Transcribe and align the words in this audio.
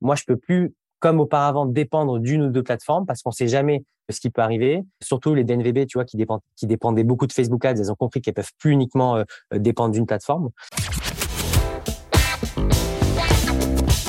moi, 0.00 0.14
je 0.14 0.24
peux 0.26 0.36
plus, 0.36 0.74
comme 1.00 1.20
auparavant, 1.20 1.66
dépendre 1.66 2.18
d'une 2.18 2.42
ou 2.42 2.50
deux 2.50 2.62
plateformes 2.62 3.06
parce 3.06 3.22
qu'on 3.22 3.30
sait 3.30 3.48
jamais 3.48 3.84
ce 4.10 4.20
qui 4.20 4.30
peut 4.30 4.42
arriver. 4.42 4.82
Surtout 5.02 5.34
les 5.34 5.44
DNVB, 5.44 5.86
tu 5.86 5.98
vois, 5.98 6.04
qui 6.04 6.16
dépendent, 6.16 6.42
qui 6.56 6.66
dépendaient 6.66 7.04
beaucoup 7.04 7.26
de 7.26 7.32
Facebook 7.32 7.64
Ads, 7.64 7.76
elles 7.80 7.90
ont 7.90 7.96
compris 7.96 8.20
qu'elles 8.20 8.34
peuvent 8.34 8.52
plus 8.58 8.72
uniquement 8.72 9.16
euh, 9.16 9.24
dépendre 9.52 9.92
d'une 9.92 10.06
plateforme. 10.06 10.50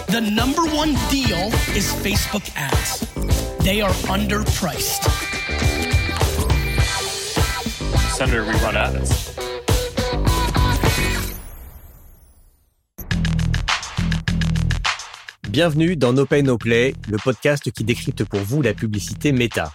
The 0.09 0.21
number 0.21 0.63
one 0.73 0.95
deal 1.11 1.51
is 1.75 1.91
Facebook 2.01 2.43
ads. 2.55 3.05
They 3.59 3.81
are 3.81 3.93
underpriced. 4.09 5.03
Senator, 8.15 8.45
we 8.45 8.53
run 8.63 8.75
ads. 8.75 9.36
Bienvenue 15.57 15.95
dans 15.95 16.13
No 16.13 16.27
Pay 16.27 16.43
No 16.43 16.59
Play, 16.59 16.93
le 17.09 17.17
podcast 17.17 17.71
qui 17.71 17.83
décrypte 17.83 18.23
pour 18.23 18.41
vous 18.41 18.61
la 18.61 18.75
publicité 18.75 19.31
méta. 19.31 19.73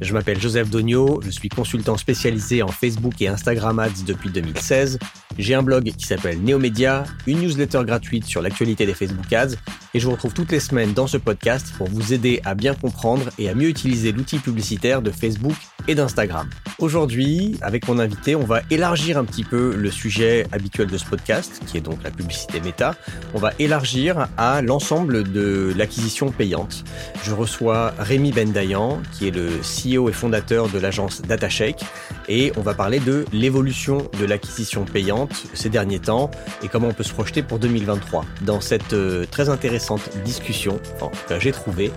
Je 0.00 0.12
m'appelle 0.12 0.40
Joseph 0.40 0.70
Dogno, 0.70 1.20
je 1.24 1.30
suis 1.30 1.48
consultant 1.48 1.96
spécialisé 1.96 2.62
en 2.62 2.68
Facebook 2.68 3.22
et 3.22 3.28
Instagram 3.28 3.78
Ads 3.78 4.04
depuis 4.06 4.28
2016. 4.28 4.98
J'ai 5.38 5.54
un 5.54 5.62
blog 5.62 5.92
qui 5.96 6.04
s'appelle 6.04 6.42
Neomédia, 6.42 7.04
une 7.26 7.40
newsletter 7.40 7.82
gratuite 7.84 8.24
sur 8.24 8.42
l'actualité 8.42 8.86
des 8.86 8.94
Facebook 8.94 9.32
Ads 9.32 9.54
et 9.94 10.00
je 10.00 10.06
vous 10.06 10.12
retrouve 10.12 10.34
toutes 10.34 10.52
les 10.52 10.60
semaines 10.60 10.92
dans 10.92 11.06
ce 11.06 11.16
podcast 11.16 11.72
pour 11.78 11.88
vous 11.88 12.12
aider 12.12 12.40
à 12.44 12.54
bien 12.54 12.74
comprendre 12.74 13.30
et 13.38 13.48
à 13.48 13.54
mieux 13.54 13.68
utiliser 13.68 14.12
l'outil 14.12 14.38
publicitaire 14.38 15.02
de 15.02 15.10
Facebook 15.10 15.54
et 15.86 15.94
d'Instagram. 15.94 16.50
Aujourd'hui, 16.78 17.56
avec 17.62 17.86
mon 17.88 17.98
invité, 17.98 18.34
on 18.34 18.44
va 18.44 18.62
élargir 18.70 19.18
un 19.18 19.24
petit 19.24 19.44
peu 19.44 19.76
le 19.76 19.90
sujet 19.90 20.46
habituel 20.50 20.88
de 20.88 20.98
ce 20.98 21.04
podcast, 21.04 21.62
qui 21.66 21.76
est 21.76 21.80
donc 21.80 22.02
la 22.02 22.10
publicité 22.10 22.60
méta. 22.60 22.96
On 23.34 23.38
va 23.38 23.52
élargir 23.58 24.28
à 24.36 24.62
l'ensemble 24.62 25.30
de 25.30 25.72
l'acquisition 25.76 26.30
payante. 26.30 26.84
Je 27.22 27.32
reçois 27.32 27.94
Rémi 27.98 28.32
Bendayan, 28.32 29.00
qui 29.12 29.28
est 29.28 29.30
le 29.30 29.62
CEO 29.64 30.08
et 30.08 30.12
fondateur 30.12 30.68
de 30.68 30.78
l'agence 30.78 31.22
DataShake, 31.22 31.84
et 32.28 32.52
on 32.56 32.60
va 32.60 32.74
parler 32.74 33.00
de 33.00 33.24
l'évolution 33.32 34.08
de 34.18 34.24
l'acquisition 34.24 34.84
payante 34.84 35.44
ces 35.54 35.68
derniers 35.68 35.98
temps 35.98 36.30
et 36.62 36.68
comment 36.68 36.88
on 36.88 36.92
peut 36.92 37.02
se 37.02 37.12
projeter 37.12 37.42
pour 37.42 37.58
2023. 37.58 38.24
Dans 38.42 38.60
cette 38.60 38.92
euh, 38.92 39.26
très 39.30 39.48
intéressante 39.48 40.02
discussion, 40.24 40.78
enfin, 40.94 41.10
j'ai 41.38 41.52
trouvé, 41.52 41.90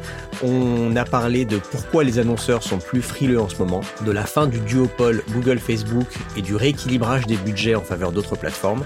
on 0.44 0.96
a 0.96 1.06
parlé 1.06 1.46
de 1.46 1.58
pourquoi 1.58 2.04
les 2.04 2.20
annonceurs 2.20 2.64
sont 2.64 2.80
plus 2.80 3.02
frileux 3.02 3.40
en 3.40 3.50
ce 3.50 3.58
moment, 3.58 3.82
de 4.06 4.12
la 4.12 4.26
fin 4.26 4.48
du 4.48 4.60
duopole 4.60 5.24
Google-Facebook 5.32 6.08
et 6.36 6.42
du 6.42 6.56
rééquilibrage 6.56 7.26
des 7.26 7.38
budgets 7.38 7.76
en 7.76 7.82
faveur 7.82 8.12
d'autres 8.12 8.36
plateformes, 8.36 8.84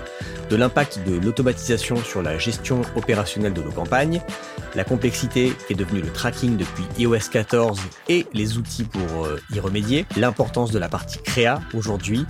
de 0.49 0.55
l'impact 0.55 0.99
de 1.07 1.17
l'automatisation 1.17 1.97
sur 1.97 2.21
la 2.21 2.37
gestion 2.37 2.81
opérationnelle 2.95 3.53
de 3.53 3.61
nos 3.61 3.71
campagnes, 3.71 4.21
la 4.75 4.83
complexité 4.83 5.53
qui 5.67 5.73
est 5.73 5.75
devenue 5.75 6.01
le 6.01 6.09
tracking 6.09 6.57
depuis 6.57 6.83
iOS 6.97 7.29
14 7.31 7.79
et 8.09 8.25
les 8.33 8.57
outils 8.57 8.70
pour 8.79 9.25
euh, 9.25 9.39
y 9.53 9.59
remédier, 9.59 10.05
l'importance 10.17 10.71
de 10.71 10.79
la 10.79 10.89
partie 10.89 11.19
créa 11.19 11.59
aujourd'hui, 11.73 12.25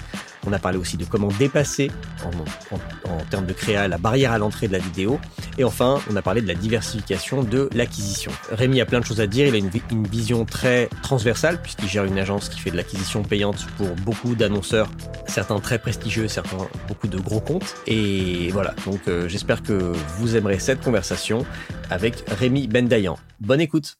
on 0.45 0.53
a 0.53 0.59
parlé 0.59 0.77
aussi 0.77 0.97
de 0.97 1.05
comment 1.05 1.27
dépasser 1.27 1.91
en, 2.25 3.17
termes 3.29 3.45
de 3.45 3.53
créa 3.53 3.87
la 3.87 3.97
barrière 3.97 4.31
à 4.31 4.37
l'entrée 4.37 4.67
de 4.67 4.73
la 4.73 4.79
vidéo. 4.79 5.19
Et 5.57 5.63
enfin, 5.63 5.99
on 6.09 6.15
a 6.15 6.21
parlé 6.21 6.41
de 6.41 6.47
la 6.47 6.55
diversification 6.55 7.43
de 7.43 7.69
l'acquisition. 7.73 8.31
Rémi 8.51 8.81
a 8.81 8.85
plein 8.85 8.99
de 8.99 9.05
choses 9.05 9.21
à 9.21 9.27
dire. 9.27 9.47
Il 9.47 9.53
a 9.53 9.57
une, 9.57 9.69
vision 10.11 10.45
très 10.45 10.89
transversale 11.03 11.61
puisqu'il 11.61 11.87
gère 11.87 12.05
une 12.05 12.17
agence 12.17 12.49
qui 12.49 12.59
fait 12.59 12.71
de 12.71 12.77
l'acquisition 12.77 13.23
payante 13.23 13.67
pour 13.77 13.89
beaucoup 14.03 14.35
d'annonceurs, 14.35 14.89
certains 15.27 15.59
très 15.59 15.79
prestigieux, 15.79 16.27
certains 16.27 16.67
beaucoup 16.87 17.07
de 17.07 17.19
gros 17.19 17.39
comptes. 17.39 17.75
Et 17.85 18.49
voilà. 18.51 18.73
Donc, 18.85 19.01
euh, 19.07 19.27
j'espère 19.27 19.61
que 19.61 19.93
vous 20.17 20.35
aimerez 20.35 20.59
cette 20.59 20.81
conversation 20.81 21.45
avec 21.89 22.23
Rémi 22.27 22.67
Bendayan. 22.67 23.17
Bonne 23.39 23.61
écoute. 23.61 23.97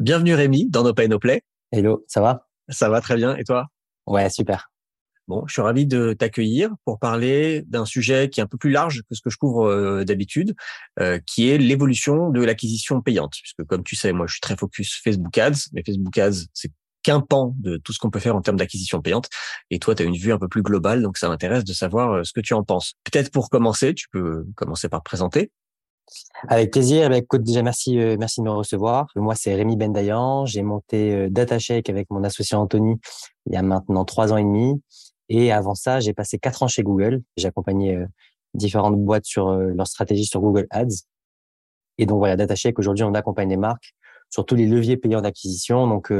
Bienvenue 0.00 0.34
Rémi 0.34 0.70
dans 0.70 0.84
No 0.84 0.94
Pay 0.94 1.08
No 1.08 1.18
Play. 1.18 1.42
Hello, 1.72 2.04
ça 2.06 2.20
va? 2.20 2.46
Ça 2.68 2.88
va 2.88 3.00
très 3.00 3.16
bien. 3.16 3.34
Et 3.34 3.42
toi? 3.42 3.66
Ouais, 4.06 4.30
super. 4.30 4.70
Bon, 5.26 5.42
je 5.48 5.54
suis 5.54 5.60
ravi 5.60 5.86
de 5.86 6.12
t'accueillir 6.12 6.70
pour 6.84 7.00
parler 7.00 7.64
d'un 7.66 7.84
sujet 7.84 8.30
qui 8.30 8.38
est 8.38 8.44
un 8.44 8.46
peu 8.46 8.58
plus 8.58 8.70
large 8.70 9.02
que 9.10 9.16
ce 9.16 9.20
que 9.20 9.28
je 9.28 9.36
couvre 9.36 9.66
euh, 9.66 10.04
d'habitude, 10.04 10.54
euh, 11.00 11.18
qui 11.26 11.48
est 11.48 11.58
l'évolution 11.58 12.30
de 12.30 12.44
l'acquisition 12.44 13.02
payante. 13.02 13.32
Puisque 13.42 13.64
comme 13.64 13.82
tu 13.82 13.96
sais, 13.96 14.12
moi, 14.12 14.28
je 14.28 14.34
suis 14.34 14.40
très 14.40 14.56
focus 14.56 15.00
Facebook 15.02 15.36
Ads, 15.36 15.70
mais 15.72 15.82
Facebook 15.84 16.16
Ads, 16.16 16.46
c'est 16.54 16.70
qu'un 17.02 17.20
pan 17.20 17.56
de 17.58 17.76
tout 17.78 17.92
ce 17.92 17.98
qu'on 17.98 18.10
peut 18.10 18.20
faire 18.20 18.36
en 18.36 18.40
termes 18.40 18.56
d'acquisition 18.56 19.02
payante. 19.02 19.28
Et 19.70 19.80
toi, 19.80 19.96
tu 19.96 20.04
as 20.04 20.06
une 20.06 20.16
vue 20.16 20.32
un 20.32 20.38
peu 20.38 20.46
plus 20.46 20.62
globale, 20.62 21.02
donc 21.02 21.18
ça 21.18 21.28
m'intéresse 21.28 21.64
de 21.64 21.72
savoir 21.72 22.12
euh, 22.12 22.22
ce 22.22 22.32
que 22.32 22.40
tu 22.40 22.54
en 22.54 22.62
penses. 22.62 22.94
Peut-être 23.02 23.32
pour 23.32 23.50
commencer, 23.50 23.94
tu 23.94 24.06
peux 24.12 24.46
commencer 24.54 24.88
par 24.88 25.00
te 25.00 25.04
présenter. 25.06 25.50
Avec 26.48 26.72
plaisir. 26.72 27.06
Eh 27.06 27.08
ben, 27.08 27.16
écoute, 27.16 27.42
déjà, 27.42 27.62
merci, 27.62 27.98
euh, 27.98 28.16
merci 28.18 28.40
de 28.40 28.44
me 28.44 28.50
recevoir. 28.50 29.08
Moi, 29.16 29.34
c'est 29.34 29.54
Rémi 29.54 29.76
Bendayan. 29.76 30.46
J'ai 30.46 30.62
monté 30.62 31.12
euh, 31.12 31.28
DataShake 31.30 31.90
avec 31.90 32.08
mon 32.10 32.22
associé 32.24 32.56
Anthony 32.56 32.96
il 33.46 33.54
y 33.54 33.56
a 33.56 33.62
maintenant 33.62 34.04
trois 34.04 34.32
ans 34.32 34.36
et 34.36 34.44
demi. 34.44 34.80
Et 35.28 35.52
avant 35.52 35.74
ça, 35.74 36.00
j'ai 36.00 36.12
passé 36.14 36.38
quatre 36.38 36.62
ans 36.62 36.68
chez 36.68 36.82
Google. 36.82 37.22
J'ai 37.36 37.48
accompagné 37.48 37.96
euh, 37.96 38.06
différentes 38.54 38.96
boîtes 38.96 39.26
sur 39.26 39.50
leur 39.50 39.86
stratégie 39.86 40.24
sur 40.24 40.40
Google 40.40 40.66
Ads. 40.70 41.04
Et 41.98 42.06
donc, 42.06 42.18
voilà, 42.18 42.36
DataShake, 42.36 42.78
aujourd'hui, 42.78 43.04
on 43.04 43.14
accompagne 43.14 43.48
les 43.48 43.56
marques 43.56 43.94
sur 44.30 44.46
tous 44.46 44.54
les 44.54 44.66
leviers 44.66 44.96
payants 44.96 45.20
d'acquisition. 45.20 45.86
Donc, 45.86 46.12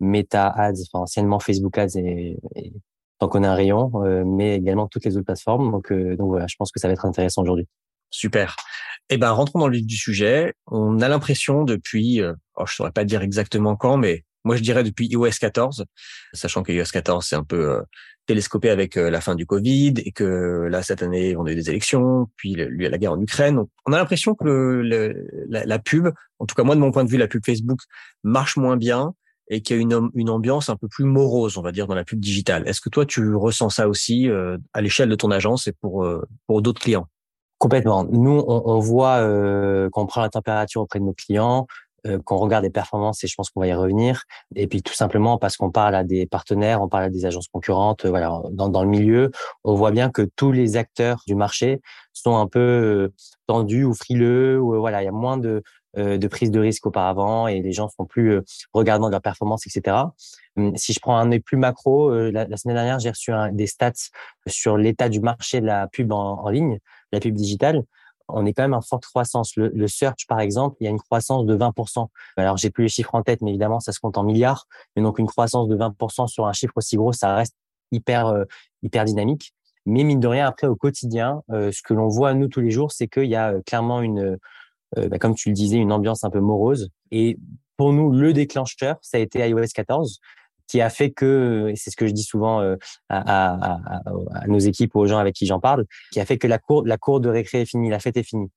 Meta 0.00 0.48
Ads, 0.48 0.82
enfin, 0.92 1.02
anciennement 1.02 1.40
Facebook 1.40 1.76
Ads 1.76 1.96
et, 1.96 2.38
et 2.54 2.72
tant 3.18 3.28
qu'on 3.28 3.42
a 3.42 3.50
un 3.50 3.54
rayon, 3.54 3.90
mais 4.24 4.56
également 4.56 4.86
toutes 4.88 5.04
les 5.04 5.16
autres 5.16 5.26
plateformes. 5.26 5.72
Donc, 5.72 5.92
donc 5.92 6.28
voilà, 6.28 6.46
je 6.46 6.56
pense 6.56 6.72
que 6.72 6.80
ça 6.80 6.88
va 6.88 6.94
être 6.94 7.04
intéressant 7.04 7.42
aujourd'hui. 7.42 7.68
Super. 8.10 8.54
Eh 9.10 9.18
ben, 9.18 9.30
rentrons 9.30 9.58
dans 9.58 9.68
le 9.68 9.76
vif 9.76 9.86
du 9.86 9.96
sujet. 9.96 10.54
On 10.66 11.00
a 11.00 11.08
l'impression 11.08 11.64
depuis, 11.64 12.22
euh, 12.22 12.32
oh, 12.56 12.64
je 12.66 12.74
saurais 12.74 12.92
pas 12.92 13.04
dire 13.04 13.22
exactement 13.22 13.76
quand, 13.76 13.98
mais 13.98 14.24
moi 14.44 14.56
je 14.56 14.62
dirais 14.62 14.82
depuis 14.82 15.06
iOS 15.08 15.30
14, 15.40 15.84
sachant 16.32 16.62
que 16.62 16.72
iOS 16.72 16.84
14 16.90 17.24
c'est 17.26 17.36
un 17.36 17.44
peu 17.44 17.70
euh, 17.70 17.82
télescopé 18.26 18.70
avec 18.70 18.96
euh, 18.96 19.10
la 19.10 19.20
fin 19.20 19.34
du 19.34 19.44
Covid 19.44 19.94
et 19.98 20.12
que 20.12 20.68
là 20.70 20.82
cette 20.82 21.02
année 21.02 21.36
on 21.36 21.44
a 21.44 21.52
eu 21.52 21.54
des 21.54 21.68
élections, 21.68 22.28
puis 22.36 22.54
le, 22.54 22.68
la 22.68 22.96
guerre 22.96 23.12
en 23.12 23.20
Ukraine. 23.20 23.58
on 23.86 23.92
a 23.92 23.98
l'impression 23.98 24.34
que 24.34 24.82
la, 25.48 25.78
pub, 25.78 26.08
en 26.38 26.46
tout 26.46 26.54
cas 26.54 26.62
moi 26.62 26.74
de 26.74 26.80
mon 26.80 26.90
point 26.90 27.04
de 27.04 27.10
vue, 27.10 27.18
la 27.18 27.28
pub 27.28 27.44
Facebook 27.44 27.80
marche 28.22 28.56
moins 28.56 28.78
bien 28.78 29.14
et 29.50 29.60
qu'il 29.60 29.76
y 29.76 29.78
a 29.78 29.82
une, 29.82 30.10
une 30.14 30.30
ambiance 30.30 30.70
un 30.70 30.76
peu 30.76 30.88
plus 30.88 31.04
morose, 31.04 31.58
on 31.58 31.62
va 31.62 31.72
dire, 31.72 31.86
dans 31.86 31.94
la 31.94 32.04
pub 32.04 32.18
digitale. 32.18 32.66
Est-ce 32.66 32.80
que 32.80 32.88
toi 32.88 33.04
tu 33.04 33.34
ressens 33.34 33.68
ça 33.68 33.86
aussi 33.86 34.28
à 34.72 34.80
l'échelle 34.80 35.10
de 35.10 35.14
ton 35.14 35.30
agence 35.30 35.66
et 35.66 35.72
pour 35.72 36.08
pour 36.46 36.62
d'autres 36.62 36.80
clients? 36.80 37.06
Complètement. 37.58 38.04
Nous, 38.04 38.44
on, 38.46 38.62
on 38.66 38.78
voit 38.80 39.18
euh, 39.18 39.88
qu'on 39.90 40.06
prend 40.06 40.20
la 40.20 40.28
température 40.28 40.82
auprès 40.82 40.98
de 40.98 41.04
nos 41.04 41.14
clients, 41.14 41.66
euh, 42.06 42.18
qu'on 42.22 42.36
regarde 42.36 42.64
les 42.64 42.70
performances 42.70 43.24
et 43.24 43.26
je 43.26 43.34
pense 43.34 43.48
qu'on 43.48 43.60
va 43.60 43.66
y 43.66 43.72
revenir. 43.72 44.24
Et 44.56 44.66
puis 44.66 44.82
tout 44.82 44.92
simplement 44.92 45.38
parce 45.38 45.56
qu'on 45.56 45.70
parle 45.70 45.94
à 45.94 46.04
des 46.04 46.26
partenaires, 46.26 46.82
on 46.82 46.88
parle 46.88 47.04
à 47.04 47.08
des 47.08 47.24
agences 47.24 47.48
concurrentes. 47.48 48.04
Voilà, 48.04 48.42
dans, 48.50 48.68
dans 48.68 48.82
le 48.82 48.90
milieu, 48.90 49.30
on 49.62 49.74
voit 49.74 49.90
bien 49.90 50.10
que 50.10 50.22
tous 50.36 50.52
les 50.52 50.76
acteurs 50.76 51.22
du 51.26 51.34
marché 51.34 51.80
sont 52.12 52.36
un 52.36 52.46
peu 52.46 52.60
euh, 52.60 53.14
tendus 53.46 53.84
ou 53.84 53.94
frileux. 53.94 54.60
Ou 54.60 54.78
voilà, 54.78 55.02
il 55.02 55.06
y 55.06 55.08
a 55.08 55.12
moins 55.12 55.38
de 55.38 55.62
de 55.96 56.28
prise 56.28 56.50
de 56.50 56.60
risque 56.60 56.86
auparavant 56.86 57.46
et 57.46 57.60
les 57.60 57.72
gens 57.72 57.88
sont 57.88 58.04
plus 58.04 58.40
regardants 58.72 59.06
de 59.06 59.12
leurs 59.12 59.22
performances, 59.22 59.66
etc. 59.66 59.96
Hum, 60.56 60.76
si 60.76 60.92
je 60.92 61.00
prends 61.00 61.16
un 61.16 61.30
œil 61.32 61.40
plus 61.40 61.56
macro, 61.56 62.10
la, 62.30 62.46
la 62.46 62.56
semaine 62.56 62.76
dernière, 62.76 62.98
j'ai 62.98 63.10
reçu 63.10 63.32
un, 63.32 63.52
des 63.52 63.66
stats 63.66 63.92
sur 64.46 64.76
l'état 64.76 65.08
du 65.08 65.20
marché 65.20 65.60
de 65.60 65.66
la 65.66 65.88
pub 65.88 66.12
en, 66.12 66.48
ligne 66.48 66.78
la 67.12 67.20
pub 67.20 67.34
digitale, 67.34 67.84
on 68.28 68.46
est 68.46 68.52
quand 68.52 68.62
même 68.62 68.74
en 68.74 68.80
forte 68.80 69.04
croissance. 69.04 69.56
Le, 69.56 69.86
search, 69.86 70.26
par 70.26 70.40
exemple, 70.40 70.76
il 70.80 70.84
y 70.84 70.86
a 70.86 70.90
une 70.90 71.00
croissance 71.00 71.44
de 71.46 71.56
20%. 71.56 72.08
Alors, 72.36 72.56
j'ai 72.56 72.70
plus 72.70 72.84
les 72.84 72.88
chiffres 72.88 73.14
en 73.14 73.22
tête, 73.22 73.42
mais 73.42 73.50
évidemment, 73.50 73.80
ça 73.80 73.92
se 73.92 74.00
compte 74.00 74.16
en 74.16 74.24
milliards. 74.24 74.66
Mais 74.96 75.02
donc, 75.02 75.18
une 75.18 75.26
croissance 75.26 75.68
de 75.68 75.76
20% 75.76 76.26
sur 76.26 76.46
un 76.46 76.52
chiffre 76.52 76.72
aussi 76.76 76.96
gros, 76.96 77.12
ça 77.12 77.34
reste 77.34 77.54
hyper, 77.92 78.26
euh, 78.26 78.44
hyper 78.82 79.04
dynamique. 79.04 79.52
Mais 79.86 80.04
mine 80.04 80.20
de 80.20 80.28
rien, 80.28 80.46
après, 80.46 80.66
au 80.66 80.76
quotidien, 80.76 81.42
euh, 81.50 81.70
ce 81.70 81.82
que 81.82 81.92
l'on 81.92 82.08
voit, 82.08 82.32
nous, 82.32 82.48
tous 82.48 82.60
les 82.60 82.70
jours, 82.70 82.92
c'est 82.92 83.08
qu'il 83.08 83.26
y 83.26 83.36
a 83.36 83.52
euh, 83.52 83.60
clairement 83.66 84.00
une, 84.00 84.38
bah, 84.96 85.18
comme 85.18 85.34
tu 85.34 85.48
le 85.48 85.54
disais, 85.54 85.76
une 85.76 85.92
ambiance 85.92 86.24
un 86.24 86.30
peu 86.30 86.40
morose. 86.40 86.90
Et 87.10 87.38
pour 87.76 87.92
nous, 87.92 88.12
le 88.12 88.32
déclencheur, 88.32 88.96
ça 89.02 89.18
a 89.18 89.20
été 89.20 89.46
iOS 89.48 89.66
14 89.74 90.20
qui 90.66 90.80
a 90.80 90.90
fait 90.90 91.10
que, 91.10 91.68
et 91.70 91.76
c'est 91.76 91.90
ce 91.90 91.96
que 91.96 92.06
je 92.06 92.12
dis 92.12 92.22
souvent 92.22 92.60
euh, 92.60 92.76
à, 93.08 93.78
nos 94.46 94.58
équipes 94.58 94.96
aux 94.96 95.06
gens 95.06 95.18
avec 95.18 95.34
qui 95.34 95.46
j'en 95.46 95.60
parle, 95.60 95.84
qui 96.12 96.20
a 96.20 96.24
fait 96.24 96.38
que 96.38 96.46
la 96.46 96.58
cour, 96.58 97.20
de 97.20 97.28
récré 97.28 97.62
est 97.62 97.66
finie, 97.66 97.90
la 97.90 97.98
fête 97.98 98.16
est 98.16 98.22
finie. 98.22 98.50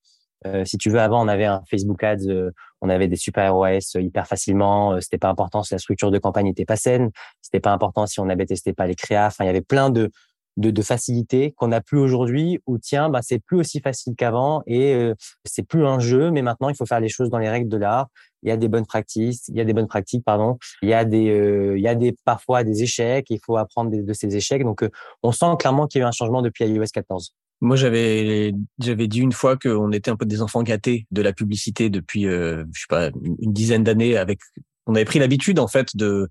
Euh, 0.45 0.63
si 0.65 0.77
tu 0.77 0.89
veux, 0.89 0.99
avant, 0.99 1.23
on 1.23 1.27
avait 1.27 1.45
un 1.45 1.63
Facebook 1.69 2.03
Ads, 2.03 2.27
euh, 2.27 2.51
on 2.81 2.89
avait 2.89 3.07
des 3.07 3.15
super 3.15 3.53
ROS 3.53 3.95
hyper 3.95 4.27
facilement. 4.27 5.01
c'était 5.01 5.17
pas 5.17 5.29
important 5.29 5.63
si 5.63 5.73
la 5.73 5.79
structure 5.79 6.11
de 6.11 6.19
campagne 6.19 6.47
était 6.47 6.65
pas 6.65 6.75
saine. 6.75 7.09
C'était 7.41 7.59
pas 7.59 7.71
important 7.71 8.05
si 8.05 8.19
on 8.19 8.29
avait 8.29 8.45
testé 8.45 8.71
pas 8.71 8.85
les 8.85 8.95
créas. 8.95 9.27
Enfin, 9.27 9.43
il 9.43 9.47
y 9.47 9.49
avait 9.49 9.61
plein 9.61 9.89
de 9.89 10.11
de, 10.57 10.71
de 10.71 10.81
facilité 10.81 11.53
qu'on 11.55 11.69
n'a 11.69 11.81
plus 11.81 11.99
aujourd'hui 11.99 12.59
où 12.65 12.77
tiens 12.77 13.09
bah 13.09 13.21
c'est 13.21 13.39
plus 13.39 13.57
aussi 13.57 13.79
facile 13.79 14.15
qu'avant 14.15 14.63
et 14.67 14.93
euh, 14.93 15.13
c'est 15.45 15.63
plus 15.63 15.85
un 15.85 15.99
jeu 15.99 16.31
mais 16.31 16.41
maintenant 16.41 16.69
il 16.69 16.75
faut 16.75 16.85
faire 16.85 16.99
les 16.99 17.09
choses 17.09 17.29
dans 17.29 17.39
les 17.39 17.49
règles 17.49 17.69
de 17.69 17.77
l'art. 17.77 18.07
Il 18.43 18.49
y 18.49 18.51
a 18.51 18.57
des 18.57 18.67
bonnes 18.67 18.85
pratiques 18.85 19.39
il 19.47 19.55
y 19.55 19.61
a 19.61 19.65
des 19.65 19.73
bonnes 19.73 19.87
pratiques 19.87 20.23
pardon. 20.25 20.57
Il 20.81 20.89
y 20.89 20.93
a 20.93 21.05
des 21.05 21.29
euh, 21.29 21.77
il 21.77 21.83
y 21.83 21.87
a 21.87 21.95
des 21.95 22.15
parfois 22.25 22.63
des 22.63 22.83
échecs 22.83 23.27
il 23.29 23.39
faut 23.43 23.57
apprendre 23.57 23.91
de, 23.91 24.13
ces 24.13 24.35
échecs. 24.35 24.63
Donc 24.63 24.83
euh, 24.83 24.89
on 25.23 25.31
sent 25.31 25.45
clairement 25.59 25.87
qu'il 25.87 25.99
y 25.99 26.03
a 26.03 26.05
eu 26.05 26.07
un 26.07 26.11
changement 26.11 26.41
depuis 26.41 26.65
iOS 26.65 26.85
14 26.93 27.33
Moi, 27.61 27.75
j'avais 27.75 28.53
j'avais 28.79 29.07
dit 29.07 29.19
une 29.19 29.31
fois 29.31 29.57
qu'on 29.57 29.91
était 29.91 30.11
un 30.11 30.15
peu 30.15 30.25
des 30.25 30.41
enfants 30.41 30.63
gâtés 30.63 31.05
de 31.11 31.21
la 31.21 31.33
publicité 31.33 31.89
depuis, 31.89 32.25
euh, 32.25 32.63
je 32.73 32.81
sais 32.81 32.85
pas, 32.89 33.09
une 33.23 33.53
dizaine 33.53 33.83
d'années. 33.83 34.17
Avec, 34.17 34.39
on 34.85 34.95
avait 34.95 35.05
pris 35.05 35.19
l'habitude 35.19 35.59
en 35.59 35.67
fait 35.67 35.95
de 35.95 36.29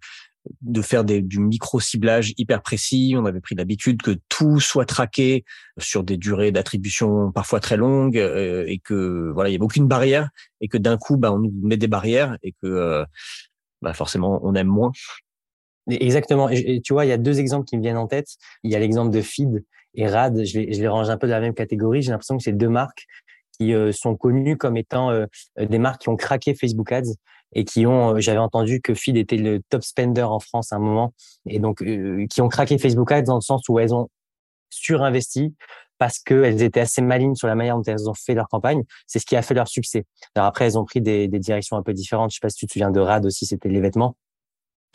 de 0.62 0.82
faire 0.82 1.04
du 1.04 1.38
micro 1.38 1.80
ciblage 1.80 2.32
hyper 2.36 2.62
précis. 2.62 3.14
On 3.16 3.24
avait 3.24 3.40
pris 3.40 3.54
l'habitude 3.54 4.02
que 4.02 4.18
tout 4.28 4.60
soit 4.60 4.84
traqué 4.84 5.44
sur 5.78 6.04
des 6.04 6.16
durées 6.16 6.52
d'attribution 6.52 7.32
parfois 7.32 7.60
très 7.60 7.76
longues 7.76 8.18
euh, 8.18 8.64
et 8.66 8.78
que 8.78 9.30
voilà, 9.32 9.50
il 9.50 9.52
y 9.52 9.56
avait 9.56 9.64
aucune 9.64 9.86
barrière 9.86 10.30
et 10.60 10.68
que 10.68 10.78
d'un 10.78 10.96
coup, 10.96 11.16
bah, 11.16 11.32
on 11.32 11.38
nous 11.38 11.52
met 11.62 11.76
des 11.76 11.88
barrières 11.88 12.36
et 12.42 12.52
que 12.52 12.66
euh, 12.66 13.04
bah, 13.82 13.92
forcément, 13.92 14.40
on 14.42 14.54
aime 14.54 14.68
moins. 14.68 14.92
Exactement. 15.88 16.48
Et, 16.48 16.80
tu 16.82 16.92
vois, 16.92 17.04
il 17.04 17.08
y 17.08 17.12
a 17.12 17.18
deux 17.18 17.38
exemples 17.38 17.66
qui 17.66 17.76
me 17.76 17.82
viennent 17.82 17.96
en 17.96 18.08
tête. 18.08 18.28
Il 18.64 18.72
y 18.72 18.74
a 18.74 18.78
l'exemple 18.78 19.12
de 19.12 19.22
Feed 19.22 19.64
et 19.94 20.08
Rad. 20.08 20.44
Je 20.44 20.58
les, 20.58 20.72
je 20.72 20.80
les 20.80 20.88
range 20.88 21.10
un 21.10 21.16
peu 21.16 21.28
dans 21.28 21.34
la 21.34 21.40
même 21.40 21.54
catégorie. 21.54 22.02
J'ai 22.02 22.10
l'impression 22.10 22.36
que 22.36 22.42
c'est 22.42 22.52
deux 22.52 22.68
marques 22.68 23.06
qui 23.58 23.72
euh, 23.72 23.92
sont 23.92 24.16
connues 24.16 24.56
comme 24.56 24.76
étant 24.76 25.12
des 25.58 25.78
marques 25.78 26.02
qui 26.02 26.08
ont 26.08 26.16
craqué 26.16 26.54
Facebook 26.54 26.90
Ads 26.92 27.14
et 27.52 27.64
qui 27.64 27.86
ont, 27.86 28.14
euh, 28.14 28.20
j'avais 28.20 28.38
entendu 28.38 28.80
que 28.80 28.94
Feed 28.94 29.16
était 29.16 29.36
le 29.36 29.60
top 29.68 29.82
spender 29.82 30.22
en 30.22 30.40
France 30.40 30.72
à 30.72 30.76
un 30.76 30.80
moment, 30.80 31.12
et 31.46 31.58
donc 31.58 31.82
qui 32.30 32.40
ont 32.40 32.48
craqué 32.48 32.78
Facebook 32.78 33.10
Ads 33.12 33.22
dans 33.22 33.36
le 33.36 33.40
sens 33.40 33.68
où 33.68 33.78
elles 33.78 33.94
ont 33.94 34.08
surinvesti 34.70 35.54
parce 35.98 36.18
qu'elles 36.18 36.62
étaient 36.62 36.80
assez 36.80 37.02
malines 37.02 37.34
sur 37.34 37.48
la 37.48 37.54
manière 37.54 37.76
dont 37.76 37.82
elles 37.86 38.08
ont 38.08 38.14
fait 38.14 38.34
leur 38.34 38.48
campagne. 38.48 38.82
C'est 39.06 39.18
ce 39.18 39.26
qui 39.26 39.36
a 39.36 39.42
fait 39.42 39.54
leur 39.54 39.68
succès. 39.68 40.04
Alors 40.34 40.46
après, 40.46 40.66
elles 40.66 40.78
ont 40.78 40.84
pris 40.84 41.00
des, 41.00 41.28
des 41.28 41.38
directions 41.38 41.76
un 41.76 41.82
peu 41.82 41.94
différentes. 41.94 42.30
Je 42.30 42.36
sais 42.36 42.40
pas 42.42 42.50
si 42.50 42.58
tu 42.58 42.66
te 42.66 42.72
souviens 42.72 42.90
de 42.90 43.00
Rad 43.00 43.24
aussi, 43.24 43.46
c'était 43.46 43.68
les 43.68 43.80
vêtements. 43.80 44.16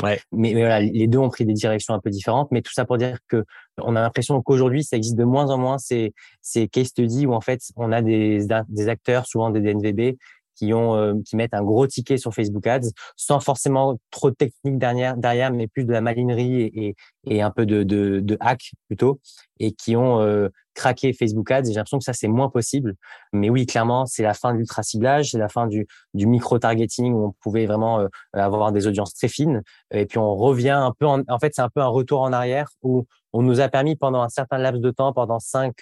Ouais. 0.03 0.19
Mais, 0.31 0.53
mais, 0.53 0.61
voilà, 0.61 0.79
les 0.79 1.07
deux 1.07 1.19
ont 1.19 1.29
pris 1.29 1.45
des 1.45 1.53
directions 1.53 1.93
un 1.93 1.99
peu 1.99 2.09
différentes. 2.09 2.49
Mais 2.51 2.61
tout 2.61 2.73
ça 2.73 2.85
pour 2.85 2.97
dire 2.97 3.17
que 3.27 3.45
on 3.77 3.95
a 3.95 4.01
l'impression 4.01 4.41
qu'aujourd'hui, 4.41 4.83
ça 4.83 4.97
existe 4.97 5.15
de 5.15 5.23
moins 5.23 5.49
en 5.49 5.57
moins 5.57 5.77
ces, 5.77 6.13
ces 6.41 6.67
case 6.67 6.87
studies 6.87 7.25
où 7.25 7.33
en 7.33 7.41
fait, 7.41 7.61
on 7.75 7.91
a 7.91 8.01
des, 8.01 8.45
des 8.69 8.89
acteurs, 8.89 9.25
souvent 9.25 9.49
des 9.49 9.61
DNVB, 9.61 10.17
qui 10.55 10.73
ont 10.73 10.95
euh, 10.95 11.13
qui 11.25 11.35
mettent 11.35 11.53
un 11.53 11.63
gros 11.63 11.87
ticket 11.87 12.17
sur 12.17 12.33
Facebook 12.33 12.65
Ads 12.67 12.89
sans 13.15 13.39
forcément 13.39 13.97
trop 14.11 14.29
de 14.29 14.35
technique 14.35 14.77
derrière 14.77 15.17
derrière 15.17 15.51
mais 15.51 15.67
plus 15.67 15.85
de 15.85 15.91
la 15.91 16.01
malinerie 16.01 16.61
et, 16.61 16.95
et, 17.25 17.41
un 17.41 17.51
peu 17.51 17.65
de, 17.65 17.83
de, 17.83 18.19
de 18.19 18.37
hack 18.39 18.71
plutôt 18.87 19.19
et 19.61 19.71
qui 19.71 19.95
ont 19.95 20.19
euh, 20.21 20.49
craqué 20.73 21.13
Facebook 21.13 21.51
Ads 21.51 21.65
j'ai 21.65 21.73
l'impression 21.73 21.99
que 21.99 22.03
ça 22.03 22.13
c'est 22.13 22.27
moins 22.27 22.49
possible. 22.49 22.95
Mais 23.31 23.49
oui 23.49 23.65
clairement 23.65 24.05
c'est 24.05 24.23
la 24.23 24.33
fin 24.33 24.53
de 24.53 24.57
l'ultra 24.57 24.83
ciblage 24.83 25.31
c'est 25.31 25.37
la 25.37 25.49
fin 25.49 25.67
du, 25.67 25.87
du 26.13 26.25
micro 26.25 26.59
targeting 26.59 27.13
où 27.13 27.27
on 27.27 27.31
pouvait 27.41 27.65
vraiment 27.65 27.99
euh, 27.99 28.07
avoir 28.33 28.71
des 28.71 28.87
audiences 28.87 29.13
très 29.13 29.27
fines. 29.27 29.61
Et 29.91 30.05
puis 30.05 30.17
on 30.17 30.35
revient 30.35 30.69
un 30.69 30.93
peu 30.97 31.05
en, 31.05 31.21
en 31.27 31.39
fait 31.39 31.53
c'est 31.55 31.61
un 31.61 31.69
peu 31.69 31.81
un 31.81 31.87
retour 31.87 32.21
en 32.21 32.33
arrière 32.33 32.69
où 32.81 33.05
on 33.33 33.41
nous 33.43 33.61
a 33.61 33.69
permis 33.69 33.95
pendant 33.95 34.21
un 34.21 34.29
certain 34.29 34.57
laps 34.57 34.81
de 34.81 34.91
temps, 34.91 35.13
pendant 35.13 35.39
5, 35.39 35.73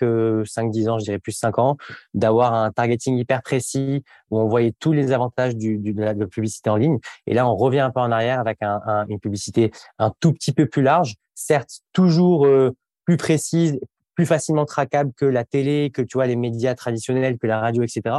5 0.46 0.72
10 0.72 0.90
ans, 0.90 1.00
je 1.00 1.06
dirais 1.06 1.20
plus 1.20 1.32
5 1.32 1.58
ans, 1.58 1.78
d'avoir 2.14 2.54
un 2.54 2.72
targeting 2.72 3.18
hyper 3.18 3.42
précis 3.42 4.04
où 4.30 4.40
on 4.40 4.48
voyait 4.48 4.74
tous 4.80 4.94
les 4.94 5.12
avantages 5.12 5.56
du, 5.56 5.80
de 5.80 6.02
la 6.02 6.14
publicité 6.14 6.70
en 6.70 6.76
ligne. 6.76 7.00
Et 7.26 7.34
là, 7.34 7.48
on 7.48 7.56
revient 7.56 7.80
un 7.80 7.90
peu 7.90 8.02
en 8.02 8.12
arrière 8.12 8.40
avec 8.40 8.62
une 8.62 9.20
publicité 9.20 9.72
un 9.98 10.12
tout 10.20 10.32
petit 10.34 10.52
peu 10.52 10.68
plus 10.68 10.84
large, 10.84 11.16
certes 11.34 11.82
toujours 11.94 12.46
euh, 12.46 12.76
plus 13.10 13.18
précise, 13.18 13.80
plus 14.14 14.28
facilement 14.28 14.66
traquable 14.66 15.12
que 15.18 15.26
la 15.26 15.44
télé, 15.44 15.90
que 15.92 16.04
tu 16.04 16.18
vois 16.18 16.28
les 16.28 16.36
médias 16.36 16.76
traditionnels, 16.76 17.40
que 17.40 17.48
la 17.48 17.60
radio, 17.60 17.82
etc. 17.82 18.18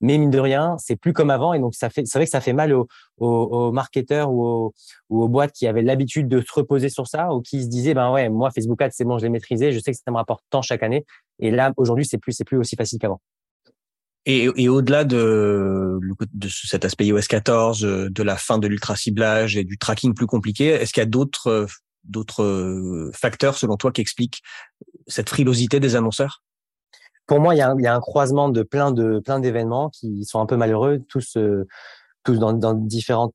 Mais 0.00 0.16
mine 0.16 0.30
de 0.30 0.38
rien, 0.38 0.76
c'est 0.78 0.94
plus 0.94 1.12
comme 1.12 1.30
avant 1.30 1.54
et 1.54 1.58
donc 1.58 1.74
ça 1.74 1.90
fait, 1.90 2.06
c'est 2.06 2.18
vrai 2.18 2.26
que 2.26 2.30
ça 2.30 2.40
fait 2.40 2.52
mal 2.52 2.72
aux, 2.72 2.86
aux, 3.16 3.72
marketeurs 3.72 4.30
ou 4.30 4.46
aux, 4.46 4.74
aux, 5.08 5.26
boîtes 5.26 5.50
qui 5.50 5.66
avaient 5.66 5.82
l'habitude 5.82 6.28
de 6.28 6.40
se 6.40 6.52
reposer 6.52 6.88
sur 6.88 7.08
ça 7.08 7.34
ou 7.34 7.42
qui 7.42 7.64
se 7.64 7.68
disaient 7.68 7.94
ben 7.94 8.12
ouais, 8.12 8.28
moi 8.28 8.52
Facebook 8.52 8.80
Ads 8.80 8.90
c'est 8.92 9.04
bon, 9.04 9.18
je 9.18 9.24
l'ai 9.24 9.28
maîtrisé, 9.28 9.72
je 9.72 9.80
sais 9.80 9.90
que 9.90 9.98
ça 9.98 10.12
me 10.12 10.16
rapporte 10.16 10.44
tant 10.50 10.62
chaque 10.62 10.84
année 10.84 11.04
et 11.40 11.50
là 11.50 11.72
aujourd'hui 11.76 12.06
c'est 12.06 12.18
plus 12.18 12.32
c'est 12.32 12.44
plus 12.44 12.58
aussi 12.58 12.76
facile 12.76 13.00
qu'avant. 13.00 13.20
Et, 14.26 14.68
au-delà 14.68 15.04
de, 15.04 15.98
de 16.34 16.48
cet 16.48 16.84
aspect 16.84 17.06
iOS 17.06 17.22
14, 17.28 17.80
de 17.80 18.22
la 18.22 18.36
fin 18.36 18.58
de 18.58 18.68
l'ultra 18.68 18.94
ciblage 18.94 19.56
et 19.56 19.64
du 19.64 19.78
tracking 19.78 20.12
plus 20.12 20.26
compliqué, 20.26 20.66
est-ce 20.66 20.92
qu'il 20.92 21.00
y 21.00 21.06
a 21.06 21.08
d'autres 21.08 21.66
d'autres 22.08 22.42
euh, 22.42 23.10
facteurs 23.14 23.56
selon 23.56 23.76
toi 23.76 23.92
qui 23.92 24.00
expliquent 24.00 24.42
cette 25.06 25.28
frilosité 25.28 25.80
des 25.80 25.96
annonceurs? 25.96 26.42
Pour 27.26 27.40
moi, 27.40 27.54
il 27.54 27.58
y, 27.58 27.60
a 27.62 27.94
un, 27.94 28.00
croisement 28.00 28.48
de 28.48 28.62
plein 28.62 28.90
de 28.90 29.20
plein 29.20 29.38
d'événements 29.38 29.90
qui 29.90 30.24
sont 30.24 30.40
un 30.40 30.46
peu 30.46 30.56
malheureux, 30.56 31.04
tous 31.08 31.36
euh, 31.36 31.66
tous 32.24 32.38
dans, 32.38 32.74
différents 32.74 33.32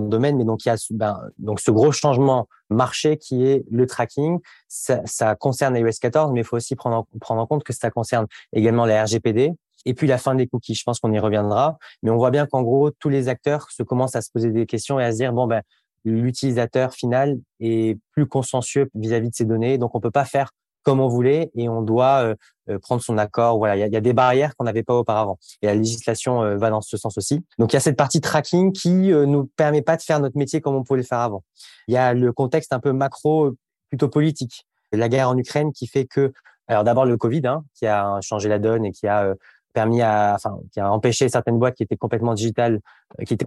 domaines. 0.00 0.36
Mais 0.36 0.44
donc 0.44 0.64
il 0.64 0.68
y 0.68 0.72
a 0.72 0.76
ben, 0.90 1.20
donc 1.38 1.60
ce 1.60 1.70
gros 1.70 1.92
changement 1.92 2.48
marché 2.70 3.16
qui 3.16 3.44
est 3.44 3.64
le 3.70 3.86
tracking. 3.86 4.38
Ça, 4.68 5.00
ça 5.04 5.34
concerne 5.34 5.76
iOS 5.76 5.90
14, 6.00 6.32
mais 6.32 6.40
il 6.40 6.44
faut 6.44 6.56
aussi 6.56 6.74
prendre 6.74 6.96
en, 6.96 7.18
prendre 7.20 7.40
en 7.40 7.46
compte 7.46 7.64
que 7.64 7.72
ça 7.72 7.90
concerne 7.90 8.26
également 8.52 8.86
la 8.86 9.04
RGPD. 9.04 9.52
Et 9.84 9.94
puis 9.94 10.06
la 10.06 10.18
fin 10.18 10.34
des 10.34 10.46
cookies, 10.46 10.74
je 10.74 10.82
pense 10.84 11.00
qu'on 11.00 11.12
y 11.12 11.18
reviendra. 11.18 11.78
Mais 12.02 12.10
on 12.10 12.16
voit 12.16 12.30
bien 12.30 12.46
qu'en 12.46 12.62
gros, 12.62 12.90
tous 12.90 13.08
les 13.08 13.28
acteurs 13.28 13.70
se 13.70 13.82
commencent 13.82 14.16
à 14.16 14.22
se 14.22 14.30
poser 14.30 14.50
des 14.50 14.66
questions 14.66 15.00
et 15.00 15.04
à 15.04 15.12
se 15.12 15.16
dire 15.16 15.32
bon 15.32 15.46
ben 15.46 15.62
l'utilisateur 16.04 16.92
final 16.92 17.38
est 17.60 17.98
plus 18.12 18.26
consciencieux 18.26 18.90
vis-à-vis 18.94 19.30
de 19.30 19.34
ces 19.34 19.44
données. 19.44 19.78
Donc, 19.78 19.94
on 19.94 20.00
peut 20.00 20.10
pas 20.10 20.24
faire 20.24 20.50
comme 20.82 21.00
on 21.00 21.08
voulait 21.08 21.50
et 21.54 21.68
on 21.68 21.82
doit 21.82 22.24
euh, 22.24 22.34
euh, 22.68 22.78
prendre 22.78 23.02
son 23.02 23.18
accord. 23.18 23.58
Voilà, 23.58 23.76
il 23.76 23.92
y 23.92 23.96
a, 23.96 24.00
des 24.00 24.12
barrières 24.12 24.56
qu'on 24.56 24.64
n'avait 24.64 24.82
pas 24.82 24.94
auparavant. 24.94 25.38
Et 25.62 25.66
la 25.66 25.74
législation 25.74 26.42
euh, 26.42 26.56
va 26.56 26.70
dans 26.70 26.80
ce 26.80 26.96
sens 26.96 27.16
aussi. 27.18 27.44
Donc, 27.58 27.72
il 27.72 27.76
y 27.76 27.78
a 27.78 27.80
cette 27.80 27.96
partie 27.96 28.20
tracking 28.20 28.72
qui 28.72 28.90
nous 28.90 29.46
permet 29.56 29.82
pas 29.82 29.96
de 29.96 30.02
faire 30.02 30.20
notre 30.20 30.36
métier 30.36 30.60
comme 30.60 30.74
on 30.74 30.82
pouvait 30.82 31.00
le 31.00 31.06
faire 31.06 31.20
avant. 31.20 31.44
Il 31.88 31.94
y 31.94 31.96
a 31.96 32.14
le 32.14 32.32
contexte 32.32 32.72
un 32.72 32.80
peu 32.80 32.92
macro, 32.92 33.52
plutôt 33.88 34.08
politique. 34.08 34.66
La 34.92 35.08
guerre 35.08 35.28
en 35.28 35.38
Ukraine 35.38 35.72
qui 35.72 35.86
fait 35.86 36.04
que, 36.04 36.32
alors 36.66 36.84
d'abord 36.84 37.06
le 37.06 37.16
Covid, 37.16 37.46
hein, 37.46 37.64
qui 37.74 37.86
a 37.86 38.20
changé 38.20 38.48
la 38.48 38.58
donne 38.58 38.84
et 38.84 38.92
qui 38.92 39.06
a 39.06 39.34
permis 39.72 40.02
à, 40.02 40.34
enfin, 40.34 40.58
qui 40.72 40.80
a 40.80 40.92
empêché 40.92 41.28
certaines 41.28 41.58
boîtes 41.58 41.76
qui 41.76 41.82
étaient 41.82 41.96
complètement 41.96 42.34
digitales, 42.34 42.80
euh, 43.20 43.24
qui 43.24 43.34
étaient 43.34 43.46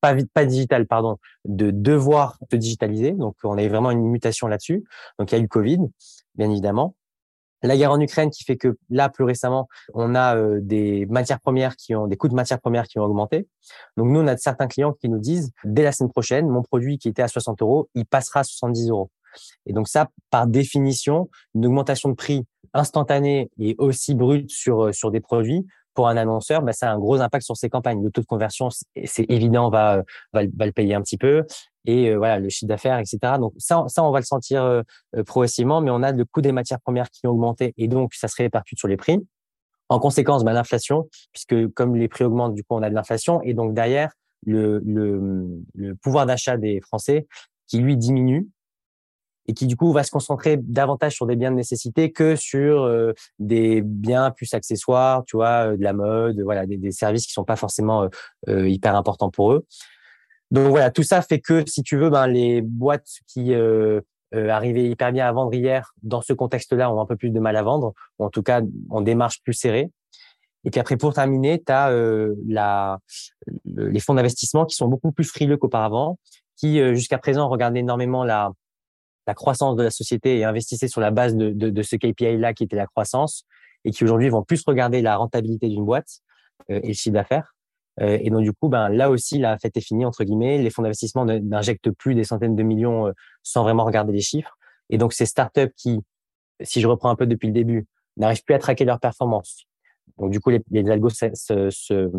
pas 0.00 0.14
pas 0.32 0.44
digitales, 0.44 0.86
pardon, 0.86 1.18
de 1.44 1.70
devoir 1.70 2.38
se 2.50 2.56
digitaliser. 2.56 3.12
Donc, 3.12 3.36
on 3.44 3.58
a 3.58 3.62
eu 3.62 3.68
vraiment 3.68 3.90
une 3.90 4.04
mutation 4.08 4.46
là-dessus. 4.46 4.84
Donc, 5.18 5.32
il 5.32 5.38
y 5.38 5.40
a 5.40 5.44
eu 5.44 5.48
Covid, 5.48 5.80
bien 6.36 6.50
évidemment. 6.50 6.94
La 7.62 7.76
guerre 7.76 7.90
en 7.90 8.00
Ukraine 8.00 8.30
qui 8.30 8.44
fait 8.44 8.56
que 8.56 8.78
là, 8.88 9.08
plus 9.08 9.24
récemment, 9.24 9.68
on 9.92 10.14
a 10.14 10.36
euh, 10.36 10.60
des 10.62 11.06
matières 11.06 11.40
premières 11.40 11.74
qui 11.74 11.94
ont 11.94 12.06
des 12.06 12.16
coûts 12.16 12.28
de 12.28 12.34
matières 12.34 12.60
premières 12.60 12.86
qui 12.86 13.00
ont 13.00 13.02
augmenté. 13.02 13.48
Donc 13.96 14.08
nous, 14.08 14.20
on 14.20 14.26
a 14.28 14.36
certains 14.36 14.68
clients 14.68 14.92
qui 14.92 15.08
nous 15.08 15.18
disent 15.18 15.50
dès 15.64 15.82
la 15.82 15.90
semaine 15.90 16.12
prochaine, 16.12 16.48
mon 16.48 16.62
produit 16.62 16.98
qui 16.98 17.08
était 17.08 17.22
à 17.22 17.28
60 17.28 17.60
euros, 17.62 17.88
il 17.96 18.06
passera 18.06 18.40
à 18.40 18.44
70 18.44 18.90
euros. 18.90 19.10
Et 19.66 19.72
donc 19.72 19.88
ça, 19.88 20.08
par 20.30 20.46
définition, 20.46 21.28
une 21.54 21.66
augmentation 21.66 22.08
de 22.08 22.14
prix 22.14 22.46
instantanée 22.78 23.50
et 23.58 23.74
aussi 23.78 24.14
brute 24.14 24.50
sur 24.50 24.86
euh, 24.86 24.92
sur 24.92 25.10
des 25.10 25.20
produits 25.20 25.66
pour 25.98 26.06
un 26.06 26.16
annonceur, 26.16 26.62
bah, 26.62 26.72
ça 26.72 26.88
a 26.88 26.94
un 26.94 26.98
gros 26.98 27.20
impact 27.20 27.44
sur 27.44 27.56
ses 27.56 27.68
campagnes. 27.68 28.04
Le 28.04 28.12
taux 28.12 28.20
de 28.20 28.26
conversion, 28.26 28.68
c'est 29.04 29.26
évident, 29.28 29.68
va, 29.68 30.04
va, 30.32 30.42
va 30.56 30.66
le 30.66 30.70
payer 30.70 30.94
un 30.94 31.02
petit 31.02 31.16
peu. 31.18 31.44
Et 31.86 32.10
euh, 32.10 32.18
voilà, 32.18 32.38
le 32.38 32.48
chiffre 32.50 32.68
d'affaires, 32.68 32.98
etc. 32.98 33.18
Donc 33.40 33.52
ça, 33.56 33.82
ça, 33.88 34.04
on 34.04 34.12
va 34.12 34.20
le 34.20 34.24
sentir 34.24 34.62
euh, 34.62 34.82
progressivement, 35.26 35.80
mais 35.80 35.90
on 35.90 36.04
a 36.04 36.12
le 36.12 36.24
coût 36.24 36.40
des 36.40 36.52
matières 36.52 36.80
premières 36.80 37.10
qui 37.10 37.26
ont 37.26 37.30
augmenté 37.30 37.74
et 37.76 37.88
donc 37.88 38.14
ça 38.14 38.28
se 38.28 38.36
répercute 38.36 38.78
sur 38.78 38.86
les 38.86 38.96
prix. 38.96 39.18
En 39.88 39.98
conséquence, 39.98 40.44
bah, 40.44 40.52
l'inflation, 40.52 41.08
puisque 41.32 41.66
comme 41.72 41.96
les 41.96 42.06
prix 42.06 42.22
augmentent, 42.22 42.54
du 42.54 42.62
coup, 42.62 42.76
on 42.76 42.82
a 42.82 42.90
de 42.90 42.94
l'inflation. 42.94 43.42
Et 43.42 43.54
donc 43.54 43.74
derrière, 43.74 44.12
le, 44.46 44.80
le, 44.86 45.48
le 45.74 45.96
pouvoir 45.96 46.26
d'achat 46.26 46.56
des 46.56 46.80
Français 46.80 47.26
qui 47.66 47.78
lui 47.78 47.96
diminue 47.96 48.48
et 49.48 49.54
qui 49.54 49.66
du 49.66 49.76
coup 49.76 49.92
va 49.92 50.04
se 50.04 50.10
concentrer 50.10 50.58
davantage 50.58 51.14
sur 51.14 51.26
des 51.26 51.34
biens 51.34 51.50
de 51.50 51.56
nécessité 51.56 52.12
que 52.12 52.36
sur 52.36 52.82
euh, 52.82 53.14
des 53.38 53.80
biens 53.80 54.30
plus 54.30 54.52
accessoires, 54.52 55.24
tu 55.24 55.36
vois, 55.36 55.72
euh, 55.72 55.76
de 55.76 55.82
la 55.82 55.94
mode, 55.94 56.40
voilà, 56.42 56.66
des, 56.66 56.92
services 56.92 57.26
qui 57.26 57.32
sont 57.32 57.44
pas 57.44 57.56
forcément 57.56 58.08
euh, 58.48 58.68
hyper 58.68 58.94
importants 58.94 59.30
pour 59.30 59.52
eux. 59.52 59.66
Donc 60.50 60.68
voilà, 60.68 60.90
tout 60.90 61.02
ça 61.02 61.22
fait 61.22 61.40
que 61.40 61.64
si 61.66 61.82
tu 61.82 61.96
veux, 61.96 62.10
ben 62.10 62.26
les 62.26 62.60
boîtes 62.60 63.08
qui 63.26 63.54
arrivaient 64.32 64.88
hyper 64.88 65.12
bien 65.12 65.26
à 65.26 65.32
vendre 65.32 65.52
hier, 65.52 65.92
dans 66.02 66.22
ce 66.22 66.32
contexte-là, 66.32 66.92
ont 66.92 67.00
un 67.00 67.06
peu 67.06 67.16
plus 67.16 67.30
de 67.30 67.40
mal 67.40 67.56
à 67.56 67.62
vendre, 67.62 67.92
ou 68.18 68.24
en 68.24 68.30
tout 68.30 68.42
cas 68.42 68.62
en 68.90 69.00
démarche 69.02 69.42
plus 69.42 69.52
serrée. 69.52 69.90
Et 70.64 70.70
puis 70.70 70.80
après, 70.80 70.96
pour 70.96 71.12
terminer, 71.12 71.62
tu 71.62 71.70
as 71.70 72.98
les 73.66 74.00
fonds 74.00 74.14
d'investissement 74.14 74.64
qui 74.64 74.74
sont 74.74 74.88
beaucoup 74.88 75.12
plus 75.12 75.24
frileux 75.24 75.58
qu'auparavant, 75.58 76.18
qui 76.56 76.78
jusqu'à 76.94 77.18
présent 77.18 77.46
regardaient 77.48 77.80
énormément 77.80 78.24
la, 78.24 78.52
la 79.28 79.34
croissance 79.34 79.76
de 79.76 79.82
la 79.82 79.90
société 79.90 80.38
et 80.38 80.44
investissaient 80.44 80.88
sur 80.88 81.02
la 81.02 81.10
base 81.10 81.36
de, 81.36 81.82
ce 81.82 81.96
KPI-là 81.96 82.54
qui 82.54 82.64
était 82.64 82.76
la 82.76 82.86
croissance 82.86 83.44
et 83.84 83.90
qui 83.90 84.02
aujourd'hui 84.02 84.30
vont 84.30 84.42
plus 84.42 84.64
regarder 84.66 85.02
la 85.02 85.16
rentabilité 85.16 85.68
d'une 85.68 85.84
boîte 85.84 86.20
euh, 86.70 86.80
et 86.82 86.88
le 86.88 86.94
chiffre 86.94 87.12
d'affaires. 87.12 87.54
Euh, 88.00 88.16
et 88.22 88.30
donc 88.30 88.42
du 88.42 88.54
coup, 88.54 88.70
ben 88.70 88.88
là 88.88 89.10
aussi, 89.10 89.38
la 89.38 89.58
fête 89.58 89.76
est 89.76 89.82
finie 89.82 90.06
entre 90.06 90.24
guillemets. 90.24 90.56
Les 90.56 90.70
fonds 90.70 90.80
d'investissement 90.80 91.26
n'injectent 91.26 91.90
plus 91.90 92.14
des 92.14 92.24
centaines 92.24 92.56
de 92.56 92.62
millions 92.62 93.08
euh, 93.08 93.12
sans 93.42 93.64
vraiment 93.64 93.84
regarder 93.84 94.14
les 94.14 94.22
chiffres. 94.22 94.56
Et 94.88 94.96
donc 94.96 95.12
ces 95.12 95.26
startups 95.26 95.74
qui, 95.76 96.00
si 96.62 96.80
je 96.80 96.88
reprends 96.88 97.10
un 97.10 97.16
peu 97.16 97.26
depuis 97.26 97.48
le 97.48 97.52
début, 97.52 97.86
n'arrivent 98.16 98.44
plus 98.44 98.54
à 98.54 98.58
traquer 98.58 98.86
leur 98.86 98.98
performance. 98.98 99.66
Donc 100.16 100.30
du 100.30 100.40
coup, 100.40 100.48
les, 100.48 100.62
les 100.70 100.88
algos 100.90 101.10
se, 101.10 101.26
se, 101.34 101.68
se, 101.68 102.10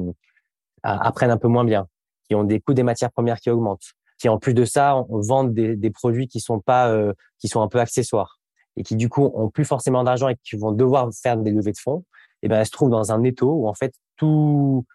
apprennent 0.83 1.31
un 1.31 1.37
peu 1.37 1.47
moins 1.47 1.65
bien, 1.65 1.87
qui 2.27 2.35
ont 2.35 2.43
des 2.43 2.59
coûts 2.59 2.75
des 2.75 2.83
matières 2.83 3.11
premières 3.11 3.39
qui 3.39 3.49
augmentent, 3.49 3.93
qui 4.19 4.29
en 4.29 4.37
plus 4.37 4.53
de 4.53 4.65
ça 4.65 5.03
on 5.09 5.21
vend 5.21 5.45
des, 5.45 5.75
des 5.75 5.89
produits 5.89 6.27
qui 6.27 6.39
sont 6.39 6.59
pas 6.59 6.89
euh, 6.91 7.13
qui 7.39 7.47
sont 7.47 7.61
un 7.61 7.67
peu 7.67 7.79
accessoires 7.79 8.39
et 8.77 8.83
qui 8.83 8.95
du 8.95 9.09
coup 9.09 9.31
ont 9.33 9.49
plus 9.49 9.65
forcément 9.65 10.03
d'argent 10.03 10.29
et 10.29 10.35
qui 10.43 10.55
vont 10.55 10.71
devoir 10.71 11.09
faire 11.13 11.37
des 11.37 11.51
levées 11.51 11.71
de 11.71 11.77
fonds, 11.77 12.05
et 12.41 12.45
eh 12.45 12.47
ben 12.47 12.59
elles 12.59 12.65
se 12.65 12.71
trouvent 12.71 12.89
dans 12.89 13.11
un 13.11 13.23
étau 13.23 13.51
où 13.51 13.67
en 13.67 13.73
fait 13.73 13.93
tout 14.15 14.85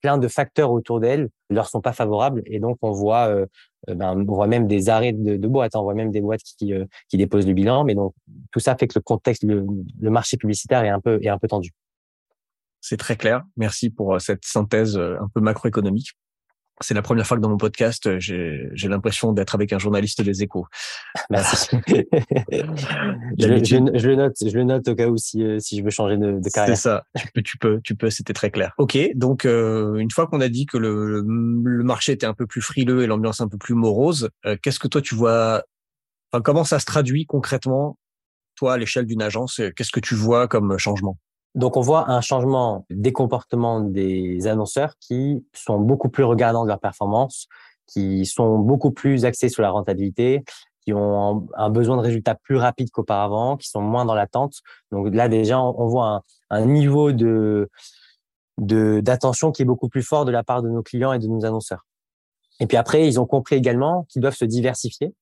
plein 0.00 0.18
de 0.18 0.28
facteurs 0.28 0.70
autour 0.70 1.00
d'elles 1.00 1.30
leur 1.50 1.68
sont 1.68 1.80
pas 1.80 1.92
favorables 1.92 2.42
et 2.46 2.60
donc 2.60 2.78
on 2.82 2.90
voit 2.92 3.28
euh, 3.28 3.46
ben, 3.88 4.24
on 4.28 4.34
voit 4.34 4.46
même 4.46 4.66
des 4.66 4.88
arrêts 4.88 5.12
de, 5.12 5.36
de 5.36 5.48
boîtes, 5.48 5.74
hein. 5.74 5.80
on 5.80 5.84
voit 5.84 5.94
même 5.94 6.10
des 6.10 6.20
boîtes 6.20 6.42
qui 6.42 6.74
euh, 6.74 6.84
qui 7.08 7.16
déposent 7.16 7.46
le 7.46 7.54
bilan, 7.54 7.84
mais 7.84 7.94
donc 7.94 8.14
tout 8.52 8.60
ça 8.60 8.76
fait 8.76 8.86
que 8.86 8.98
le 8.98 9.02
contexte 9.02 9.44
le, 9.44 9.66
le 10.00 10.10
marché 10.10 10.36
publicitaire 10.36 10.84
est 10.84 10.90
un 10.90 11.00
peu 11.00 11.18
est 11.22 11.28
un 11.28 11.38
peu 11.38 11.48
tendu. 11.48 11.70
C'est 12.80 12.96
très 12.96 13.16
clair. 13.16 13.42
Merci 13.56 13.90
pour 13.90 14.20
cette 14.20 14.44
synthèse 14.44 14.96
un 14.96 15.28
peu 15.34 15.40
macroéconomique. 15.40 16.12
C'est 16.80 16.94
la 16.94 17.02
première 17.02 17.26
fois 17.26 17.36
que 17.36 17.42
dans 17.42 17.48
mon 17.48 17.56
podcast, 17.56 18.06
euh, 18.06 18.18
j'ai 18.20 18.88
l'impression 18.88 19.32
d'être 19.32 19.54
avec 19.54 19.72
un 19.72 19.78
journaliste 19.78 20.22
des 20.22 20.42
échos. 20.42 20.66
Merci. 21.30 21.76
je, 21.88 23.64
je, 23.64 24.08
le 24.08 24.14
note, 24.16 24.36
je 24.44 24.56
le 24.56 24.64
note 24.64 24.88
au 24.88 24.94
cas 24.94 25.08
où 25.08 25.16
si, 25.16 25.42
euh, 25.42 25.58
si 25.58 25.78
je 25.78 25.84
veux 25.84 25.90
changer 25.90 26.16
de, 26.16 26.40
de 26.40 26.50
carrière. 26.50 26.76
C'est 26.76 26.82
ça. 26.82 27.04
Tu 27.16 27.26
peux, 27.32 27.42
tu 27.42 27.58
peux, 27.58 27.80
tu 27.82 27.94
peux. 27.94 28.10
C'était 28.10 28.32
très 28.32 28.50
clair. 28.50 28.74
Ok. 28.78 28.96
Donc, 29.14 29.44
euh, 29.44 29.96
une 29.96 30.10
fois 30.10 30.26
qu'on 30.26 30.40
a 30.40 30.48
dit 30.48 30.66
que 30.66 30.78
le, 30.78 31.22
le, 31.22 31.84
marché 31.84 32.12
était 32.12 32.26
un 32.26 32.34
peu 32.34 32.46
plus 32.46 32.60
frileux 32.60 33.02
et 33.02 33.06
l'ambiance 33.06 33.40
un 33.40 33.48
peu 33.48 33.58
plus 33.58 33.74
morose, 33.74 34.30
qu'est-ce 34.62 34.78
que 34.78 34.88
toi 34.88 35.00
tu 35.00 35.14
vois 35.14 35.62
Enfin, 36.30 36.42
comment 36.42 36.64
ça 36.64 36.78
se 36.78 36.84
traduit 36.84 37.24
concrètement, 37.24 37.98
toi, 38.54 38.74
à 38.74 38.76
l'échelle 38.76 39.06
d'une 39.06 39.22
agence 39.22 39.62
Qu'est-ce 39.74 39.90
que 39.90 40.00
tu 40.00 40.14
vois 40.14 40.46
comme 40.46 40.76
changement? 40.76 41.16
Donc, 41.54 41.76
on 41.76 41.80
voit 41.80 42.10
un 42.10 42.20
changement 42.20 42.86
des 42.90 43.12
comportements 43.12 43.80
des 43.80 44.46
annonceurs 44.46 44.94
qui 45.00 45.44
sont 45.54 45.78
beaucoup 45.78 46.08
plus 46.08 46.24
regardants 46.24 46.62
de 46.62 46.68
leur 46.68 46.78
performance, 46.78 47.48
qui 47.86 48.26
sont 48.26 48.58
beaucoup 48.58 48.90
plus 48.90 49.24
axés 49.24 49.48
sur 49.48 49.62
la 49.62 49.70
rentabilité, 49.70 50.44
qui 50.82 50.92
ont 50.92 51.48
un 51.56 51.70
besoin 51.70 51.96
de 51.96 52.02
résultats 52.02 52.34
plus 52.34 52.56
rapides 52.56 52.90
qu'auparavant, 52.90 53.56
qui 53.56 53.68
sont 53.68 53.80
moins 53.80 54.04
dans 54.04 54.14
l'attente. 54.14 54.54
Donc 54.92 55.14
là, 55.14 55.28
déjà, 55.28 55.60
on 55.60 55.86
voit 55.86 56.22
un, 56.50 56.64
niveau 56.66 57.12
de 57.12 57.68
d'attention 58.58 59.52
qui 59.52 59.62
est 59.62 59.64
beaucoup 59.64 59.88
plus 59.88 60.02
fort 60.02 60.24
de 60.24 60.32
la 60.32 60.42
part 60.42 60.62
de 60.62 60.68
nos 60.68 60.82
clients 60.82 61.12
et 61.12 61.18
de 61.18 61.28
nos 61.28 61.44
annonceurs. 61.44 61.86
Et 62.60 62.66
puis 62.66 62.76
après, 62.76 63.06
ils 63.06 63.20
ont 63.20 63.26
compris 63.26 63.54
également 63.54 64.04
qu'ils 64.08 64.20
doivent 64.20 64.34
se 64.34 64.44
diversifier. 64.44 65.14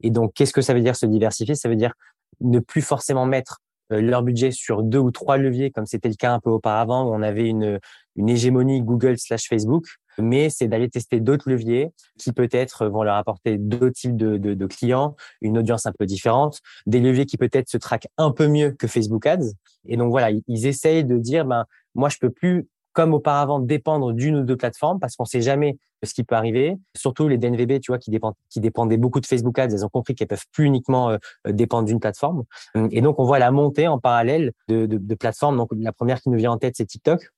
Et 0.00 0.10
donc, 0.10 0.32
qu'est-ce 0.34 0.52
que 0.52 0.62
ça 0.62 0.72
veut 0.72 0.80
dire 0.80 0.96
se 0.96 1.04
diversifier? 1.04 1.54
Ça 1.54 1.68
veut 1.68 1.76
dire 1.76 1.92
ne 2.40 2.60
plus 2.60 2.82
forcément 2.82 3.26
mettre 3.26 3.60
leur 3.90 4.22
budget 4.22 4.50
sur 4.50 4.82
deux 4.82 4.98
ou 4.98 5.10
trois 5.10 5.36
leviers, 5.36 5.70
comme 5.70 5.86
c'était 5.86 6.08
le 6.08 6.14
cas 6.14 6.32
un 6.32 6.40
peu 6.40 6.50
auparavant, 6.50 7.08
où 7.08 7.14
on 7.14 7.22
avait 7.22 7.48
une, 7.48 7.78
une 8.16 8.28
hégémonie 8.28 8.82
Google 8.82 9.18
slash 9.18 9.48
Facebook, 9.48 9.86
mais 10.18 10.50
c'est 10.50 10.68
d'aller 10.68 10.88
tester 10.88 11.20
d'autres 11.20 11.48
leviers 11.48 11.90
qui 12.18 12.32
peut-être 12.32 12.86
vont 12.86 13.02
leur 13.02 13.16
apporter 13.16 13.56
d'autres 13.58 13.94
types 13.94 14.16
de, 14.16 14.36
de, 14.36 14.54
de, 14.54 14.66
clients, 14.66 15.16
une 15.40 15.58
audience 15.58 15.86
un 15.86 15.92
peu 15.96 16.06
différente, 16.06 16.60
des 16.86 17.00
leviers 17.00 17.26
qui 17.26 17.36
peut-être 17.36 17.68
se 17.68 17.78
traquent 17.78 18.08
un 18.16 18.32
peu 18.32 18.48
mieux 18.48 18.72
que 18.72 18.86
Facebook 18.86 19.26
Ads. 19.26 19.52
Et 19.86 19.96
donc 19.96 20.10
voilà, 20.10 20.30
ils 20.46 20.66
essayent 20.66 21.04
de 21.04 21.16
dire, 21.16 21.44
ben 21.44 21.64
moi 21.94 22.08
je 22.08 22.18
peux 22.18 22.30
plus 22.30 22.68
comme 22.92 23.14
auparavant, 23.14 23.60
dépendre 23.60 24.12
d'une 24.12 24.36
ou 24.36 24.42
deux 24.42 24.56
plateformes 24.56 24.98
parce 24.98 25.16
qu'on 25.16 25.24
sait 25.24 25.40
jamais 25.40 25.78
ce 26.04 26.14
qui 26.14 26.24
peut 26.24 26.34
arriver. 26.34 26.76
Surtout 26.96 27.28
les 27.28 27.38
DNVB, 27.38 27.80
tu 27.80 27.90
vois, 27.90 27.98
qui, 27.98 28.10
dépendent, 28.10 28.34
qui 28.50 28.60
dépendaient 28.60 28.96
beaucoup 28.96 29.20
de 29.20 29.26
Facebook 29.26 29.58
Ads, 29.58 29.70
elles 29.70 29.84
ont 29.84 29.88
compris 29.88 30.14
qu'elles 30.14 30.28
peuvent 30.28 30.46
plus 30.52 30.64
uniquement 30.64 31.10
euh, 31.10 31.18
dépendre 31.46 31.86
d'une 31.86 32.00
plateforme. 32.00 32.44
Et 32.90 33.00
donc, 33.00 33.18
on 33.18 33.24
voit 33.24 33.38
la 33.38 33.50
montée 33.50 33.88
en 33.88 33.98
parallèle 33.98 34.52
de, 34.68 35.14
plateformes. 35.14 35.56
Donc, 35.56 35.70
la 35.76 35.92
première 35.92 36.20
qui 36.20 36.30
nous 36.30 36.38
vient 36.38 36.52
en 36.52 36.58
tête, 36.58 36.74
c'est 36.76 36.86
TikTok, 36.86 37.30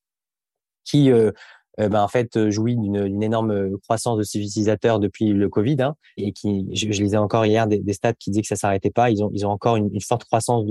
qui 0.85 1.11
euh, 1.11 1.31
euh 1.79 1.89
ben, 1.89 2.03
en 2.03 2.09
fait 2.09 2.51
jouit 2.51 2.77
d'une 2.77 3.23
énorme 3.23 3.79
croissance 3.79 4.19
de 4.19 4.23
ses 4.23 4.39
utilisateurs 4.39 4.99
depuis 4.99 5.33
le 5.33 5.49
Covid 5.49 5.81
hein, 5.83 5.95
et 6.17 6.33
qui, 6.33 6.69
je, 6.75 6.87
lisais 6.89 7.17
encore 7.17 7.47
hier 7.47 7.67
des, 7.67 7.93
stats 7.93 8.13
qui 8.15 8.31
disaient 8.31 8.43
que 8.43 8.49
ça 8.49 8.57
s'arrêtait 8.57 8.91
pas. 8.91 9.11
Ils 9.11 9.23
ont, 9.23 9.51
encore 9.51 9.77
une, 9.77 10.01
forte 10.01 10.25
croissance 10.25 10.67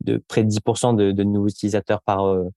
de, 0.00 0.22
près 0.28 0.44
de 0.44 0.50
10% 0.50 0.94
de, 0.94 1.22
nouveaux 1.22 1.48
utilisateurs 1.48 2.02
par 2.02 2.26
euh, 2.26 2.48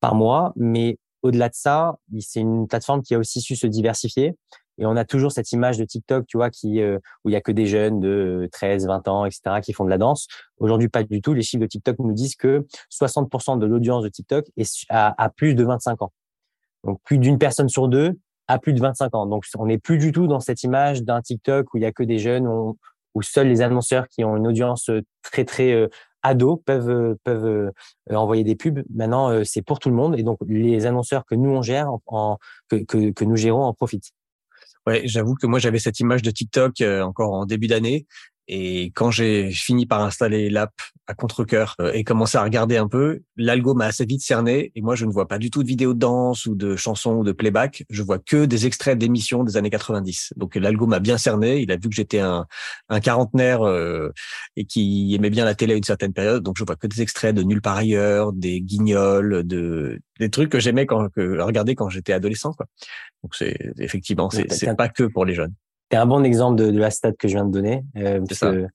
par 0.00 0.14
mois, 0.14 0.52
mais 0.56 0.98
au-delà 1.22 1.48
de 1.48 1.54
ça, 1.54 1.98
c'est 2.20 2.40
une 2.40 2.68
plateforme 2.68 3.02
qui 3.02 3.14
a 3.14 3.18
aussi 3.18 3.40
su 3.40 3.56
se 3.56 3.66
diversifier. 3.66 4.36
Et 4.78 4.86
on 4.86 4.96
a 4.96 5.04
toujours 5.04 5.32
cette 5.32 5.50
image 5.52 5.76
de 5.76 5.84
TikTok, 5.84 6.26
tu 6.26 6.36
vois, 6.36 6.50
qui 6.50 6.80
euh, 6.80 6.98
où 7.24 7.30
il 7.30 7.32
y 7.32 7.36
a 7.36 7.40
que 7.40 7.50
des 7.50 7.66
jeunes 7.66 7.98
de 7.98 8.48
13, 8.52 8.86
20 8.86 9.08
ans, 9.08 9.24
etc., 9.24 9.60
qui 9.60 9.72
font 9.72 9.84
de 9.84 9.90
la 9.90 9.98
danse. 9.98 10.28
Aujourd'hui, 10.58 10.88
pas 10.88 11.02
du 11.02 11.20
tout. 11.20 11.34
Les 11.34 11.42
chiffres 11.42 11.62
de 11.62 11.66
TikTok 11.66 11.98
nous 11.98 12.12
disent 12.12 12.36
que 12.36 12.64
60% 12.92 13.58
de 13.58 13.66
l'audience 13.66 14.04
de 14.04 14.08
TikTok 14.08 14.46
est 14.56 14.86
à, 14.88 15.30
plus 15.36 15.54
de 15.54 15.64
25 15.64 16.02
ans. 16.02 16.12
Donc 16.84 17.00
plus 17.04 17.18
d'une 17.18 17.38
personne 17.38 17.68
sur 17.68 17.88
deux 17.88 18.18
a 18.46 18.58
plus 18.58 18.72
de 18.72 18.80
25 18.80 19.14
ans. 19.16 19.26
Donc 19.26 19.44
on 19.58 19.66
n'est 19.66 19.78
plus 19.78 19.98
du 19.98 20.12
tout 20.12 20.28
dans 20.28 20.40
cette 20.40 20.62
image 20.62 21.02
d'un 21.02 21.20
TikTok 21.20 21.74
où 21.74 21.78
il 21.78 21.82
y 21.82 21.86
a 21.86 21.92
que 21.92 22.04
des 22.04 22.18
jeunes, 22.18 22.46
où, 22.46 22.78
où 23.18 23.22
seuls 23.22 23.48
les 23.48 23.60
annonceurs 23.60 24.06
qui 24.08 24.24
ont 24.24 24.36
une 24.36 24.46
audience 24.46 24.90
très 25.22 25.44
très 25.44 25.72
euh, 25.72 25.88
ados 26.22 26.58
peuvent 26.64 26.90
euh, 26.90 27.14
euh, 27.28 27.70
envoyer 28.10 28.44
des 28.44 28.56
pubs. 28.56 28.82
Maintenant, 28.94 29.30
euh, 29.30 29.42
c'est 29.44 29.62
pour 29.62 29.78
tout 29.78 29.88
le 29.88 29.94
monde 29.94 30.18
et 30.18 30.22
donc 30.22 30.38
les 30.46 30.86
annonceurs 30.86 31.24
que 31.24 31.34
nous 31.34 31.60
que 31.60 33.24
nous 33.24 33.36
gérons, 33.36 33.62
en 33.62 33.74
profitent. 33.74 34.12
Ouais, 34.86 35.02
j'avoue 35.04 35.34
que 35.34 35.46
moi 35.46 35.58
j'avais 35.58 35.78
cette 35.78 36.00
image 36.00 36.22
de 36.22 36.30
TikTok 36.30 36.80
encore 37.02 37.32
en 37.32 37.46
début 37.46 37.66
d'année 37.66 38.06
et 38.48 38.86
quand 38.94 39.10
j'ai 39.10 39.50
fini 39.50 39.84
par 39.84 40.02
installer 40.02 40.48
l'app 40.48 40.72
à 41.06 41.14
contre-cœur 41.14 41.74
euh, 41.80 41.92
et 41.92 42.02
commencer 42.02 42.38
à 42.38 42.42
regarder 42.42 42.78
un 42.78 42.88
peu, 42.88 43.20
l'algo 43.36 43.74
m'a 43.74 43.84
assez 43.84 44.06
vite 44.06 44.22
cerné 44.22 44.72
et 44.74 44.80
moi 44.80 44.94
je 44.94 45.04
ne 45.04 45.12
vois 45.12 45.28
pas 45.28 45.38
du 45.38 45.50
tout 45.50 45.62
de 45.62 45.68
vidéos 45.68 45.92
de 45.92 45.98
danse 45.98 46.46
ou 46.46 46.54
de 46.54 46.74
chansons 46.74 47.16
ou 47.16 47.24
de 47.24 47.32
playback, 47.32 47.84
je 47.90 48.02
vois 48.02 48.18
que 48.18 48.46
des 48.46 48.66
extraits 48.66 48.96
d'émissions 48.96 49.44
des 49.44 49.58
années 49.58 49.70
90. 49.70 50.32
Donc 50.36 50.54
l'algo 50.56 50.86
m'a 50.86 50.98
bien 50.98 51.18
cerné, 51.18 51.60
il 51.60 51.70
a 51.70 51.76
vu 51.76 51.90
que 51.90 51.94
j'étais 51.94 52.20
un, 52.20 52.46
un 52.88 53.00
quarantenaire 53.00 53.62
euh, 53.62 54.10
et 54.56 54.64
qui 54.64 55.14
aimait 55.14 55.30
bien 55.30 55.44
la 55.44 55.54
télé 55.54 55.74
à 55.74 55.76
une 55.76 55.84
certaine 55.84 56.14
période, 56.14 56.42
donc 56.42 56.56
je 56.58 56.64
vois 56.64 56.76
que 56.76 56.86
des 56.86 57.02
extraits 57.02 57.34
de 57.34 57.42
nulle 57.42 57.60
part 57.60 57.76
ailleurs, 57.76 58.32
des 58.32 58.62
guignols, 58.62 59.46
de 59.46 60.00
des 60.18 60.30
trucs 60.30 60.50
que 60.50 60.58
j'aimais 60.58 60.86
quand 60.86 61.08
que 61.10 61.40
regarder 61.40 61.74
quand 61.74 61.90
j'étais 61.90 62.14
adolescent 62.14 62.52
quoi. 62.52 62.66
Donc 63.22 63.34
c'est 63.34 63.56
effectivement 63.78 64.30
c'est 64.30 64.50
c'est 64.50 64.74
pas 64.74 64.88
que 64.88 65.04
pour 65.04 65.26
les 65.26 65.34
jeunes. 65.34 65.54
T'es 65.88 65.96
un 65.96 66.06
bon 66.06 66.24
exemple 66.24 66.56
de, 66.56 66.70
de, 66.70 66.78
la 66.78 66.90
stat 66.90 67.12
que 67.12 67.28
je 67.28 67.34
viens 67.34 67.44
de 67.44 67.50
donner. 67.50 67.84
Euh, 67.96 68.20
parce 68.26 68.40
que, 68.40 68.66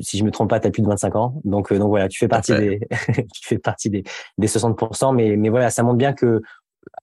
si 0.00 0.18
je 0.18 0.24
me 0.24 0.30
trompe 0.30 0.50
pas, 0.50 0.60
tu 0.60 0.66
as 0.66 0.70
plus 0.70 0.82
de 0.82 0.88
25 0.88 1.16
ans. 1.16 1.40
Donc, 1.44 1.72
euh, 1.72 1.78
donc 1.78 1.88
voilà, 1.88 2.08
tu 2.08 2.18
fais 2.18 2.28
partie 2.28 2.54
des, 2.54 2.80
tu 3.34 3.48
fais 3.48 3.58
partie 3.58 3.90
des, 3.90 4.02
des 4.38 4.46
60%. 4.46 5.14
Mais, 5.14 5.36
mais 5.36 5.48
voilà, 5.48 5.70
ça 5.70 5.82
montre 5.82 5.98
bien 5.98 6.12
que 6.12 6.40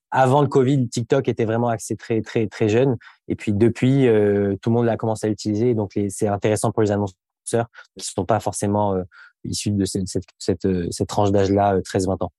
avant 0.10 0.42
le 0.42 0.48
Covid, 0.48 0.90
TikTok 0.90 1.28
était 1.28 1.46
vraiment 1.46 1.70
axé 1.70 1.96
très, 1.96 2.22
très, 2.22 2.48
très 2.48 2.70
jeune. 2.70 2.98
Et 3.28 3.36
puis 3.36 3.54
depuis, 3.54 4.08
euh, 4.08 4.56
tout 4.62 4.70
le 4.70 4.76
monde 4.76 4.86
l'a 4.86 4.98
commencé 4.98 5.28
à 5.28 5.30
l'utiliser. 5.30 5.74
Donc, 5.74 5.98
c'est 6.10 6.28
intéressant 6.28 6.72
pour 6.72 6.82
les 6.82 6.92
annonceurs 6.92 7.16
qui 7.46 7.60
ne 7.98 8.04
sont 8.04 8.26
pas 8.26 8.40
forcément 8.40 8.96
euh, 8.96 9.04
issus 9.44 9.72
de 9.72 9.86
cette, 9.86 10.08
cette, 10.08 10.24
cette, 10.38 10.68
cette 10.92 11.08
tranche 11.08 11.32
d'âge-là, 11.32 11.80
13-20 11.80 12.26
ans. 12.26 12.32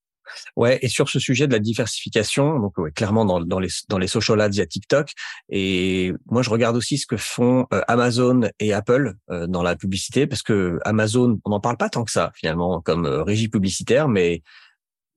Ouais, 0.57 0.79
et 0.83 0.89
sur 0.89 1.09
ce 1.09 1.19
sujet 1.19 1.47
de 1.47 1.53
la 1.53 1.59
diversification, 1.59 2.59
donc 2.59 2.77
ouais, 2.79 2.93
clairement 2.93 3.25
dans, 3.25 3.59
les 3.59 3.69
dans 3.89 3.99
les 3.99 4.07
social 4.07 4.41
ads, 4.41 4.51
il 4.53 4.59
y 4.59 4.61
a 4.61 4.67
TikTok, 4.67 5.13
et 5.49 6.13
moi 6.27 6.43
je 6.43 6.51
regarde 6.51 6.77
aussi 6.77 6.99
ce 6.99 7.07
que 7.07 7.17
font 7.17 7.67
euh, 7.73 7.83
Amazon 7.89 8.43
et 8.59 8.73
Apple 8.73 9.15
euh, 9.31 9.47
dans 9.47 9.63
la 9.63 9.77
publicité, 9.77 10.27
parce 10.27 10.43
que 10.43 10.79
Amazon, 10.85 11.41
on 11.45 11.51
n'en 11.51 11.61
parle 11.61 11.77
pas 11.77 11.89
tant 11.89 12.05
que 12.05 12.11
ça 12.11 12.33
finalement 12.35 12.81
comme 12.81 13.07
euh, 13.07 13.23
régie 13.23 13.49
publicitaire, 13.49 14.09
mais 14.09 14.43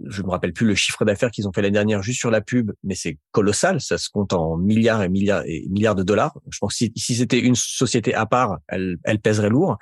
je 0.06 0.22
me 0.24 0.30
rappelle 0.30 0.52
plus 0.52 0.68
le 0.68 0.76
chiffre 0.76 1.06
d'affaires 1.06 1.32
qu'ils 1.32 1.48
ont 1.48 1.54
fait 1.54 1.62
l'année 1.62 1.74
dernière 1.74 2.04
juste 2.04 2.20
sur 2.20 2.30
la 2.30 2.42
pub, 2.42 2.72
mais 2.84 2.96
c'est 2.96 3.18
colossal, 3.32 3.80
ça 3.80 3.98
se 3.98 4.10
compte 4.10 4.34
en 4.34 4.58
milliards 4.58 5.02
et 5.02 5.08
milliards 5.08 5.44
et 5.46 5.66
milliards 5.70 5.96
de 5.96 6.04
dollars. 6.04 6.38
Je 6.50 6.58
pense 6.60 6.74
que 6.74 6.78
si, 6.78 6.94
si 6.98 7.16
c'était 7.16 7.40
une 7.40 7.56
société 7.56 8.14
à 8.14 8.26
part, 8.26 8.58
elle, 8.68 8.98
elle 9.06 9.20
pèserait 9.20 9.48
lourd. 9.48 9.78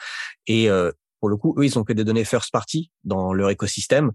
Et 0.46 0.70
pour 1.24 1.30
le 1.30 1.38
coup, 1.38 1.56
eux, 1.58 1.63
ils 1.63 1.80
ont 1.80 1.86
que 1.86 1.94
des 1.94 2.03
données 2.03 2.25
first 2.25 2.51
party 2.51 2.92
dans 3.06 3.32
leur 3.32 3.50
écosystème. 3.50 4.12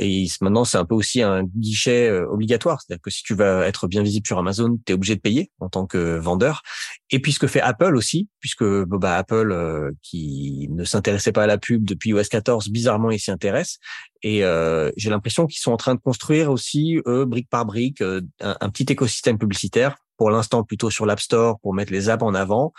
Et 0.00 0.26
maintenant, 0.40 0.64
c'est 0.64 0.76
un 0.76 0.84
peu 0.84 0.96
aussi 0.96 1.22
un 1.22 1.44
guichet 1.44 2.08
euh, 2.08 2.26
obligatoire. 2.28 2.80
C'est-à-dire 2.80 3.00
que 3.00 3.10
si 3.10 3.22
tu 3.22 3.36
vas 3.36 3.64
être 3.64 3.86
bien 3.86 4.02
visible 4.02 4.26
sur 4.26 4.40
Amazon, 4.40 4.76
tu 4.84 4.90
es 4.90 4.94
obligé 4.96 5.14
de 5.14 5.20
payer 5.20 5.52
en 5.60 5.68
tant 5.68 5.86
que 5.86 6.18
vendeur. 6.18 6.62
Et 7.12 7.20
puis 7.20 7.30
ce 7.30 7.38
que 7.38 7.46
fait 7.46 7.60
Apple 7.60 7.94
aussi, 7.94 8.28
puisque 8.40 8.64
bah, 8.64 9.18
Apple, 9.18 9.52
euh, 9.52 9.92
qui 10.02 10.66
ne 10.72 10.82
s'intéressait 10.82 11.30
pas 11.30 11.44
à 11.44 11.46
la 11.46 11.58
pub 11.58 11.84
depuis 11.84 12.10
iOS 12.10 12.24
14, 12.28 12.70
bizarrement, 12.70 13.12
il 13.12 13.20
s'y 13.20 13.30
intéresse. 13.30 13.78
Et 14.24 14.42
euh, 14.42 14.90
j'ai 14.96 15.10
l'impression 15.10 15.46
qu'ils 15.46 15.60
sont 15.60 15.70
en 15.70 15.76
train 15.76 15.94
de 15.94 16.00
construire 16.00 16.50
aussi, 16.50 16.98
eux, 17.06 17.24
brique 17.24 17.50
par 17.50 17.66
brique, 17.66 18.00
un, 18.00 18.22
un 18.40 18.68
petit 18.68 18.92
écosystème 18.92 19.38
publicitaire. 19.38 19.94
Pour 20.16 20.32
l'instant, 20.32 20.64
plutôt 20.64 20.90
sur 20.90 21.06
l'App 21.06 21.20
Store 21.20 21.60
pour 21.60 21.72
mettre 21.72 21.92
les 21.92 22.08
apps 22.08 22.24
en 22.24 22.34
avant 22.34 22.72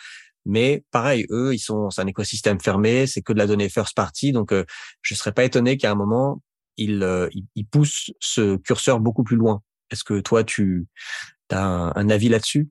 mais 0.46 0.84
pareil, 0.92 1.26
eux, 1.30 1.54
ils 1.54 1.60
sont, 1.60 1.90
c'est 1.90 2.02
un 2.02 2.08
écosystème 2.08 2.60
fermé, 2.60 3.08
c'est 3.08 3.22
que 3.22 3.34
de 3.34 3.38
la 3.38 3.48
donnée 3.48 3.70
first 3.70 3.96
party. 3.96 4.32
Donc, 4.32 4.52
euh, 4.52 4.66
je 5.02 5.16
serais 5.16 5.32
pas 5.32 5.44
étonné 5.44 5.78
qu'à 5.78 5.92
un 5.92 5.96
moment, 5.96 6.42
ils, 6.78 7.04
euh, 7.04 7.30
ils, 7.56 7.66
poussent 7.66 8.12
ce 8.20 8.58
curseur 8.58 9.00
beaucoup 9.00 9.24
plus 9.24 9.38
loin. 9.38 9.62
Est-ce 9.92 10.04
que 10.04 10.20
toi, 10.20 10.44
tu 10.44 10.88
as 11.52 11.94
un, 11.96 12.10
avis 12.10 12.30
là-dessus? 12.30 12.70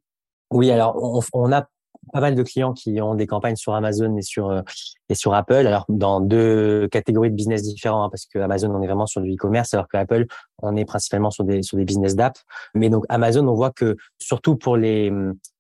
Oui, 0.51 0.71
alors 0.71 0.97
on, 1.03 1.23
on, 1.33 1.53
a 1.53 1.69
pas 2.13 2.21
mal 2.21 2.35
de 2.35 2.43
clients 2.43 2.73
qui 2.73 3.01
ont 3.01 3.15
des 3.15 3.27
campagnes 3.27 3.57
sur 3.57 3.75
Amazon 3.75 4.17
et 4.17 4.23
sur 4.23 4.51
euh, 4.51 4.63
et 5.09 5.15
sur 5.15 5.35
Apple. 5.35 5.67
Alors 5.67 5.85
dans 5.89 6.21
deux 6.21 6.89
catégories 6.89 7.31
de 7.31 7.37
business 7.37 7.63
différents, 7.63 8.05
hein, 8.05 8.09
parce 8.11 8.27
que 8.27 8.39
Amazon 8.39 8.71
on 8.75 8.83
est 8.83 8.87
vraiment 8.87 9.07
sur 9.07 9.21
du 9.21 9.33
e-commerce, 9.33 9.73
alors 9.75 9.89
que 9.89 9.97
Apple 9.97 10.27
on 10.63 10.77
est 10.77 10.85
principalement 10.85 11.31
sur 11.31 11.45
des 11.45 11.63
sur 11.63 11.77
des 11.77 11.85
business 11.85 12.17
d'app. 12.17 12.37
Mais 12.75 12.91
donc 12.91 13.05
Amazon, 13.09 13.47
on 13.47 13.55
voit 13.55 13.71
que 13.71 13.97
surtout 14.19 14.57
pour 14.57 14.77
les 14.77 15.13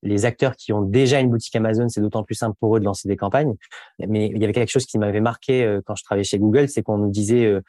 les 0.02 0.24
acteurs 0.24 0.56
qui 0.56 0.72
ont 0.72 0.82
déjà 0.82 1.20
une 1.20 1.30
boutique 1.30 1.54
Amazon, 1.54 1.88
c'est 1.88 2.00
d'autant 2.00 2.24
plus 2.24 2.34
simple 2.34 2.56
pour 2.58 2.76
eux 2.76 2.80
de 2.80 2.84
lancer 2.84 3.08
des 3.08 3.16
campagnes. 3.16 3.54
Mais 4.06 4.26
il 4.26 4.38
y 4.38 4.44
avait 4.44 4.52
quelque 4.52 4.70
chose 4.70 4.86
qui 4.86 4.98
m'avait 4.98 5.20
marqué 5.20 5.64
euh, 5.64 5.80
quand 5.84 5.94
je 5.94 6.04
travaillais 6.04 6.24
chez 6.24 6.38
Google, 6.38 6.68
c'est 6.68 6.82
qu'on 6.82 6.98
nous 6.98 7.10
disait 7.10 7.44
euh, 7.44 7.60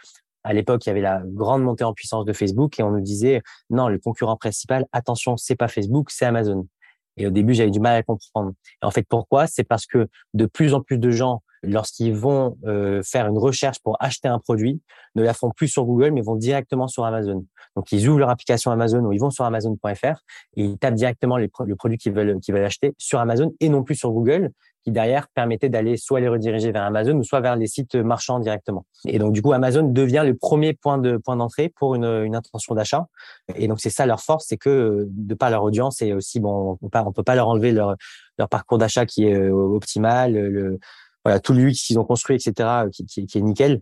à 0.44 0.54
l'époque, 0.54 0.86
il 0.86 0.90
y 0.90 0.92
avait 0.92 1.02
la 1.02 1.22
grande 1.26 1.64
montée 1.64 1.84
en 1.84 1.94
puissance 1.94 2.26
de 2.26 2.34
Facebook 2.34 2.80
et 2.80 2.84
on 2.84 2.92
nous 2.92 3.02
disait 3.02 3.42
non, 3.70 3.88
le 3.88 3.98
concurrent 3.98 4.36
principal, 4.36 4.86
attention, 4.92 5.38
c'est 5.38 5.56
pas 5.56 5.68
Facebook, 5.68 6.10
c'est 6.12 6.26
Amazon. 6.26 6.68
Et 7.18 7.28
au 7.28 7.30
début, 7.30 7.54
j'avais 7.54 7.72
du 7.72 7.80
mal 7.80 7.96
à 7.96 8.04
comprendre. 8.04 8.54
En 8.82 8.92
fait, 8.92 9.06
pourquoi? 9.08 9.48
C'est 9.48 9.64
parce 9.64 9.86
que 9.86 10.08
de 10.34 10.46
plus 10.46 10.74
en 10.74 10.82
plus 10.82 10.98
de 10.98 11.10
gens, 11.12 11.42
lorsqu'ils 11.64 12.14
vont 12.14 12.58
euh, 12.66 13.02
faire 13.04 13.28
une 13.28 13.38
recherche 13.38 13.80
pour 13.80 13.96
acheter 14.00 14.28
un 14.28 14.40
produit, 14.40 14.82
ne 15.16 15.24
la 15.24 15.34
font 15.34 15.52
plus 15.52 15.68
sur 15.68 15.86
Google, 15.86 16.12
mais 16.12 16.22
vont 16.22 16.36
directement 16.36 16.88
sur 16.88 17.06
Amazon. 17.06 17.46
Donc, 17.76 17.92
ils 17.92 18.08
ouvrent 18.08 18.20
leur 18.20 18.30
application 18.30 18.72
Amazon 18.72 19.04
ou 19.06 19.14
ils 19.14 19.20
vont 19.20 19.32
sur 19.32 19.46
Amazon.fr 19.46 20.22
et 20.56 20.64
ils 20.64 20.78
tapent 20.78 20.96
directement 20.96 21.38
le 21.38 21.76
produit 21.76 21.98
qu'ils 21.98 22.14
veulent 22.14 22.66
acheter 22.66 22.94
sur 22.98 23.20
Amazon 23.20 23.54
et 23.60 23.70
non 23.70 23.84
plus 23.84 23.96
sur 23.96 24.12
Google 24.12 24.52
qui 24.84 24.92
derrière 24.92 25.28
permettait 25.30 25.70
d'aller 25.70 25.98
soit 25.98 26.20
les 26.20 26.28
rediriger 26.28 26.72
vers 26.72 26.84
Amazon 26.84 27.18
ou 27.18 27.24
soit 27.24 27.40
vers 27.40 27.56
les 27.56 27.68
sites 27.68 27.96
marchands 27.96 28.40
directement. 28.40 28.86
Et 29.06 29.20
donc 29.20 29.34
du 29.34 29.42
coup, 29.42 29.54
Amazon 29.54 29.84
devient 29.84 30.24
le 30.26 30.36
premier 30.36 30.74
point 30.74 30.98
de 30.98 31.18
point 31.18 31.36
d'entrée 31.36 31.70
pour 31.70 31.96
une, 31.96 32.06
une 32.06 32.36
intention 32.36 32.76
d'achat. 32.76 33.08
Et 33.56 33.68
donc 33.68 33.80
c'est 33.80 33.90
ça 33.90 34.06
leur 34.06 34.22
force, 34.22 34.46
c'est 34.48 34.58
que 34.58 35.08
de 35.10 35.34
par 35.36 35.50
leur 35.50 35.64
audience 35.64 36.02
et 36.02 36.14
aussi 36.14 36.40
bon, 36.40 36.78
on 36.82 36.90
on 36.94 37.12
peut 37.12 37.24
pas 37.24 37.36
leur 37.36 37.48
enlever 37.48 37.72
leur 37.72 37.96
leur 38.38 38.50
parcours 38.50 38.78
d'achat 38.78 39.06
qui 39.06 39.26
est 39.26 39.36
euh, 39.36 39.52
optimal, 39.52 40.34
le 40.34 40.80
voilà 41.24 41.40
tout 41.40 41.54
l'UX 41.54 41.74
qu'ils 41.74 42.00
ont 42.00 42.04
construit, 42.04 42.36
etc. 42.36 42.90
qui, 42.92 43.06
qui, 43.06 43.26
qui 43.26 43.38
est 43.38 43.42
nickel 43.42 43.82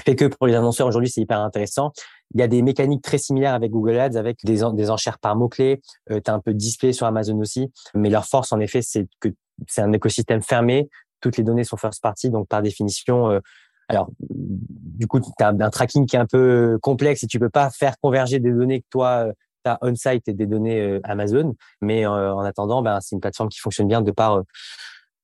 fait 0.00 0.16
que 0.16 0.24
pour 0.24 0.46
les 0.46 0.54
annonceurs 0.54 0.86
aujourd'hui 0.86 1.10
c'est 1.10 1.20
hyper 1.20 1.40
intéressant. 1.40 1.92
Il 2.34 2.40
y 2.40 2.42
a 2.42 2.48
des 2.48 2.62
mécaniques 2.62 3.02
très 3.02 3.18
similaires 3.18 3.54
avec 3.54 3.70
Google 3.70 3.98
Ads, 3.98 4.16
avec 4.16 4.38
des, 4.44 4.60
des 4.72 4.90
enchères 4.90 5.18
par 5.18 5.36
mots-clés. 5.36 5.80
Euh, 6.10 6.20
tu 6.24 6.30
as 6.30 6.34
un 6.34 6.40
peu 6.40 6.52
de 6.52 6.58
display 6.58 6.92
sur 6.92 7.06
Amazon 7.06 7.38
aussi. 7.40 7.72
Mais 7.94 8.08
leur 8.08 8.24
force, 8.24 8.52
en 8.52 8.60
effet, 8.60 8.82
c'est 8.82 9.08
que 9.18 9.28
c'est 9.66 9.82
un 9.82 9.92
écosystème 9.92 10.42
fermé. 10.42 10.88
Toutes 11.20 11.36
les 11.36 11.44
données 11.44 11.64
sont 11.64 11.76
first 11.76 12.02
party, 12.02 12.30
donc 12.30 12.48
par 12.48 12.62
définition, 12.62 13.30
euh, 13.30 13.40
alors 13.88 14.10
du 14.28 15.06
coup, 15.06 15.20
tu 15.20 15.30
as 15.40 15.48
un 15.48 15.70
tracking 15.70 16.06
qui 16.06 16.16
est 16.16 16.18
un 16.18 16.26
peu 16.26 16.78
complexe 16.80 17.22
et 17.24 17.26
tu 17.26 17.38
peux 17.38 17.50
pas 17.50 17.70
faire 17.70 17.98
converger 18.00 18.38
des 18.38 18.52
données 18.52 18.80
que 18.80 18.86
toi 18.90 19.26
euh, 19.26 19.32
tu 19.64 19.70
as 19.70 19.78
on-site 19.82 20.28
et 20.28 20.32
des 20.32 20.46
données 20.46 20.80
euh, 20.80 21.00
Amazon. 21.04 21.54
Mais 21.82 22.06
en 22.06 22.40
attendant, 22.40 22.82
ben, 22.82 23.00
c'est 23.00 23.14
une 23.14 23.20
plateforme 23.20 23.48
qui 23.48 23.58
fonctionne 23.58 23.88
bien 23.88 24.00
de 24.00 24.10
par 24.10 24.42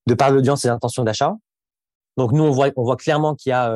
de 0.06 0.14
par 0.14 0.30
l'audience 0.30 0.64
et 0.64 0.68
l'intention 0.68 1.04
d'achat. 1.04 1.34
Donc 2.16 2.32
nous, 2.32 2.44
on 2.44 2.50
voit, 2.50 2.70
on 2.76 2.84
voit 2.84 2.96
clairement 2.96 3.34
qu'il 3.34 3.50
y 3.50 3.52
a, 3.52 3.70